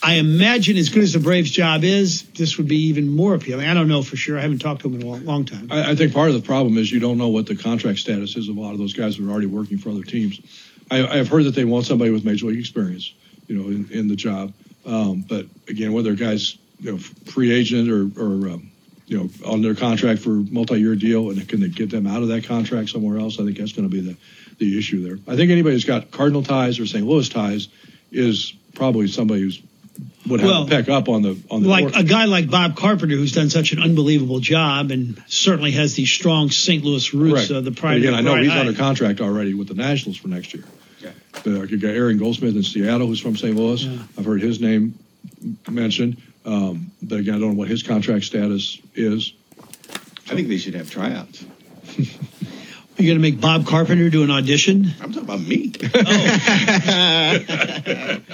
I 0.01 0.15
imagine, 0.15 0.77
as 0.77 0.89
good 0.89 1.03
as 1.03 1.13
the 1.13 1.19
Braves' 1.19 1.49
job 1.49 1.83
is, 1.83 2.23
this 2.29 2.57
would 2.57 2.67
be 2.67 2.87
even 2.87 3.09
more 3.09 3.33
appealing. 3.33 3.67
I 3.67 3.73
don't 3.73 3.87
know 3.87 4.03
for 4.03 4.15
sure. 4.15 4.37
I 4.37 4.41
haven't 4.41 4.59
talked 4.59 4.81
to 4.81 4.87
him 4.87 4.95
in 4.95 5.01
a 5.01 5.05
long, 5.05 5.25
long 5.25 5.45
time. 5.45 5.67
I, 5.71 5.91
I 5.91 5.95
think 5.95 6.13
part 6.13 6.29
of 6.29 6.35
the 6.35 6.41
problem 6.41 6.77
is 6.77 6.91
you 6.91 6.99
don't 6.99 7.17
know 7.17 7.29
what 7.29 7.47
the 7.47 7.55
contract 7.55 7.99
status 7.99 8.35
is 8.35 8.49
of 8.49 8.57
a 8.57 8.59
lot 8.59 8.73
of 8.73 8.77
those 8.77 8.93
guys 8.93 9.15
who 9.15 9.27
are 9.27 9.31
already 9.31 9.47
working 9.47 9.77
for 9.77 9.89
other 9.89 10.03
teams. 10.03 10.39
I, 10.91 11.05
I've 11.05 11.27
heard 11.27 11.45
that 11.45 11.55
they 11.55 11.65
want 11.65 11.85
somebody 11.85 12.11
with 12.11 12.23
major 12.23 12.45
league 12.45 12.59
experience, 12.59 13.13
you 13.47 13.57
know, 13.57 13.69
in, 13.69 13.89
in 13.91 14.07
the 14.07 14.15
job. 14.15 14.53
Um, 14.85 15.25
but 15.27 15.45
again, 15.67 15.93
whether 15.93 16.13
guys, 16.13 16.57
you 16.79 16.91
know, 16.91 16.97
free 16.97 17.51
agent 17.51 17.89
or, 17.89 18.03
or 18.21 18.49
um, 18.49 18.71
you 19.07 19.17
know, 19.17 19.29
on 19.45 19.61
their 19.61 19.73
contract 19.73 20.21
for 20.21 20.29
multi-year 20.29 20.95
deal, 20.95 21.29
and 21.29 21.47
can 21.47 21.61
they 21.61 21.69
get 21.69 21.89
them 21.89 22.07
out 22.07 22.21
of 22.21 22.27
that 22.27 22.43
contract 22.43 22.89
somewhere 22.89 23.17
else? 23.17 23.39
I 23.39 23.45
think 23.45 23.57
that's 23.57 23.71
going 23.71 23.89
to 23.89 23.93
be 23.93 24.01
the 24.01 24.17
the 24.59 24.77
issue 24.77 25.03
there. 25.03 25.19
I 25.31 25.35
think 25.35 25.51
anybody 25.51 25.75
who's 25.75 25.85
got 25.85 26.11
Cardinal 26.11 26.43
ties 26.43 26.79
or 26.79 26.85
St. 26.85 27.05
Louis 27.05 27.29
ties 27.29 27.67
is 28.11 28.53
probably 28.73 29.07
somebody 29.07 29.41
who's 29.41 29.61
would 30.27 30.39
have 30.41 30.49
Well, 30.49 30.65
to 30.67 30.75
pick 30.75 30.89
up 30.89 31.07
on 31.09 31.21
the 31.21 31.37
on 31.49 31.63
the 31.63 31.69
like 31.69 31.85
court. 31.91 31.97
a 31.97 32.03
guy 32.03 32.25
like 32.25 32.49
Bob 32.49 32.75
Carpenter, 32.75 33.15
who's 33.15 33.31
done 33.31 33.49
such 33.49 33.71
an 33.71 33.79
unbelievable 33.81 34.39
job 34.39 34.91
and 34.91 35.21
certainly 35.27 35.71
has 35.71 35.95
these 35.95 36.11
strong 36.11 36.49
St. 36.49 36.83
Louis 36.83 37.13
roots. 37.13 37.33
Correct. 37.47 37.51
Uh, 37.51 37.61
the 37.61 37.71
But 37.71 37.79
pride. 37.79 37.97
again, 37.97 38.13
I 38.13 38.21
know 38.21 38.35
he's 38.35 38.51
eye. 38.51 38.59
under 38.59 38.73
contract 38.73 39.21
already 39.21 39.53
with 39.53 39.67
the 39.69 39.73
Nationals 39.75 40.17
for 40.17 40.27
next 40.27 40.53
year. 40.53 40.63
Yeah. 41.01 41.11
The, 41.43 41.61
I 41.61 41.67
could 41.67 41.79
get 41.81 41.95
Aaron 41.95 42.17
Goldsmith 42.17 42.55
in 42.55 42.63
Seattle, 42.63 43.07
who's 43.07 43.19
from 43.21 43.37
St. 43.37 43.55
Louis. 43.55 43.85
I've 44.17 44.25
heard 44.25 44.41
his 44.41 44.59
name 44.59 44.97
mentioned. 45.69 46.21
Um, 46.45 46.91
but 47.01 47.19
again, 47.19 47.35
I 47.35 47.39
don't 47.39 47.49
know 47.51 47.57
what 47.57 47.67
his 47.67 47.83
contract 47.83 48.25
status 48.25 48.79
is. 48.95 49.33
I 50.29 50.35
think 50.35 50.47
they 50.49 50.57
should 50.57 50.73
have 50.75 50.89
tryouts. 50.89 51.45
You're 52.97 53.13
going 53.13 53.21
to 53.21 53.31
make 53.31 53.39
Bob 53.39 53.67
Carpenter 53.67 54.09
do 54.09 54.23
an 54.23 54.31
audition? 54.31 54.87
I'm 54.99 55.13
talking 55.13 55.29
about 55.29 55.41
me. 55.41 55.73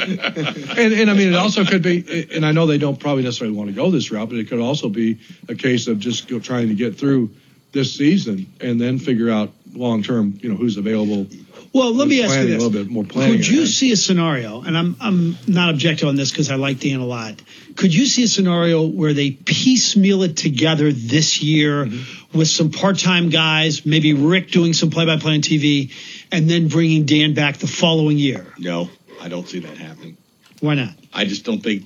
Oh. 0.06 0.78
and, 0.78 0.94
and 0.94 1.10
I 1.10 1.14
mean, 1.14 1.30
it 1.30 1.36
also 1.36 1.64
could 1.66 1.82
be, 1.82 2.28
and 2.34 2.46
I 2.46 2.52
know 2.52 2.66
they 2.66 2.78
don't 2.78 3.00
probably 3.00 3.24
necessarily 3.24 3.56
want 3.56 3.70
to 3.70 3.76
go 3.76 3.90
this 3.90 4.12
route, 4.12 4.30
but 4.30 4.38
it 4.38 4.50
could 4.50 4.60
also 4.60 4.90
be 4.90 5.20
a 5.48 5.56
case 5.56 5.88
of 5.88 6.00
just 6.00 6.28
go, 6.28 6.40
trying 6.40 6.68
to 6.70 6.76
get 6.76 6.98
through 6.98 7.32
this 7.72 7.94
season 7.96 8.52
and 8.60 8.80
then 8.80 9.00
figure 9.00 9.30
out 9.30 9.52
long 9.74 10.04
term, 10.04 10.38
you 10.42 10.50
know, 10.50 10.56
who's 10.56 10.78
available. 10.78 11.28
Well, 11.74 11.94
let 11.94 12.08
me 12.08 12.22
ask 12.22 12.30
you 12.30 12.36
planning 12.36 12.52
this: 12.52 12.64
a 12.64 12.66
little 12.68 12.84
bit 12.84 12.92
more 12.92 13.04
planning. 13.04 13.38
Could 13.38 13.48
you 13.48 13.60
ahead. 13.60 13.70
see 13.70 13.92
a 13.92 13.96
scenario? 13.98 14.62
And 14.62 14.78
I'm 14.78 14.96
I'm 15.02 15.38
not 15.48 15.70
objective 15.72 16.08
on 16.08 16.16
this 16.16 16.30
because 16.32 16.52
I 16.52 16.56
like 16.56 16.80
Dan 16.80 17.00
a 17.00 17.06
lot. 17.06 17.42
Could 17.76 17.94
you 17.94 18.06
see 18.06 18.24
a 18.24 18.28
scenario 18.28 18.86
where 18.86 19.14
they 19.14 19.32
piecemeal 19.32 20.22
it 20.24 20.38
together 20.38 20.92
this 20.92 21.42
year 21.42 21.86
Mm-hmm. 21.86 22.38
with 22.38 22.48
some 22.48 22.70
part-time 22.72 23.30
guys, 23.30 23.86
maybe 23.86 24.14
Rick 24.14 24.52
doing 24.52 24.74
some 24.74 24.90
play-by-play 24.92 25.34
on 25.36 25.42
TV, 25.42 25.92
and 26.32 26.48
then 26.50 26.68
bringing 26.68 27.06
Dan 27.06 27.34
back 27.34 27.58
the 27.58 27.68
following 27.68 28.18
year? 28.18 28.46
No, 28.60 28.90
I 29.22 29.28
don't 29.30 29.48
see 29.48 29.60
that 29.60 29.78
happening. 29.78 30.18
Why 30.60 30.76
not? 30.76 30.90
I 31.14 31.26
just 31.26 31.46
don't 31.46 31.62
think. 31.62 31.84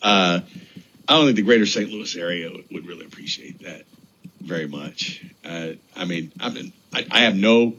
Uh, 0.00 0.40
I 1.08 1.14
don't 1.14 1.24
think 1.24 1.36
the 1.36 1.42
greater 1.42 1.66
St. 1.66 1.90
Louis 1.90 2.14
area 2.16 2.50
would 2.70 2.86
really 2.86 3.06
appreciate 3.06 3.62
that 3.62 3.82
very 4.40 4.68
much. 4.68 5.24
Uh, 5.44 5.72
I 5.96 6.04
mean, 6.04 6.30
I 6.40 6.50
mean, 6.50 6.72
I, 6.92 7.06
I 7.10 7.20
have 7.20 7.36
no 7.36 7.74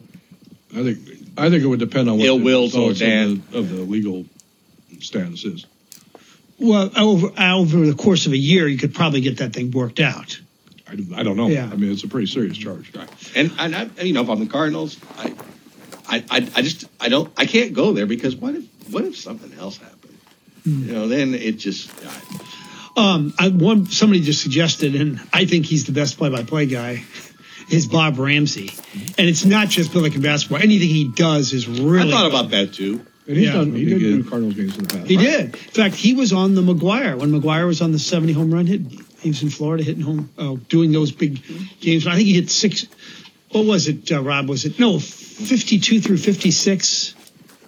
I 0.72 0.82
think 0.82 0.98
I 1.36 1.50
think 1.50 1.62
it 1.62 1.66
would 1.66 1.80
depend 1.80 2.08
on 2.08 2.18
what 2.18 2.26
Ill 2.26 2.38
the 2.38 2.44
will 2.44 2.62
results 2.62 2.98
toward 2.98 3.10
Dan. 3.10 3.30
of 3.30 3.50
the, 3.50 3.58
of 3.58 3.70
the 3.70 3.82
legal 3.82 4.26
status 5.00 5.44
is. 5.44 5.66
Well, 6.58 6.90
over 6.96 7.30
over 7.38 7.86
the 7.86 7.94
course 7.94 8.26
of 8.26 8.32
a 8.32 8.36
year, 8.36 8.68
you 8.68 8.76
could 8.76 8.94
probably 8.94 9.22
get 9.22 9.38
that 9.38 9.52
thing 9.52 9.70
worked 9.70 9.98
out. 10.00 10.38
I, 10.86 10.92
I 11.14 11.22
don't 11.22 11.36
know. 11.36 11.48
Yeah. 11.48 11.70
I 11.72 11.76
mean, 11.76 11.90
it's 11.90 12.04
a 12.04 12.08
pretty 12.08 12.26
serious 12.26 12.58
charge. 12.58 12.92
And 13.34 13.52
and 13.58 13.74
I, 13.74 13.82
and, 13.82 14.02
you 14.02 14.12
know, 14.12 14.22
if 14.22 14.28
I'm 14.28 14.40
the 14.40 14.46
Cardinals, 14.46 14.98
I, 15.16 15.34
I, 16.06 16.24
I, 16.30 16.36
I 16.56 16.62
just 16.62 16.84
I 17.00 17.08
don't 17.08 17.32
I 17.36 17.46
can't 17.46 17.72
go 17.72 17.92
there 17.92 18.06
because 18.06 18.36
what 18.36 18.54
if 18.54 18.64
what 18.92 19.04
if 19.04 19.16
something 19.16 19.58
else 19.58 19.78
happened? 19.78 20.18
You 20.66 20.92
know, 20.92 21.08
then 21.08 21.34
it 21.34 21.52
just 21.52 21.90
Um, 22.96 23.32
I, 23.38 23.48
one 23.48 23.86
somebody 23.86 24.20
just 24.20 24.42
suggested, 24.42 24.94
and 24.94 25.20
I 25.32 25.46
think 25.46 25.64
he's 25.64 25.86
the 25.86 25.92
best 25.92 26.18
play-by-play 26.18 26.66
guy. 26.66 27.04
Is 27.70 27.86
Bob 27.86 28.18
Ramsey, 28.18 28.70
and 29.16 29.28
it's 29.28 29.44
not 29.44 29.68
just 29.68 29.92
Billiken 29.92 30.20
basketball. 30.22 30.60
Anything 30.60 30.88
he 30.88 31.04
does 31.08 31.52
is 31.52 31.68
really. 31.68 32.12
I 32.12 32.16
thought 32.16 32.26
about 32.26 32.50
that 32.50 32.72
too. 32.74 33.04
And 33.28 33.36
he's 33.36 33.46
Yeah. 33.46 33.52
done. 33.52 33.72
He 33.74 33.84
He 33.84 33.84
did 33.90 33.98
did. 34.00 34.22
do 34.24 34.28
Cardinals 34.28 34.54
games 34.54 34.76
in 34.76 34.84
the 34.84 34.94
past. 34.96 35.08
He 35.08 35.16
did. 35.16 35.40
In 35.44 35.50
fact, 35.52 35.94
he 35.94 36.14
was 36.14 36.32
on 36.32 36.54
the 36.56 36.62
McGwire 36.62 37.16
when 37.16 37.30
McGwire 37.30 37.66
was 37.68 37.80
on 37.80 37.92
the 37.92 37.98
70 38.00 38.32
home 38.32 38.52
run 38.52 38.66
hit. 38.66 38.80
He 39.20 39.28
was 39.28 39.42
in 39.42 39.50
Florida 39.50 39.84
hitting 39.84 40.02
home, 40.02 40.30
uh, 40.36 40.56
doing 40.68 40.90
those 40.90 41.12
big 41.12 41.40
games. 41.80 42.06
I 42.08 42.16
think 42.16 42.26
he 42.26 42.34
hit 42.34 42.50
six. 42.50 42.86
What 43.50 43.66
was 43.66 43.86
it, 43.86 44.10
uh, 44.10 44.20
Rob? 44.22 44.48
Was 44.48 44.64
it 44.64 44.80
no 44.80 44.98
52 44.98 46.00
through 46.00 46.16
56 46.16 47.14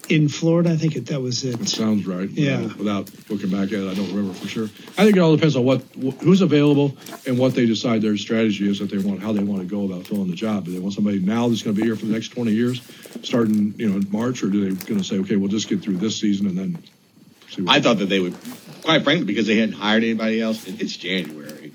in 0.09 0.28
Florida? 0.28 0.70
I 0.70 0.76
think 0.76 0.96
it, 0.96 1.07
that 1.07 1.20
was 1.20 1.42
That 1.42 1.61
it. 1.61 1.68
sounds 1.68 2.07
right. 2.07 2.28
Yeah. 2.28 2.61
Without, 2.62 2.78
without 2.78 3.30
looking 3.30 3.50
back 3.50 3.68
at 3.72 3.80
it, 3.80 3.90
I 3.90 3.94
don't 3.94 4.09
remember 4.09 4.34
for 4.34 4.48
sure. 4.48 4.64
I 4.98 5.05
think 5.05 5.16
it 5.16 5.20
all 5.20 5.34
depends 5.34 5.57
on 5.57 5.64
what 5.64 5.82
who's 6.20 6.40
available 6.40 6.96
and 7.26 7.38
what 7.38 7.55
they 7.55 7.66
decide 7.66 8.03
their 8.03 8.16
strategy 8.16 8.68
is 8.68 8.78
that 8.80 8.90
they 8.90 8.98
want, 8.98 9.22
how 9.22 9.32
they 9.32 9.44
want 9.44 9.62
to 9.62 9.66
go 9.68 9.84
about 9.86 10.07
filling 10.07 10.28
the 10.28 10.36
job. 10.36 10.64
Do 10.64 10.72
they 10.72 10.80
want 10.80 10.94
somebody 10.94 11.18
now 11.20 11.48
that's 11.48 11.62
going 11.62 11.74
to 11.76 11.80
be 11.80 11.86
here 11.86 11.96
for 11.96 12.07
the 12.07 12.12
next 12.12 12.28
20 12.28 12.50
years, 12.53 12.82
starting 13.22 13.74
you 13.78 13.88
know 13.88 13.96
in 13.96 14.11
March, 14.11 14.42
or 14.42 14.48
do 14.50 14.68
they 14.74 14.84
going 14.86 15.00
to 15.00 15.05
say, 15.07 15.18
okay, 15.20 15.36
we'll 15.36 15.48
just 15.48 15.68
get 15.68 15.82
through 15.82 15.96
this 15.98 16.18
season 16.20 16.46
and 16.46 16.59
then 16.59 16.82
see 17.50 17.62
what 17.62 17.76
I 17.76 17.80
thought 17.80 17.98
that 17.98 18.07
they 18.09 18.20
would, 18.20 18.34
quite 18.82 19.05
frankly, 19.05 19.24
because 19.26 19.46
they 19.46 19.57
hadn't 19.59 19.74
hired 19.76 20.03
anybody 20.05 20.40
else. 20.40 20.66
It, 20.66 20.80
it's 20.82 20.96
January, 20.96 21.72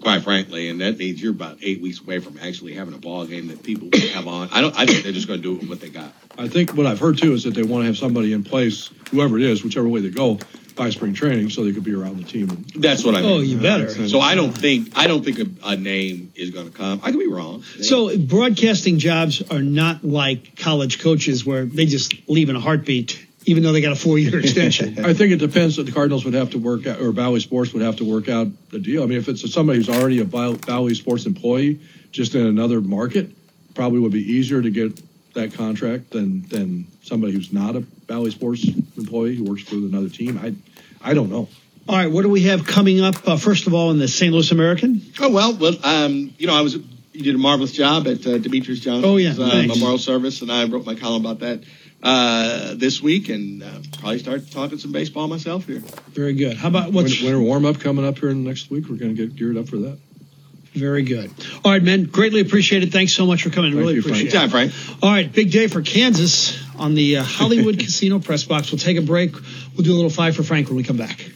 quite 0.00 0.22
frankly, 0.22 0.68
and 0.68 0.80
that 0.80 0.96
means 0.98 1.20
you're 1.20 1.32
about 1.32 1.58
eight 1.62 1.80
weeks 1.82 2.00
away 2.00 2.20
from 2.20 2.38
actually 2.38 2.74
having 2.74 2.94
a 2.94 2.98
ball 2.98 3.26
game 3.26 3.48
that 3.48 3.62
people 3.62 3.88
have 4.12 4.26
on. 4.28 4.48
I 4.52 4.60
don't. 4.60 4.78
I 4.78 4.86
think 4.86 5.02
they're 5.02 5.12
just 5.12 5.26
going 5.26 5.40
to 5.40 5.42
do 5.42 5.54
it 5.56 5.60
with 5.60 5.68
what 5.68 5.80
they 5.80 5.90
got. 5.90 6.12
I 6.38 6.48
think 6.48 6.74
what 6.74 6.86
I've 6.86 7.00
heard 7.00 7.18
too 7.18 7.32
is 7.32 7.44
that 7.44 7.54
they 7.54 7.62
want 7.62 7.82
to 7.82 7.86
have 7.86 7.96
somebody 7.96 8.32
in 8.32 8.44
place, 8.44 8.90
whoever 9.10 9.38
it 9.38 9.44
is, 9.44 9.64
whichever 9.64 9.88
way 9.88 10.00
they 10.00 10.10
go, 10.10 10.38
by 10.76 10.90
spring 10.90 11.14
training, 11.14 11.50
so 11.50 11.64
they 11.64 11.72
could 11.72 11.84
be 11.84 11.94
around 11.94 12.18
the 12.18 12.24
team. 12.24 12.66
That's 12.76 13.02
what 13.04 13.14
I 13.14 13.20
oh, 13.20 13.22
mean. 13.22 13.32
Oh, 13.32 13.40
you 13.40 13.58
better. 13.58 14.08
So 14.08 14.20
I 14.20 14.34
don't 14.34 14.52
think 14.52 14.92
I 14.94 15.06
don't 15.06 15.24
think 15.24 15.38
a, 15.38 15.46
a 15.64 15.76
name 15.76 16.32
is 16.34 16.50
going 16.50 16.70
to 16.70 16.72
come. 16.76 17.00
I 17.02 17.10
could 17.10 17.18
be 17.18 17.26
wrong. 17.26 17.62
So 17.62 18.16
broadcasting 18.18 18.98
jobs 18.98 19.42
are 19.50 19.62
not 19.62 20.04
like 20.04 20.56
college 20.56 21.00
coaches 21.00 21.44
where 21.44 21.64
they 21.64 21.86
just 21.86 22.28
leave 22.28 22.50
in 22.50 22.56
a 22.56 22.60
heartbeat, 22.60 23.26
even 23.46 23.62
though 23.62 23.72
they 23.72 23.80
got 23.80 23.92
a 23.92 23.96
four-year 23.96 24.38
extension. 24.40 25.04
I 25.04 25.14
think 25.14 25.32
it 25.32 25.38
depends 25.38 25.76
that 25.76 25.84
the 25.84 25.92
Cardinals 25.92 26.24
would 26.26 26.34
have 26.34 26.50
to 26.50 26.58
work 26.58 26.86
out, 26.86 27.00
or 27.00 27.10
Bally 27.12 27.40
Sports 27.40 27.72
would 27.72 27.82
have 27.82 27.96
to 27.96 28.04
work 28.04 28.28
out 28.28 28.48
the 28.70 28.78
deal. 28.78 29.02
I 29.02 29.06
mean, 29.06 29.18
if 29.18 29.28
it's 29.28 29.50
somebody 29.52 29.78
who's 29.78 29.88
already 29.88 30.20
a 30.20 30.24
Val- 30.24 30.56
Bally 30.56 30.94
Sports 30.94 31.24
employee, 31.24 31.80
just 32.12 32.34
in 32.34 32.46
another 32.46 32.80
market, 32.82 33.30
probably 33.74 34.00
would 34.00 34.12
be 34.12 34.32
easier 34.32 34.60
to 34.60 34.70
get 34.70 35.00
that 35.36 35.54
contract 35.54 36.10
than 36.10 36.42
than 36.48 36.86
somebody 37.02 37.32
who's 37.32 37.52
not 37.52 37.76
a 37.76 37.80
Bally 37.80 38.30
Sports 38.30 38.66
employee 38.96 39.36
who 39.36 39.44
works 39.44 39.62
for 39.62 39.76
another 39.76 40.08
team. 40.08 40.38
I 40.38 40.54
I 41.00 41.14
don't 41.14 41.30
know. 41.30 41.48
All 41.88 41.96
right, 41.96 42.10
what 42.10 42.22
do 42.22 42.28
we 42.28 42.42
have 42.42 42.66
coming 42.66 43.00
up? 43.00 43.26
Uh, 43.26 43.36
first 43.36 43.68
of 43.68 43.74
all, 43.74 43.92
in 43.92 44.00
the 44.00 44.08
St. 44.08 44.32
Louis 44.32 44.50
American. 44.50 45.00
Oh 45.20 45.30
well, 45.30 45.56
well, 45.56 45.74
um, 45.84 46.34
you 46.36 46.48
know, 46.48 46.54
I 46.54 46.62
was 46.62 46.74
you 46.74 47.22
did 47.22 47.34
a 47.34 47.38
marvelous 47.38 47.72
job 47.72 48.06
at 48.06 48.26
uh, 48.26 48.38
Demetrious 48.38 48.80
Johnson's 48.80 49.04
Oh, 49.04 49.16
yeah, 49.16 49.30
uh, 49.38 49.62
memorial 49.66 49.98
service, 49.98 50.42
and 50.42 50.52
I 50.52 50.64
wrote 50.66 50.84
my 50.84 50.94
column 50.96 51.24
about 51.24 51.38
that 51.40 51.62
uh, 52.02 52.74
this 52.74 53.00
week, 53.00 53.28
and 53.28 53.62
uh, 53.62 53.78
probably 53.98 54.18
start 54.18 54.50
talking 54.50 54.78
some 54.78 54.92
baseball 54.92 55.28
myself 55.28 55.66
here. 55.66 55.80
Very 56.10 56.34
good. 56.34 56.56
How 56.56 56.68
about 56.68 56.92
what's 56.92 57.10
winter, 57.10 57.24
winter 57.24 57.40
warm 57.40 57.64
up 57.64 57.80
coming 57.80 58.04
up 58.04 58.18
here 58.18 58.30
in 58.30 58.44
the 58.44 58.48
next 58.48 58.70
week? 58.70 58.88
We're 58.88 58.96
going 58.96 59.14
to 59.16 59.26
get 59.26 59.36
geared 59.36 59.56
up 59.56 59.68
for 59.68 59.78
that. 59.78 59.98
Very 60.76 61.02
good. 61.02 61.30
All 61.64 61.72
right, 61.72 61.82
men. 61.82 62.04
Greatly 62.04 62.40
appreciate 62.40 62.82
it. 62.82 62.92
Thanks 62.92 63.12
so 63.12 63.24
much 63.26 63.42
for 63.42 63.50
coming. 63.50 63.72
Thank 63.72 63.80
really 63.80 63.94
you, 63.94 64.00
appreciate 64.00 64.34
Anytime, 64.34 64.48
it. 64.48 64.72
Frank. 64.72 65.02
All 65.02 65.10
right, 65.10 65.32
big 65.32 65.50
day 65.50 65.68
for 65.68 65.80
Kansas 65.80 66.62
on 66.78 66.94
the 66.94 67.18
uh, 67.18 67.24
Hollywood 67.24 67.78
Casino 67.80 68.18
press 68.18 68.44
box. 68.44 68.70
We'll 68.70 68.78
take 68.78 68.98
a 68.98 69.02
break. 69.02 69.32
We'll 69.34 69.84
do 69.84 69.92
a 69.92 69.96
little 69.96 70.10
five 70.10 70.36
for 70.36 70.42
Frank 70.42 70.68
when 70.68 70.76
we 70.76 70.84
come 70.84 70.98
back. 70.98 71.30